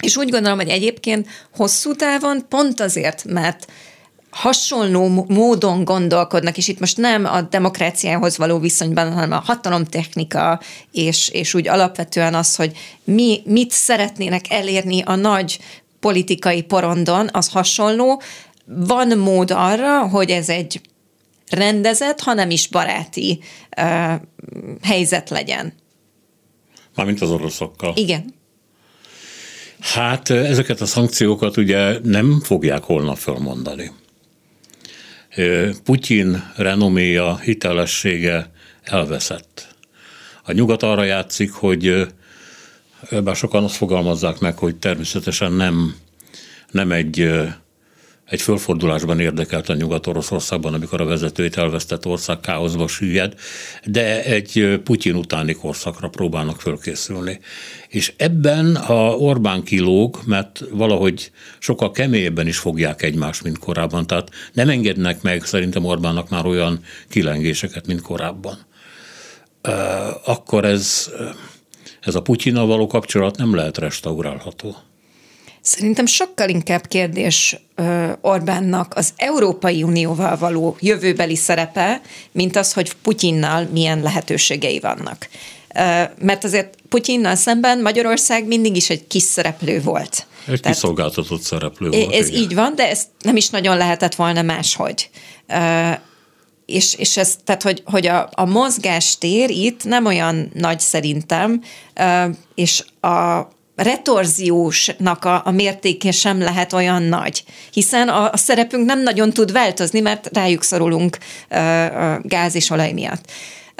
és 0.00 0.16
úgy 0.16 0.30
gondolom, 0.30 0.58
hogy 0.58 0.68
egyébként 0.68 1.28
hosszú 1.56 1.94
távon 1.94 2.46
pont 2.48 2.80
azért, 2.80 3.24
mert 3.24 3.66
hasonló 4.30 5.24
módon 5.28 5.84
gondolkodnak, 5.84 6.56
és 6.56 6.68
itt 6.68 6.80
most 6.80 6.96
nem 6.96 7.24
a 7.24 7.40
demokráciához 7.40 8.38
való 8.38 8.58
viszonyban, 8.58 9.12
hanem 9.12 9.32
a 9.32 9.42
hatalomtechnika, 9.44 10.60
és, 10.92 11.28
és 11.28 11.54
úgy 11.54 11.68
alapvetően 11.68 12.34
az, 12.34 12.56
hogy 12.56 12.72
mi 13.04 13.40
mit 13.44 13.70
szeretnének 13.70 14.44
elérni 14.50 15.02
a 15.02 15.14
nagy 15.14 15.58
politikai 16.00 16.62
porondon, 16.62 17.28
az 17.32 17.48
hasonló. 17.48 18.22
Van 18.64 19.18
mód 19.18 19.50
arra, 19.50 20.08
hogy 20.08 20.30
ez 20.30 20.48
egy 20.48 20.80
rendezett, 21.50 22.20
hanem 22.20 22.50
is 22.50 22.68
baráti 22.68 23.40
uh, 23.76 24.12
helyzet 24.82 25.30
legyen. 25.30 25.72
Mármint 26.94 27.20
az 27.20 27.30
oroszokkal. 27.30 27.92
Igen. 27.96 28.34
Hát 29.80 30.30
ezeket 30.30 30.80
a 30.80 30.86
szankciókat 30.86 31.56
ugye 31.56 31.98
nem 32.02 32.40
fogják 32.42 32.82
holnap 32.82 33.16
felmondani. 33.16 33.90
Putyin 35.84 36.52
renoméja, 36.56 37.38
hitelessége 37.38 38.50
elveszett. 38.82 39.74
A 40.44 40.52
nyugat 40.52 40.82
arra 40.82 41.04
játszik, 41.04 41.52
hogy 41.52 42.06
bár 43.22 43.36
sokan 43.36 43.64
azt 43.64 43.76
fogalmazzák 43.76 44.38
meg, 44.38 44.58
hogy 44.58 44.76
természetesen 44.76 45.52
nem, 45.52 45.94
nem 46.70 46.92
egy 46.92 47.30
egy 48.30 48.40
fölfordulásban 48.40 49.20
érdekelt 49.20 49.68
a 49.68 49.74
Nyugat-Oroszországban, 49.74 50.74
amikor 50.74 51.00
a 51.00 51.04
vezetőit 51.04 51.56
elvesztett 51.56 52.06
ország 52.06 52.40
káoszba 52.40 52.88
süllyed, 52.88 53.34
de 53.84 54.24
egy 54.24 54.80
Putyin 54.84 55.14
utáni 55.14 55.52
korszakra 55.52 56.08
próbálnak 56.08 56.60
fölkészülni. 56.60 57.40
És 57.88 58.12
ebben 58.16 58.76
a 58.76 59.10
Orbán 59.10 59.62
kilóg, 59.62 60.18
mert 60.26 60.64
valahogy 60.70 61.30
sokkal 61.58 61.90
kemélyebben 61.90 62.46
is 62.46 62.58
fogják 62.58 63.02
egymást, 63.02 63.42
mint 63.42 63.58
korábban. 63.58 64.06
Tehát 64.06 64.30
nem 64.52 64.68
engednek 64.68 65.22
meg 65.22 65.44
szerintem 65.44 65.84
Orbánnak 65.84 66.28
már 66.28 66.46
olyan 66.46 66.80
kilengéseket, 67.08 67.86
mint 67.86 68.02
korábban. 68.02 68.58
Akkor 70.24 70.64
ez, 70.64 71.10
ez 72.00 72.14
a 72.14 72.22
Putyinnal 72.22 72.66
való 72.66 72.86
kapcsolat 72.86 73.36
nem 73.36 73.54
lehet 73.54 73.78
restaurálható. 73.78 74.76
Szerintem 75.60 76.06
sokkal 76.06 76.48
inkább 76.48 76.86
kérdés 76.86 77.56
Orbánnak 78.20 78.94
az 78.94 79.12
Európai 79.16 79.82
Unióval 79.82 80.36
való 80.36 80.76
jövőbeli 80.80 81.36
szerepe, 81.36 82.00
mint 82.32 82.56
az, 82.56 82.72
hogy 82.72 82.92
Putyinnal 83.02 83.68
milyen 83.72 84.00
lehetőségei 84.00 84.78
vannak. 84.78 85.28
Mert 86.18 86.44
azért 86.44 86.74
Putyinnal 86.88 87.34
szemben 87.34 87.80
Magyarország 87.80 88.46
mindig 88.46 88.76
is 88.76 88.90
egy 88.90 89.06
kis 89.06 89.22
szereplő 89.22 89.82
volt. 89.82 90.26
Egy 90.46 90.60
Tehát 90.60 90.76
kiszolgáltatott 90.76 91.40
szereplő 91.40 91.90
volt. 91.90 92.12
Ez 92.12 92.28
igen. 92.28 92.40
így 92.40 92.54
van, 92.54 92.74
de 92.74 92.88
ez 92.88 93.02
nem 93.22 93.36
is 93.36 93.48
nagyon 93.48 93.76
lehetett 93.76 94.14
volna 94.14 94.42
máshogy. 94.42 95.10
És, 96.66 96.94
és 96.94 97.16
ez, 97.16 97.36
tehát, 97.44 97.62
hogy, 97.62 97.82
hogy 97.84 98.06
a, 98.06 98.28
a 98.32 98.44
mozgástér 98.44 99.50
itt 99.50 99.84
nem 99.84 100.06
olyan 100.06 100.50
nagy 100.54 100.80
szerintem, 100.80 101.62
és 102.54 102.84
a, 103.00 103.48
retorziósnak 103.82 105.24
a, 105.24 105.42
a 105.44 105.50
mértéke 105.50 106.10
sem 106.10 106.40
lehet 106.40 106.72
olyan 106.72 107.02
nagy, 107.02 107.44
hiszen 107.72 108.08
a, 108.08 108.32
a 108.32 108.36
szerepünk 108.36 108.86
nem 108.86 109.02
nagyon 109.02 109.30
tud 109.30 109.52
változni, 109.52 110.00
mert 110.00 110.28
rájuk 110.32 110.62
szorulunk 110.62 111.18
uh, 111.50 111.58
gáz 112.22 112.54
és 112.54 112.70
olaj 112.70 112.92
miatt. 112.92 113.24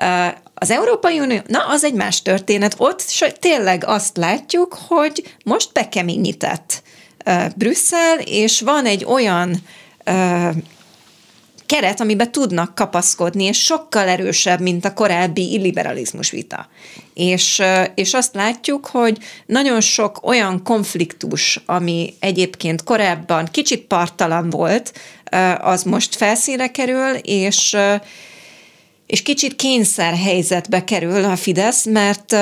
Uh, 0.03 0.27
az 0.55 0.71
Európai 0.71 1.21
Unió, 1.21 1.39
na 1.47 1.67
az 1.69 1.85
egy 1.85 1.95
más 1.95 2.23
történet, 2.23 2.75
ott 2.77 3.05
tényleg 3.41 3.85
azt 3.87 4.17
látjuk, 4.17 4.79
hogy 4.89 5.35
most 5.45 5.73
bekeményített 5.73 6.83
uh, 7.27 7.45
Brüsszel, 7.57 8.19
és 8.19 8.61
van 8.61 8.87
egy 8.87 9.05
olyan 9.05 9.63
uh, 10.07 10.55
keret, 11.71 12.01
amiben 12.01 12.33
tudnak 12.33 12.75
kapaszkodni, 12.75 13.45
és 13.45 13.65
sokkal 13.65 14.09
erősebb, 14.09 14.61
mint 14.61 14.85
a 14.85 14.93
korábbi 14.93 15.53
illiberalizmus 15.53 16.31
vita. 16.31 16.69
És, 17.15 17.63
és 17.95 18.15
azt 18.15 18.35
látjuk, 18.35 18.87
hogy 18.87 19.19
nagyon 19.47 19.81
sok 19.81 20.27
olyan 20.27 20.63
konfliktus, 20.63 21.61
ami 21.67 22.15
egyébként 22.21 22.85
korábban 22.85 23.49
kicsit 23.51 23.81
partalan 23.81 24.51
volt, 24.51 24.93
az 25.61 25.83
most 25.83 26.15
felszínre 26.15 26.71
kerül, 26.71 27.15
és 27.23 27.77
és 29.07 29.23
kicsit 29.23 29.57
kényszer 29.57 30.15
helyzetbe 30.15 30.85
kerül 30.85 31.25
a 31.25 31.37
Fidesz, 31.37 31.85
mert 31.85 32.37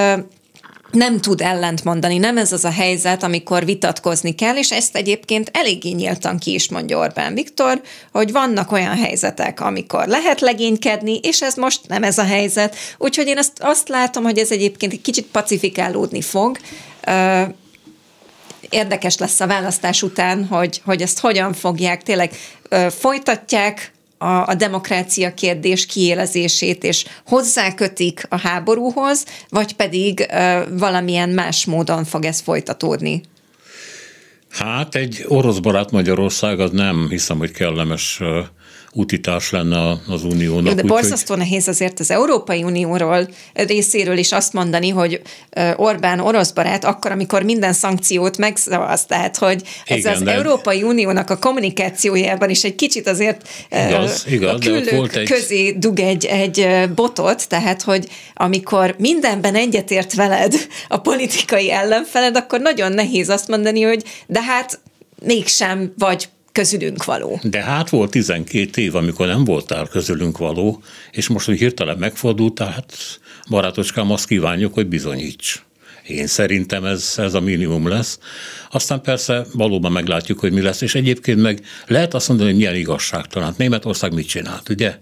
nem 0.91 1.21
tud 1.21 1.41
ellent 1.41 1.85
mondani, 1.85 2.19
nem 2.19 2.37
ez 2.37 2.53
az 2.53 2.65
a 2.65 2.71
helyzet, 2.71 3.23
amikor 3.23 3.65
vitatkozni 3.65 4.35
kell, 4.35 4.57
és 4.57 4.73
ezt 4.73 4.97
egyébként 4.97 5.51
eléggé 5.53 5.91
nyíltan 5.91 6.39
ki 6.39 6.55
is 6.55 6.69
mondja 6.69 6.99
Orbán 6.99 7.35
Viktor, 7.35 7.81
hogy 8.13 8.33
vannak 8.33 8.73
olyan 8.73 8.97
helyzetek, 8.97 9.61
amikor 9.61 10.07
lehet 10.07 10.41
legénykedni, 10.41 11.19
és 11.23 11.43
ez 11.43 11.55
most 11.55 11.81
nem 11.89 12.03
ez 12.03 12.19
a 12.19 12.25
helyzet. 12.25 12.77
Úgyhogy 12.99 13.27
én 13.27 13.39
azt, 13.39 13.53
azt 13.59 13.89
látom, 13.89 14.23
hogy 14.23 14.39
ez 14.39 14.51
egyébként 14.51 14.93
egy 14.93 15.01
kicsit 15.01 15.27
pacifikálódni 15.27 16.21
fog. 16.21 16.59
Érdekes 18.69 19.19
lesz 19.19 19.41
a 19.41 19.47
választás 19.47 20.03
után, 20.03 20.45
hogy, 20.45 20.81
hogy 20.85 21.03
ezt 21.03 21.19
hogyan 21.19 21.53
fogják, 21.53 22.03
tényleg 22.03 22.33
folytatják, 22.91 23.93
a, 24.19 24.27
a 24.27 24.55
demokrácia 24.55 25.35
kérdés 25.35 25.87
kiélezését, 25.87 26.85
és 26.85 27.05
hozzákötik 27.27 28.27
a 28.29 28.39
háborúhoz, 28.39 29.25
vagy 29.49 29.75
pedig 29.75 30.27
uh, 30.31 30.79
valamilyen 30.79 31.29
más 31.29 31.65
módon 31.65 32.05
fog 32.05 32.25
ez 32.25 32.41
folytatódni? 32.41 33.21
Hát 34.51 34.95
egy 34.95 35.25
orosz 35.29 35.59
barát 35.59 35.91
Magyarország 35.91 36.61
az 36.61 36.71
nem 36.71 37.07
hiszem, 37.09 37.39
hogy 37.39 37.51
kellemes 37.51 38.21
útitárs 38.93 39.51
lenne 39.51 40.01
az 40.07 40.25
uniónak. 40.25 40.67
Jó, 40.67 40.75
de 40.75 40.83
borzasztó 40.83 41.35
hogy... 41.35 41.43
nehéz 41.43 41.69
azért 41.69 42.01
az 42.01 42.11
Európai 42.11 42.63
Unióról 42.63 43.29
részéről 43.53 44.19
is 44.19 44.33
azt 44.33 44.53
mondani, 44.53 44.89
hogy 44.89 45.21
Orbán 45.77 46.21
orosz 46.21 46.51
barát 46.51 46.85
akkor, 46.85 47.11
amikor 47.11 47.43
minden 47.43 47.73
szankciót 47.73 48.39
megszavaz. 48.39 49.07
Tehát, 49.07 49.37
hogy 49.37 49.63
ez 49.87 49.99
Igen, 49.99 50.13
az 50.13 50.23
de... 50.23 50.33
Európai 50.33 50.83
Uniónak 50.83 51.31
a 51.31 51.39
kommunikációjában 51.39 52.51
is 52.51 52.65
egy 52.65 52.75
kicsit 52.75 53.09
azért 53.09 53.49
igaz, 53.89 54.25
igaz, 54.29 54.55
a 54.55 54.59
küllők 54.59 54.91
volt 54.91 55.17
egy... 55.17 55.29
közé 55.29 55.73
dug 55.73 56.01
egy, 56.01 56.25
egy 56.25 56.69
botot, 56.95 57.49
tehát, 57.49 57.83
hogy 57.83 58.09
amikor 58.35 58.95
mindenben 58.99 59.55
egyetért 59.55 60.15
veled 60.15 60.55
a 60.89 60.99
politikai 60.99 61.71
ellenfeled, 61.71 62.37
akkor 62.37 62.61
nagyon 62.61 62.93
nehéz 62.93 63.29
azt 63.29 63.49
mondani, 63.49 63.83
hogy 63.83 64.03
de 64.27 64.43
hát 64.43 64.81
mégsem 65.23 65.93
vagy 65.99 66.29
közülünk 66.59 67.05
való. 67.05 67.41
De 67.43 67.63
hát 67.63 67.89
volt 67.91 68.11
12 68.11 68.83
év, 68.83 68.95
amikor 68.95 69.27
nem 69.27 69.45
voltál 69.45 69.87
közülünk 69.87 70.39
való, 70.39 70.83
és 71.11 71.29
most, 71.29 71.47
hogy 71.47 71.59
hirtelen 71.59 71.99
megfordult, 71.99 72.59
hát 72.59 72.95
barátocskám, 73.51 74.11
azt 74.11 74.27
kívánjuk, 74.27 74.75
hogy 74.75 74.87
bizonyíts. 74.87 75.68
Én 76.09 76.27
szerintem 76.27 76.85
ez, 76.85 77.15
ez 77.17 77.35
a 77.35 77.41
minimum 77.41 77.89
lesz. 77.89 78.19
Aztán 78.71 79.01
persze 79.01 79.47
valóban 79.53 79.93
meglátjuk, 79.93 80.39
hogy 80.39 80.53
mi 80.53 80.61
lesz, 80.61 80.81
és 80.81 80.95
egyébként 80.95 81.43
meg 81.43 81.61
lehet 81.87 82.15
azt 82.15 82.29
mondani, 82.29 82.49
hogy 82.49 82.59
milyen 82.59 82.75
igazságtalan. 82.75 83.55
Németország 83.57 84.15
mit 84.15 84.29
csinált, 84.29 84.69
ugye? 84.69 84.99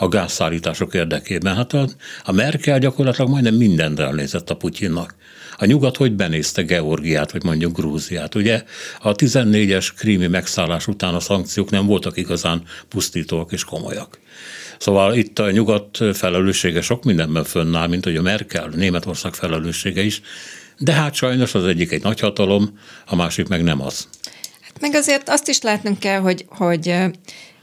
a 0.00 0.08
gázszállítások 0.08 0.94
érdekében. 0.94 1.56
Hát 1.56 1.72
a, 1.72 1.88
a 2.24 2.32
Merkel 2.32 2.78
gyakorlatilag 2.78 3.30
majdnem 3.30 3.54
mindent 3.54 3.98
elnézett 3.98 4.50
a 4.50 4.56
Putyinnak. 4.56 5.14
A 5.58 5.64
nyugat 5.64 5.96
hogy 5.96 6.12
benézte 6.12 6.62
Georgiát, 6.62 7.32
vagy 7.32 7.44
mondjuk 7.44 7.76
Grúziát. 7.76 8.34
Ugye 8.34 8.62
a 9.00 9.12
14-es 9.12 9.88
krími 9.96 10.26
megszállás 10.26 10.86
után 10.86 11.14
a 11.14 11.20
szankciók 11.20 11.70
nem 11.70 11.86
voltak 11.86 12.16
igazán 12.16 12.62
pusztítóak 12.88 13.52
és 13.52 13.64
komolyak. 13.64 14.18
Szóval 14.80 15.14
itt 15.14 15.38
a 15.38 15.50
nyugat 15.50 15.98
felelőssége 16.12 16.80
sok 16.80 17.04
mindenben 17.04 17.44
fönnáll, 17.44 17.86
mint 17.88 18.04
hogy 18.04 18.16
a 18.16 18.22
Merkel, 18.22 18.68
Németország 18.74 19.34
felelőssége 19.34 20.02
is, 20.02 20.20
de 20.78 20.92
hát 20.92 21.14
sajnos 21.14 21.54
az 21.54 21.64
egyik 21.64 21.92
egy 21.92 22.02
nagyhatalom, 22.02 22.78
a 23.06 23.16
másik 23.16 23.48
meg 23.48 23.62
nem 23.62 23.82
az. 23.82 24.08
Hát 24.60 24.80
meg 24.80 24.94
azért 24.94 25.28
azt 25.28 25.48
is 25.48 25.60
látnunk 25.60 25.98
kell, 25.98 26.20
hogy, 26.20 26.44
hogy 26.48 26.94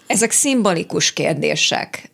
ezek 0.07 0.31
szimbolikus 0.31 1.13
kérdések, 1.13 2.11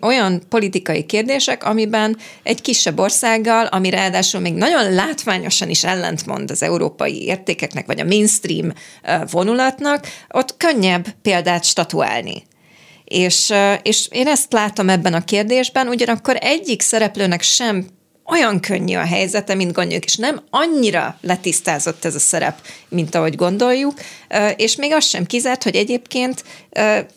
olyan 0.00 0.42
politikai 0.48 1.04
kérdések, 1.04 1.64
amiben 1.64 2.16
egy 2.42 2.60
kisebb 2.60 2.98
országgal, 2.98 3.66
ami 3.66 3.90
ráadásul 3.90 4.40
még 4.40 4.54
nagyon 4.54 4.92
látványosan 4.92 5.68
is 5.70 5.84
ellentmond 5.84 6.50
az 6.50 6.62
európai 6.62 7.22
értékeknek, 7.24 7.86
vagy 7.86 8.00
a 8.00 8.04
mainstream 8.04 8.72
vonulatnak, 9.30 10.06
ott 10.30 10.56
könnyebb 10.56 11.06
példát 11.22 11.64
statuálni. 11.64 12.42
És, 13.06 13.52
és 13.82 14.08
én 14.10 14.26
ezt 14.26 14.52
látom 14.52 14.88
ebben 14.88 15.14
a 15.14 15.24
kérdésben, 15.24 15.88
ugyanakkor 15.88 16.36
egyik 16.40 16.82
szereplőnek 16.82 17.42
sem 17.42 17.86
olyan 18.26 18.60
könnyű 18.60 18.96
a 18.96 19.06
helyzete, 19.06 19.54
mint 19.54 19.72
gondoljuk, 19.72 20.04
és 20.04 20.16
nem 20.16 20.42
annyira 20.50 21.18
letisztázott 21.20 22.04
ez 22.04 22.14
a 22.14 22.18
szerep, 22.18 22.58
mint 22.88 23.14
ahogy 23.14 23.34
gondoljuk, 23.34 23.94
és 24.56 24.76
még 24.76 24.92
az 24.92 25.04
sem 25.04 25.26
kizárt, 25.26 25.62
hogy 25.62 25.76
egyébként 25.76 26.44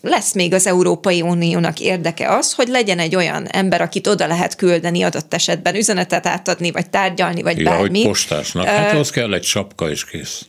lesz 0.02 0.32
még 0.32 0.54
az 0.54 0.66
Európai 0.66 1.20
Uniónak 1.20 1.80
érdeke 1.80 2.36
az, 2.36 2.52
hogy 2.52 2.68
legyen 2.68 2.98
egy 2.98 3.16
olyan 3.16 3.46
ember, 3.46 3.80
akit 3.80 4.06
oda 4.06 4.26
lehet 4.26 4.56
küldeni 4.56 5.02
adott 5.02 5.34
esetben 5.34 5.74
üzenetet 5.74 6.26
átadni, 6.26 6.70
vagy 6.70 6.90
tárgyalni, 6.90 7.42
vagy 7.42 7.58
ja, 7.58 7.64
bármi. 7.64 7.98
hogy 7.98 8.08
postásnak. 8.08 8.66
Hát 8.66 8.92
az 8.92 9.10
kell 9.10 9.34
egy 9.34 9.44
sapka 9.44 9.90
és 9.90 10.04
kész. 10.04 10.44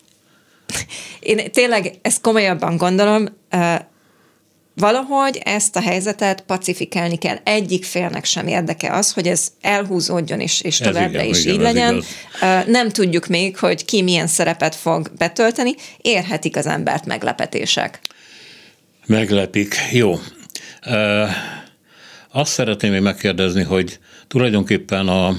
Én 1.20 1.52
tényleg 1.52 1.94
ezt 2.02 2.22
komolyabban 2.22 2.78
gondolom, 2.78 3.26
Valahogy 4.76 5.42
ezt 5.44 5.76
a 5.76 5.82
helyzetet 5.82 6.42
pacifikálni 6.42 7.18
kell. 7.18 7.38
Egyik 7.44 7.86
félnek 7.86 8.26
sem 8.26 8.48
érdeke 8.48 8.94
az, 8.94 9.14
hogy 9.14 9.28
ez 9.28 9.48
elhúzódjon 9.62 10.40
és, 10.40 10.62
és 10.62 10.78
továbbra 10.78 11.22
igen, 11.22 11.34
is 11.34 11.42
igen, 11.42 11.54
így 11.54 11.62
legyen. 11.62 11.94
Igaz. 11.94 12.66
Nem 12.68 12.90
tudjuk 12.90 13.28
még, 13.28 13.58
hogy 13.58 13.86
ki 13.86 14.02
milyen 14.02 14.28
szerepet 14.28 14.76
fog 14.76 15.12
betölteni. 15.18 15.76
Érhetik 16.02 16.58
az 16.58 16.66
embert 16.66 17.06
meglepetések. 17.06 18.00
Meglepik. 19.06 19.76
Jó. 19.92 20.20
Azt 22.32 22.52
szeretném 22.52 22.92
még 22.92 23.02
megkérdezni, 23.02 23.64
hogy 23.64 24.00
tulajdonképpen 24.28 25.08
a, 25.08 25.36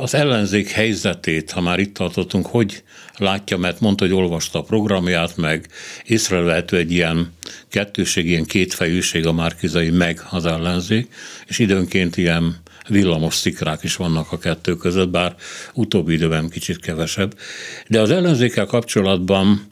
az 0.00 0.14
ellenzék 0.14 0.70
helyzetét, 0.70 1.50
ha 1.50 1.60
már 1.60 1.78
itt 1.78 1.94
tartottunk, 1.94 2.46
hogy 2.46 2.82
látja, 3.20 3.56
mert 3.56 3.80
mondta, 3.80 4.04
hogy 4.04 4.14
olvasta 4.14 4.58
a 4.58 4.62
programját, 4.62 5.36
meg 5.36 5.68
észrevehető 6.04 6.76
egy 6.76 6.92
ilyen 6.92 7.32
kettőség, 7.68 8.26
ilyen 8.26 8.44
kétfejűség 8.44 9.26
a 9.26 9.32
márkizai 9.32 9.90
meg 9.90 10.22
az 10.30 10.46
ellenzék, 10.46 11.14
és 11.46 11.58
időnként 11.58 12.16
ilyen 12.16 12.56
villamos 12.88 13.34
szikrák 13.34 13.82
is 13.82 13.96
vannak 13.96 14.32
a 14.32 14.38
kettő 14.38 14.76
között, 14.76 15.08
bár 15.08 15.34
utóbbi 15.74 16.12
időben 16.12 16.48
kicsit 16.48 16.80
kevesebb. 16.80 17.38
De 17.86 18.00
az 18.00 18.10
ellenzékkel 18.10 18.66
kapcsolatban 18.66 19.68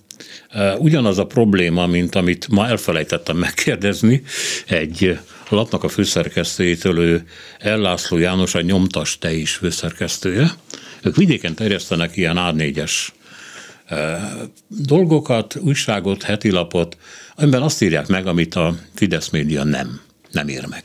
ugyanaz 0.79 1.19
a 1.19 1.27
probléma, 1.27 1.87
mint 1.87 2.15
amit 2.15 2.49
ma 2.49 2.69
elfelejtettem 2.69 3.37
megkérdezni, 3.37 4.23
egy 4.67 5.19
lapnak 5.49 5.85
a 5.85 5.89
főszerkesztőjétől 5.89 6.99
ő 6.99 7.23
Ellászló 7.59 8.19
János, 8.19 8.55
a 8.55 8.61
nyomtas 8.61 9.19
te 9.19 9.33
is 9.33 9.55
főszerkesztője. 9.55 10.51
Ők 11.03 11.17
vidéken 11.17 11.55
terjesztenek 11.55 12.17
ilyen 12.17 12.37
A4-es 12.39 13.09
dolgokat, 14.69 15.57
újságot, 15.57 16.23
hetilapot, 16.23 16.97
amiben 17.35 17.63
azt 17.63 17.83
írják 17.83 18.07
meg, 18.07 18.27
amit 18.27 18.55
a 18.55 18.75
Fidesz 18.95 19.29
média 19.29 19.65
nem, 19.65 20.01
nem 20.31 20.49
ír 20.49 20.67
meg. 20.67 20.85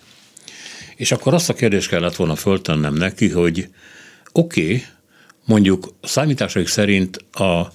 És 0.95 1.11
akkor 1.11 1.33
azt 1.33 1.49
a 1.49 1.53
kérdést 1.53 1.89
kellett 1.89 2.15
volna 2.15 2.35
föltennem 2.35 2.93
neki, 2.93 3.29
hogy 3.29 3.67
oké, 4.31 4.63
okay, 4.63 4.83
mondjuk 5.45 5.93
számításaik 6.01 6.67
szerint 6.67 7.17
a 7.31 7.71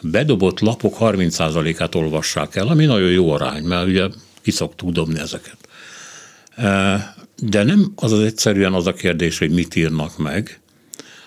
bedobott 0.00 0.60
lapok 0.60 0.96
30%-át 1.00 1.94
olvassák 1.94 2.56
el, 2.56 2.68
ami 2.68 2.84
nagyon 2.84 3.10
jó 3.10 3.30
arány, 3.30 3.64
mert 3.64 3.86
ugye 3.86 4.06
ki 4.42 4.50
szoktuk 4.50 4.90
dobni 4.90 5.18
ezeket. 5.18 5.56
De 7.36 7.62
nem 7.62 7.92
az 7.96 8.12
az 8.12 8.20
egyszerűen 8.20 8.74
az 8.74 8.86
a 8.86 8.92
kérdés, 8.92 9.38
hogy 9.38 9.50
mit 9.50 9.76
írnak 9.76 10.18
meg, 10.18 10.60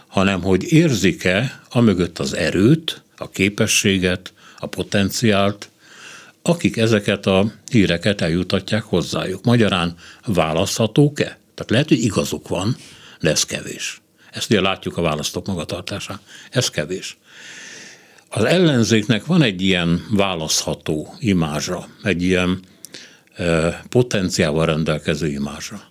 hanem 0.07 0.41
hogy 0.41 0.71
érzik-e 0.71 1.61
amögött 1.69 2.19
az 2.19 2.33
erőt, 2.33 3.03
a 3.21 3.29
képességet, 3.29 4.33
a 4.57 4.67
potenciált, 4.67 5.69
akik 6.41 6.77
ezeket 6.77 7.25
a 7.25 7.51
híreket 7.71 8.21
eljutatják 8.21 8.83
hozzájuk. 8.83 9.43
Magyarán 9.43 9.95
választhatók-e? 10.25 11.23
Tehát 11.23 11.69
lehet, 11.71 11.87
hogy 11.87 12.03
igazuk 12.03 12.47
van, 12.47 12.75
de 13.19 13.29
ez 13.29 13.43
kevés. 13.43 14.01
Ezt 14.31 14.49
ugye 14.51 14.61
látjuk 14.61 14.97
a 14.97 15.01
választók 15.01 15.47
magatartásán. 15.47 16.19
Ez 16.49 16.69
kevés. 16.69 17.17
Az 18.29 18.43
ellenzéknek 18.43 19.25
van 19.25 19.41
egy 19.41 19.61
ilyen 19.61 20.05
választható 20.11 21.15
imázsa, 21.19 21.87
egy 22.03 22.23
ilyen 22.23 22.59
e, 23.35 23.81
potenciával 23.89 24.65
rendelkező 24.65 25.27
imázsa 25.27 25.89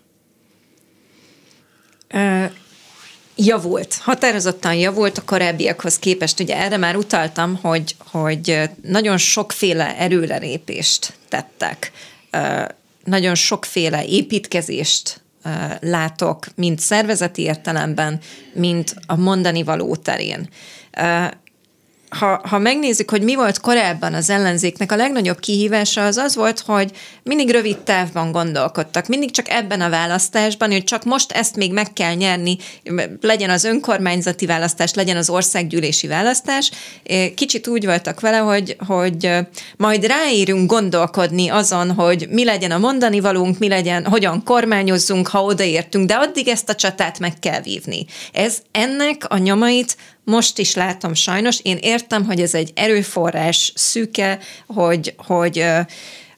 javult, 3.41 3.95
határozottan 3.95 4.75
javult 4.75 5.19
a 5.19 5.25
korábbiakhoz 5.25 5.99
képest. 5.99 6.41
Ugye 6.41 6.57
erre 6.57 6.77
már 6.77 6.97
utaltam, 6.97 7.59
hogy, 7.63 7.97
hogy 8.11 8.61
nagyon 8.83 9.17
sokféle 9.17 9.97
erőlerépést 9.97 11.13
tettek, 11.29 11.93
nagyon 13.05 13.35
sokféle 13.35 14.05
építkezést 14.05 15.21
látok, 15.81 16.47
mint 16.55 16.81
szervezeti 16.81 17.43
értelemben, 17.43 18.21
mint 18.53 18.95
a 19.07 19.17
mondani 19.17 19.63
való 19.63 19.97
terén 19.97 20.49
ha, 22.09 22.41
ha 22.45 22.59
megnézzük, 22.59 23.11
hogy 23.11 23.23
mi 23.23 23.35
volt 23.35 23.61
korábban 23.61 24.15
az 24.15 24.31
ellenzéknek, 24.31 24.93
a 24.93 24.97
legnagyobb 24.97 25.41
kihívása 25.41 26.05
az 26.05 26.17
az 26.17 26.35
volt, 26.35 26.61
hogy 26.61 26.91
mindig 27.23 27.51
rövid 27.51 27.79
távban 27.79 28.33
gondolkodtak, 28.33 29.07
mindig 29.07 29.31
csak 29.31 29.49
ebben 29.49 29.81
a 29.81 29.91
választásban, 29.91 30.71
hogy 30.71 30.85
csak 30.85 31.05
most 31.05 31.33
ezt 31.33 31.57
még 31.57 31.73
meg 31.73 31.93
kell 31.93 32.15
nyerni, 32.15 32.57
legyen 33.21 33.51
az 33.51 33.65
önkormányzati 33.65 34.47
választás, 34.47 34.95
legyen 34.95 35.17
az 35.17 35.31
országgyűlési 35.31 36.07
választás. 36.07 36.71
Kicsit 37.35 37.67
úgy 37.67 37.85
voltak 37.85 38.21
vele, 38.21 38.39
hogy, 38.39 38.77
hogy 38.87 39.31
majd 39.77 40.05
ráírunk 40.05 40.71
gondolkodni 40.71 41.49
azon, 41.49 41.93
hogy 41.93 42.27
mi 42.31 42.45
legyen 42.45 42.71
a 42.71 42.79
mondani 42.79 43.21
valunk, 43.21 43.59
mi 43.59 43.69
legyen, 43.69 44.07
hogyan 44.07 44.45
kormányozzunk, 44.45 45.29
ha 45.29 45.43
odaértünk, 45.43 46.07
de 46.07 46.15
addig 46.15 46.49
ezt 46.49 46.69
a 46.69 46.75
csatát 46.75 47.19
meg 47.19 47.39
kell 47.39 47.61
vívni. 47.61 48.07
Ez 48.33 48.59
ennek 48.71 49.25
a 49.29 49.37
nyomait 49.37 49.97
most 50.29 50.59
is 50.59 50.75
látom 50.75 51.15
sajnos. 51.15 51.61
Én 51.63 51.77
értem, 51.81 52.25
hogy 52.25 52.41
ez 52.41 52.55
egy 52.55 52.73
erőforrás 52.75 53.73
szűke, 53.75 54.39
hogy, 54.67 55.15
hogy, 55.17 55.65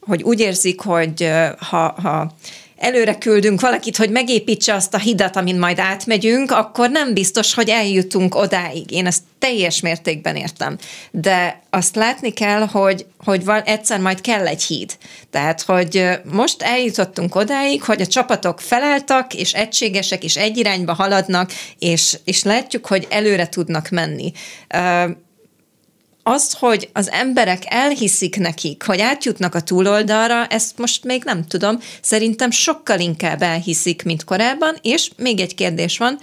hogy 0.00 0.22
úgy 0.22 0.40
érzik, 0.40 0.80
hogy 0.80 1.30
ha, 1.58 1.94
ha 2.02 2.34
előre 2.80 3.18
küldünk 3.18 3.60
valakit, 3.60 3.96
hogy 3.96 4.10
megépítse 4.10 4.74
azt 4.74 4.94
a 4.94 4.98
hidat, 4.98 5.36
amin 5.36 5.58
majd 5.58 5.78
átmegyünk, 5.78 6.50
akkor 6.50 6.90
nem 6.90 7.14
biztos, 7.14 7.54
hogy 7.54 7.68
eljutunk 7.68 8.34
odáig. 8.34 8.90
Én 8.90 9.06
ezt 9.06 9.22
teljes 9.38 9.80
mértékben 9.80 10.36
értem. 10.36 10.78
De 11.10 11.62
azt 11.70 11.96
látni 11.96 12.32
kell, 12.32 12.66
hogy, 12.66 13.06
hogy 13.24 13.44
van, 13.44 13.62
egyszer 13.62 14.00
majd 14.00 14.20
kell 14.20 14.46
egy 14.46 14.62
híd. 14.62 14.96
Tehát, 15.30 15.62
hogy 15.62 16.08
most 16.32 16.62
eljutottunk 16.62 17.34
odáig, 17.34 17.82
hogy 17.82 18.00
a 18.00 18.06
csapatok 18.06 18.60
felálltak, 18.60 19.34
és 19.34 19.52
egységesek, 19.52 20.24
és 20.24 20.36
egy 20.36 20.56
irányba 20.56 20.92
haladnak, 20.92 21.50
és, 21.78 22.18
és 22.24 22.42
látjuk, 22.42 22.86
hogy 22.86 23.06
előre 23.10 23.48
tudnak 23.48 23.88
menni 23.88 24.32
az, 26.22 26.52
hogy 26.52 26.88
az 26.92 27.10
emberek 27.10 27.62
elhiszik 27.66 28.36
nekik, 28.36 28.82
hogy 28.82 29.00
átjutnak 29.00 29.54
a 29.54 29.60
túloldalra, 29.60 30.46
ezt 30.46 30.78
most 30.78 31.04
még 31.04 31.24
nem 31.24 31.46
tudom. 31.46 31.78
Szerintem 32.02 32.50
sokkal 32.50 33.00
inkább 33.00 33.42
elhiszik, 33.42 34.02
mint 34.02 34.24
korábban, 34.24 34.76
és 34.82 35.10
még 35.16 35.40
egy 35.40 35.54
kérdés 35.54 35.98
van, 35.98 36.18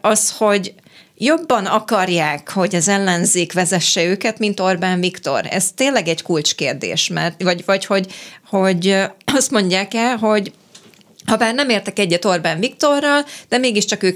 az, 0.00 0.30
hogy 0.30 0.74
jobban 1.16 1.66
akarják, 1.66 2.50
hogy 2.50 2.74
az 2.74 2.88
ellenzék 2.88 3.52
vezesse 3.52 4.04
őket, 4.04 4.38
mint 4.38 4.60
Orbán 4.60 5.00
Viktor. 5.00 5.46
Ez 5.50 5.72
tényleg 5.72 6.08
egy 6.08 6.22
kulcskérdés, 6.22 7.08
mert, 7.08 7.42
vagy, 7.42 7.64
vagy 7.64 7.84
hogy, 7.84 8.12
hogy 8.48 8.96
azt 9.24 9.50
mondják 9.50 9.94
el, 9.94 10.16
hogy 10.16 10.52
ha 11.30 11.36
bár 11.36 11.54
nem 11.54 11.68
értek 11.68 11.98
egyet 11.98 12.24
Orbán 12.24 12.60
Viktorral, 12.60 13.24
de 13.48 13.58
mégiscsak 13.58 14.02
ő 14.02 14.14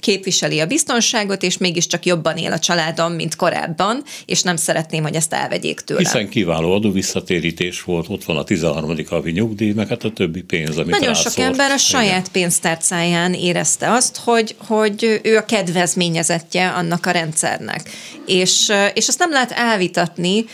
képviseli 0.00 0.60
a 0.60 0.66
biztonságot, 0.66 1.42
és 1.42 1.58
mégiscsak 1.58 2.06
jobban 2.06 2.36
él 2.36 2.52
a 2.52 2.58
családom, 2.58 3.12
mint 3.12 3.36
korábban, 3.36 4.02
és 4.26 4.42
nem 4.42 4.56
szeretném, 4.56 5.02
hogy 5.02 5.14
ezt 5.14 5.32
elvegyék 5.32 5.80
tőle. 5.80 6.00
Hiszen 6.00 6.28
kiváló 6.28 6.72
adóvisszatérítés 6.72 7.82
volt, 7.82 8.08
ott 8.08 8.24
van 8.24 8.36
a 8.36 8.44
13. 8.44 8.96
havi 9.08 9.30
nyugdíj, 9.30 9.72
meg 9.72 9.88
hát 9.88 10.04
a 10.04 10.10
többi 10.10 10.42
pénz, 10.42 10.78
amit 10.78 10.90
Nagyon 10.90 11.06
rászólt. 11.06 11.34
sok 11.34 11.44
ember 11.44 11.70
a 11.70 11.76
saját 11.76 12.28
pénztárcáján 12.28 13.34
érezte 13.34 13.90
azt, 13.90 14.16
hogy, 14.16 14.54
hogy 14.58 15.20
ő 15.22 15.36
a 15.36 15.44
kedvezményezettje 15.44 16.68
annak 16.68 17.06
a 17.06 17.10
rendszernek. 17.10 17.90
És, 18.26 18.72
és 18.94 19.08
azt 19.08 19.18
nem 19.18 19.30
lehet 19.30 19.50
elvitatni, 19.50 20.44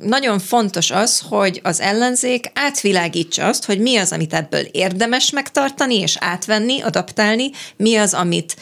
nagyon 0.00 0.38
fontos 0.38 0.90
az, 0.90 1.22
hogy 1.28 1.60
az 1.62 1.80
ellenzék 1.80 2.50
átvilágítsa 2.54 3.46
azt, 3.46 3.64
hogy 3.64 3.78
mi 3.80 3.96
az, 3.96 4.12
amit 4.12 4.34
ebből 4.34 4.60
érdemes 4.60 5.30
megtartani 5.30 5.98
és 5.98 6.16
átvenni, 6.20 6.80
adaptálni, 6.80 7.50
mi 7.76 7.96
az, 7.96 8.14
amit 8.14 8.56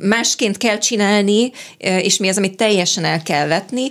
másként 0.00 0.56
kell 0.56 0.78
csinálni, 0.78 1.52
és 1.78 2.16
mi 2.16 2.28
az, 2.28 2.36
amit 2.36 2.56
teljesen 2.56 3.04
el 3.04 3.22
kell 3.22 3.46
vetni. 3.46 3.90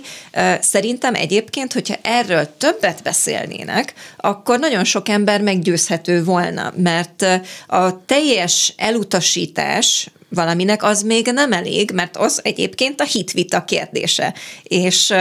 Szerintem 0.60 1.14
egyébként, 1.14 1.72
hogyha 1.72 1.96
erről 2.02 2.48
többet 2.58 3.02
beszélnének, 3.02 3.94
akkor 4.16 4.58
nagyon 4.58 4.84
sok 4.84 5.08
ember 5.08 5.40
meggyőzhető 5.40 6.24
volna, 6.24 6.72
mert 6.76 7.26
a 7.66 8.04
teljes 8.04 8.74
elutasítás, 8.76 10.10
valaminek, 10.30 10.82
az 10.82 11.02
még 11.02 11.26
nem 11.26 11.52
elég, 11.52 11.90
mert 11.94 12.16
az 12.16 12.40
egyébként 12.42 13.00
a 13.00 13.04
hitvita 13.04 13.64
kérdése. 13.64 14.34
És 14.62 15.14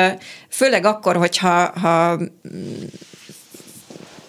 főleg 0.50 0.86
akkor, 0.86 1.16
hogyha 1.16 1.80
ha 1.80 2.20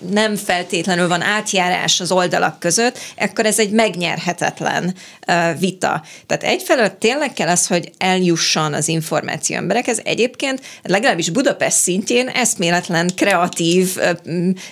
nem 0.09 0.37
feltétlenül 0.37 1.09
van 1.09 1.23
átjárás 1.23 2.01
az 2.01 2.13
oldalak 2.13 2.59
között, 2.59 2.99
akkor 3.17 3.47
ez 3.47 3.59
egy 3.59 3.71
megnyerhetetlen 3.71 4.95
vita. 5.59 6.03
Tehát 6.27 6.43
egyfelől 6.43 6.99
tényleg 6.99 7.33
kell 7.33 7.49
az, 7.49 7.67
hogy 7.67 7.91
eljusson 7.99 8.75
az 8.75 8.89
információ 8.89 9.57
emberekhez. 9.57 10.01
Egyébként 10.05 10.61
legalábbis 10.83 11.31
Budapest 11.31 11.77
szintjén 11.77 12.29
eszméletlen 12.29 13.11
kreatív 13.17 13.97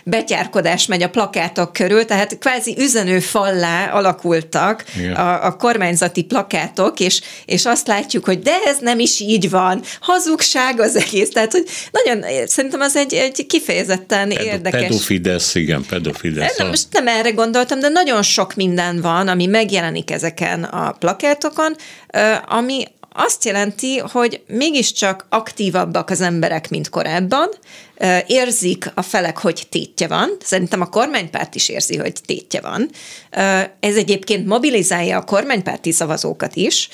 betyárkodás 0.05 0.87
megy 0.87 1.03
a 1.03 1.11
plakátok 1.11 1.72
körül, 1.72 2.05
tehát 2.05 2.39
kvázi 2.39 2.74
üzenő 2.79 3.20
fallá 3.20 3.91
alakultak 3.91 4.85
a, 5.14 5.45
a 5.45 5.57
kormányzati 5.57 6.22
plakátok, 6.22 7.01
és, 7.01 7.20
és 7.45 7.66
azt 7.66 7.87
látjuk, 7.87 8.24
hogy 8.24 8.39
de 8.39 8.57
ez 8.64 8.79
nem 8.81 8.99
is 8.99 9.20
így 9.20 9.51
van, 9.51 9.83
hazugság 10.01 10.81
az 10.81 10.97
egész. 10.97 11.31
Tehát, 11.31 11.53
hogy 11.53 11.64
nagyon, 11.91 12.47
szerintem 12.47 12.81
az 12.81 12.97
egy, 12.97 13.14
egy 13.14 13.47
kifejezetten 13.47 14.29
Pedo, 14.29 14.43
érdekes. 14.43 14.81
Pedofil 14.81 15.18
Fidesz, 15.19 15.55
igen, 15.55 15.85
pedofidesz. 15.89 16.57
Nem, 16.57 16.69
most 16.69 16.87
nem 16.91 17.09
erre 17.09 17.31
gondoltam, 17.31 17.81
de 17.81 17.89
nagyon 17.89 18.23
sok 18.23 18.55
minden 18.55 19.01
van, 19.01 19.29
ami 19.29 19.47
megjelenik 19.47 20.11
ezeken 20.11 20.64
a 20.64 20.93
plakátokon, 20.93 21.77
ami 22.47 22.85
azt 23.12 23.45
jelenti, 23.45 23.99
hogy 23.99 24.43
mégiscsak 24.47 25.27
aktívabbak 25.29 26.11
az 26.11 26.21
emberek, 26.21 26.71
mint 26.71 26.89
korábban, 26.89 27.49
érzik 28.27 28.91
a 28.95 29.03
felek, 29.03 29.39
hogy 29.39 29.66
tétje 29.71 30.07
van. 30.07 30.31
Szerintem 30.43 30.81
a 30.81 30.89
kormánypárt 30.89 31.55
is 31.55 31.69
érzi, 31.69 31.97
hogy 31.97 32.14
tétje 32.27 32.61
van. 32.61 32.91
Ez 33.81 33.97
egyébként 33.97 34.47
mobilizálja 34.47 35.19
a 35.19 35.25
kormánypárti 35.25 35.93
szavazókat 35.93 36.57
is, 36.57 36.89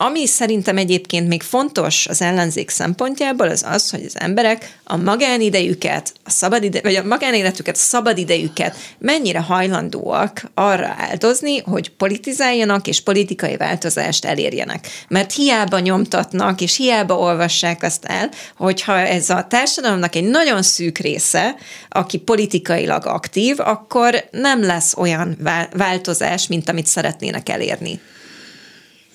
ami 0.00 0.26
szerintem 0.26 0.76
egyébként 0.76 1.28
még 1.28 1.42
fontos 1.42 2.06
az 2.06 2.22
ellenzék 2.22 2.70
szempontjából, 2.70 3.48
az 3.48 3.64
az, 3.68 3.90
hogy 3.90 4.04
az 4.04 4.20
emberek 4.20 4.78
a 4.84 4.96
magánidejüket, 4.96 6.12
a 6.24 6.30
szabad 6.30 6.62
ide, 6.62 6.80
vagy 6.82 6.94
a 6.94 7.04
magánéletüket, 7.04 7.74
a 7.74 7.78
szabadidejüket 7.78 8.76
mennyire 8.98 9.38
hajlandóak 9.38 10.50
arra 10.54 10.94
áldozni, 10.98 11.58
hogy 11.58 11.90
politizáljanak 11.90 12.86
és 12.86 13.00
politikai 13.00 13.56
változást 13.56 14.24
elérjenek. 14.24 14.88
Mert 15.08 15.32
hiába 15.32 15.78
nyomtatnak, 15.78 16.60
és 16.60 16.76
hiába 16.76 17.18
olvassák 17.18 17.82
azt 17.82 18.04
el, 18.04 18.30
hogyha 18.56 18.98
ez 18.98 19.30
a 19.30 19.46
társadalomnak 19.48 20.14
egy 20.14 20.24
nagyon 20.24 20.62
szűk 20.62 20.98
része, 20.98 21.54
aki 21.88 22.18
politikailag 22.18 23.06
aktív, 23.06 23.60
akkor 23.60 24.24
nem 24.30 24.64
lesz 24.64 24.96
olyan 24.96 25.38
változás, 25.72 26.46
mint 26.46 26.68
amit 26.68 26.86
szeretnének 26.86 27.48
elérni. 27.48 28.00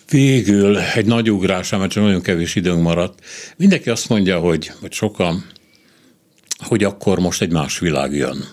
Végül 0.09 0.77
egy 0.77 1.05
nagy 1.05 1.31
ugrás, 1.31 1.69
mert 1.69 1.91
csak 1.91 2.03
nagyon 2.03 2.21
kevés 2.21 2.55
időnk 2.55 2.81
maradt. 2.81 3.19
Mindenki 3.57 3.89
azt 3.89 4.09
mondja, 4.09 4.39
hogy, 4.39 4.71
vagy 4.81 4.91
sokan, 4.91 5.45
hogy 6.57 6.83
akkor 6.83 7.19
most 7.19 7.41
egy 7.41 7.51
más 7.51 7.79
világ 7.79 8.13
jön. 8.13 8.45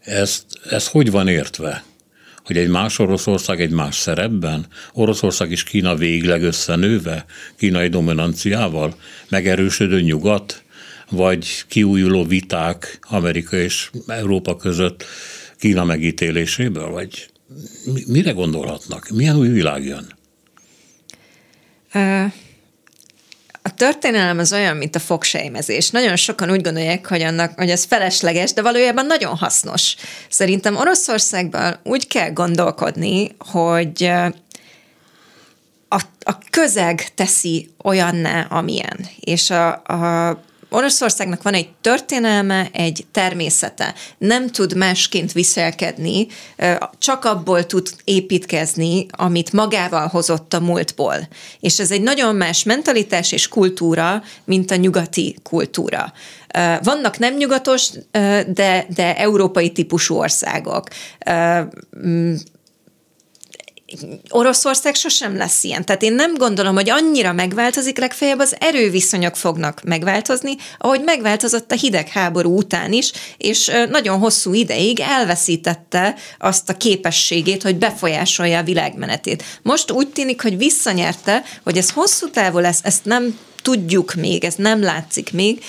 Ez, 0.00 0.44
ez 0.70 0.88
hogy 0.88 1.10
van 1.10 1.28
értve? 1.28 1.84
Hogy 2.44 2.56
egy 2.56 2.68
más 2.68 2.98
Oroszország 2.98 3.60
egy 3.60 3.70
más 3.70 3.96
szerepben? 3.96 4.66
Oroszország 4.92 5.50
és 5.50 5.62
Kína 5.62 5.94
végleg 5.94 6.42
összenőve, 6.42 7.24
kínai 7.56 7.88
dominanciával, 7.88 8.94
megerősödő 9.28 10.00
nyugat, 10.00 10.62
vagy 11.10 11.64
kiújuló 11.68 12.24
viták 12.24 12.98
Amerika 13.08 13.56
és 13.56 13.90
Európa 14.06 14.56
között 14.56 15.04
Kína 15.58 15.84
megítéléséből, 15.84 16.90
vagy 16.90 17.29
mire 18.06 18.30
gondolhatnak? 18.30 19.08
Milyen 19.08 19.36
új 19.36 19.48
világ 19.48 19.84
jön? 19.84 20.18
A 23.62 23.74
történelem 23.74 24.38
az 24.38 24.52
olyan, 24.52 24.76
mint 24.76 24.94
a 24.94 24.98
fogsejmezés. 24.98 25.90
Nagyon 25.90 26.16
sokan 26.16 26.50
úgy 26.50 26.60
gondolják, 26.62 27.06
hogy, 27.06 27.22
annak, 27.22 27.52
hogy 27.56 27.70
ez 27.70 27.84
felesleges, 27.84 28.52
de 28.52 28.62
valójában 28.62 29.06
nagyon 29.06 29.36
hasznos. 29.36 29.94
Szerintem 30.28 30.76
Oroszországban 30.76 31.78
úgy 31.84 32.06
kell 32.06 32.30
gondolkodni, 32.32 33.34
hogy 33.38 34.04
a, 35.88 36.00
a 36.20 36.38
közeg 36.50 37.14
teszi 37.14 37.70
olyanná, 37.84 38.46
amilyen. 38.50 39.06
És 39.20 39.50
a, 39.50 39.72
a 39.72 40.42
Oroszországnak 40.70 41.42
van 41.42 41.54
egy 41.54 41.68
történelme, 41.80 42.68
egy 42.72 43.06
természete. 43.12 43.94
Nem 44.18 44.50
tud 44.50 44.76
másként 44.76 45.32
viselkedni, 45.32 46.26
csak 46.98 47.24
abból 47.24 47.66
tud 47.66 47.88
építkezni, 48.04 49.06
amit 49.10 49.52
magával 49.52 50.06
hozott 50.06 50.54
a 50.54 50.60
múltból. 50.60 51.28
És 51.60 51.78
ez 51.78 51.90
egy 51.90 52.02
nagyon 52.02 52.34
más 52.34 52.62
mentalitás 52.62 53.32
és 53.32 53.48
kultúra, 53.48 54.22
mint 54.44 54.70
a 54.70 54.76
nyugati 54.76 55.36
kultúra. 55.42 56.12
Vannak 56.82 57.18
nem 57.18 57.36
nyugatos, 57.36 57.90
de, 58.46 58.86
de 58.94 59.16
európai 59.16 59.70
típusú 59.70 60.14
országok 60.14 60.88
Oroszország 64.28 64.94
sosem 64.94 65.36
lesz 65.36 65.64
ilyen. 65.64 65.84
Tehát 65.84 66.02
én 66.02 66.12
nem 66.12 66.34
gondolom, 66.34 66.74
hogy 66.74 66.90
annyira 66.90 67.32
megváltozik, 67.32 67.98
legfeljebb 67.98 68.38
az 68.38 68.56
erőviszonyok 68.60 69.36
fognak 69.36 69.82
megváltozni, 69.84 70.56
ahogy 70.78 71.00
megváltozott 71.04 71.72
a 71.72 71.74
hidegháború 71.74 72.56
után 72.56 72.92
is, 72.92 73.12
és 73.36 73.70
nagyon 73.90 74.18
hosszú 74.18 74.54
ideig 74.54 75.00
elveszítette 75.00 76.14
azt 76.38 76.68
a 76.68 76.76
képességét, 76.76 77.62
hogy 77.62 77.76
befolyásolja 77.76 78.58
a 78.58 78.62
világmenetét. 78.62 79.44
Most 79.62 79.90
úgy 79.90 80.08
tűnik, 80.08 80.42
hogy 80.42 80.56
visszanyerte, 80.56 81.42
hogy 81.64 81.76
ez 81.76 81.90
hosszú 81.90 82.30
távú 82.30 82.58
lesz, 82.58 82.80
ezt 82.82 83.04
nem 83.04 83.38
tudjuk 83.62 84.14
még, 84.14 84.44
ez 84.44 84.54
nem 84.54 84.82
látszik 84.82 85.32
még, 85.32 85.64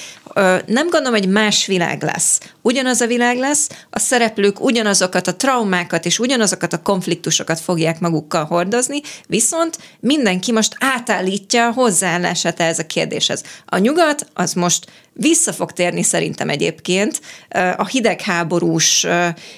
nem 0.66 0.90
gondolom, 0.90 1.12
hogy 1.12 1.28
más 1.28 1.66
világ 1.66 2.04
lesz. 2.04 2.40
Ugyanaz 2.62 3.02
a 3.02 3.08
világ 3.08 3.38
lesz, 3.38 3.70
a 3.90 4.00
szereplők 4.00 4.64
ugyanazokat 4.64 5.28
a 5.28 5.36
traumákat 5.36 6.06
és 6.06 6.20
ugyanazokat 6.20 6.74
a 6.74 6.82
konfliktusokat 6.82 7.60
fogják 7.60 8.00
magukkal 8.00 8.46
hordozni, 8.46 9.02
viszont 9.28 9.78
mindenki 10.00 10.52
most 10.52 10.76
átállítja 10.80 11.68
a 11.68 11.72
hozzáállását 11.72 12.60
ez 12.60 12.80
a 12.80 12.86
kérdéshez. 12.86 13.44
A 13.66 13.78
nyugat 13.78 14.26
az 14.34 14.54
most 14.54 14.86
vissza 15.14 15.54
fog 15.54 15.72
térni 15.72 16.04
szerintem 16.04 16.50
egyébként 16.50 17.22
a 17.78 17.88
hidegháborús, 17.88 19.06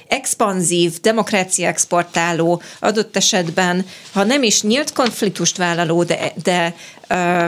expanzív, 0.08 1.00
demokrácia 1.02 1.68
exportáló, 1.68 2.62
adott 2.80 3.16
esetben, 3.16 3.86
ha 4.12 4.24
nem 4.24 4.44
is 4.44 4.62
nyílt 4.62 4.94
konfliktust 4.94 5.58
vállaló, 5.58 6.04
de, 6.04 6.34
de 6.44 6.76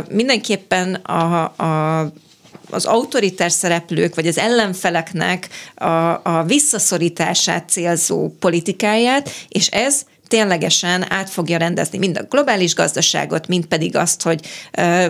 mindenképpen 0.10 0.94
a, 0.94 1.44
a 1.44 2.12
az 2.70 2.86
autoritár 2.86 3.52
szereplők, 3.52 4.16
vagy 4.16 4.28
az 4.28 4.38
ellenfeleknek 4.38 5.50
a, 5.76 5.86
a 6.24 6.44
visszaszorítását 6.48 7.70
célzó 7.70 8.36
politikáját, 8.40 9.30
és 9.48 9.68
ez 9.68 10.06
ténylegesen 10.36 11.12
át 11.12 11.30
fogja 11.30 11.58
rendezni 11.58 11.98
mind 11.98 12.18
a 12.18 12.24
globális 12.30 12.76
gazdaságot, 12.76 13.48
mind 13.48 13.66
pedig 13.66 13.96
azt, 13.96 14.22
hogy 14.22 14.40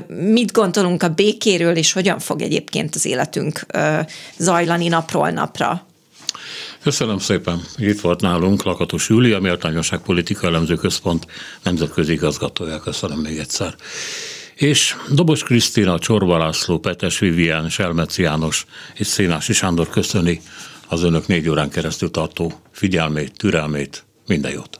mit 0.07 0.51
gondolunk 0.51 1.03
a 1.03 1.09
békéről, 1.09 1.75
és 1.75 1.91
hogyan 1.91 2.19
fog 2.19 2.41
egyébként 2.41 2.95
az 2.95 3.05
életünk 3.05 3.65
zajlani 4.37 4.87
napról 4.87 5.29
napra. 5.29 5.85
Köszönöm 6.83 7.19
szépen. 7.19 7.61
Itt 7.77 8.01
volt 8.01 8.21
nálunk 8.21 8.63
Lakatos 8.63 9.09
Júlia, 9.09 9.39
Méltányosság 9.39 9.99
Politika 9.99 10.47
Elemző 10.47 10.75
Központ 10.75 11.25
nemzetközi 11.63 12.11
igazgatója. 12.11 12.79
Köszönöm 12.79 13.19
még 13.19 13.37
egyszer 13.37 13.75
és 14.55 14.95
Dobos 15.09 15.43
Krisztina, 15.43 15.99
Csorba 15.99 16.37
László, 16.37 16.79
Petes 16.79 17.19
Vivian, 17.19 17.69
Selmec 17.69 18.17
János 18.17 18.65
és 18.93 19.07
Szénási 19.07 19.53
Sándor 19.53 19.89
köszöni 19.89 20.41
az 20.87 21.03
önök 21.03 21.27
négy 21.27 21.49
órán 21.49 21.69
keresztül 21.69 22.11
tartó 22.11 22.53
figyelmét, 22.71 23.37
türelmét, 23.37 24.05
minden 24.27 24.51
jót. 24.51 24.79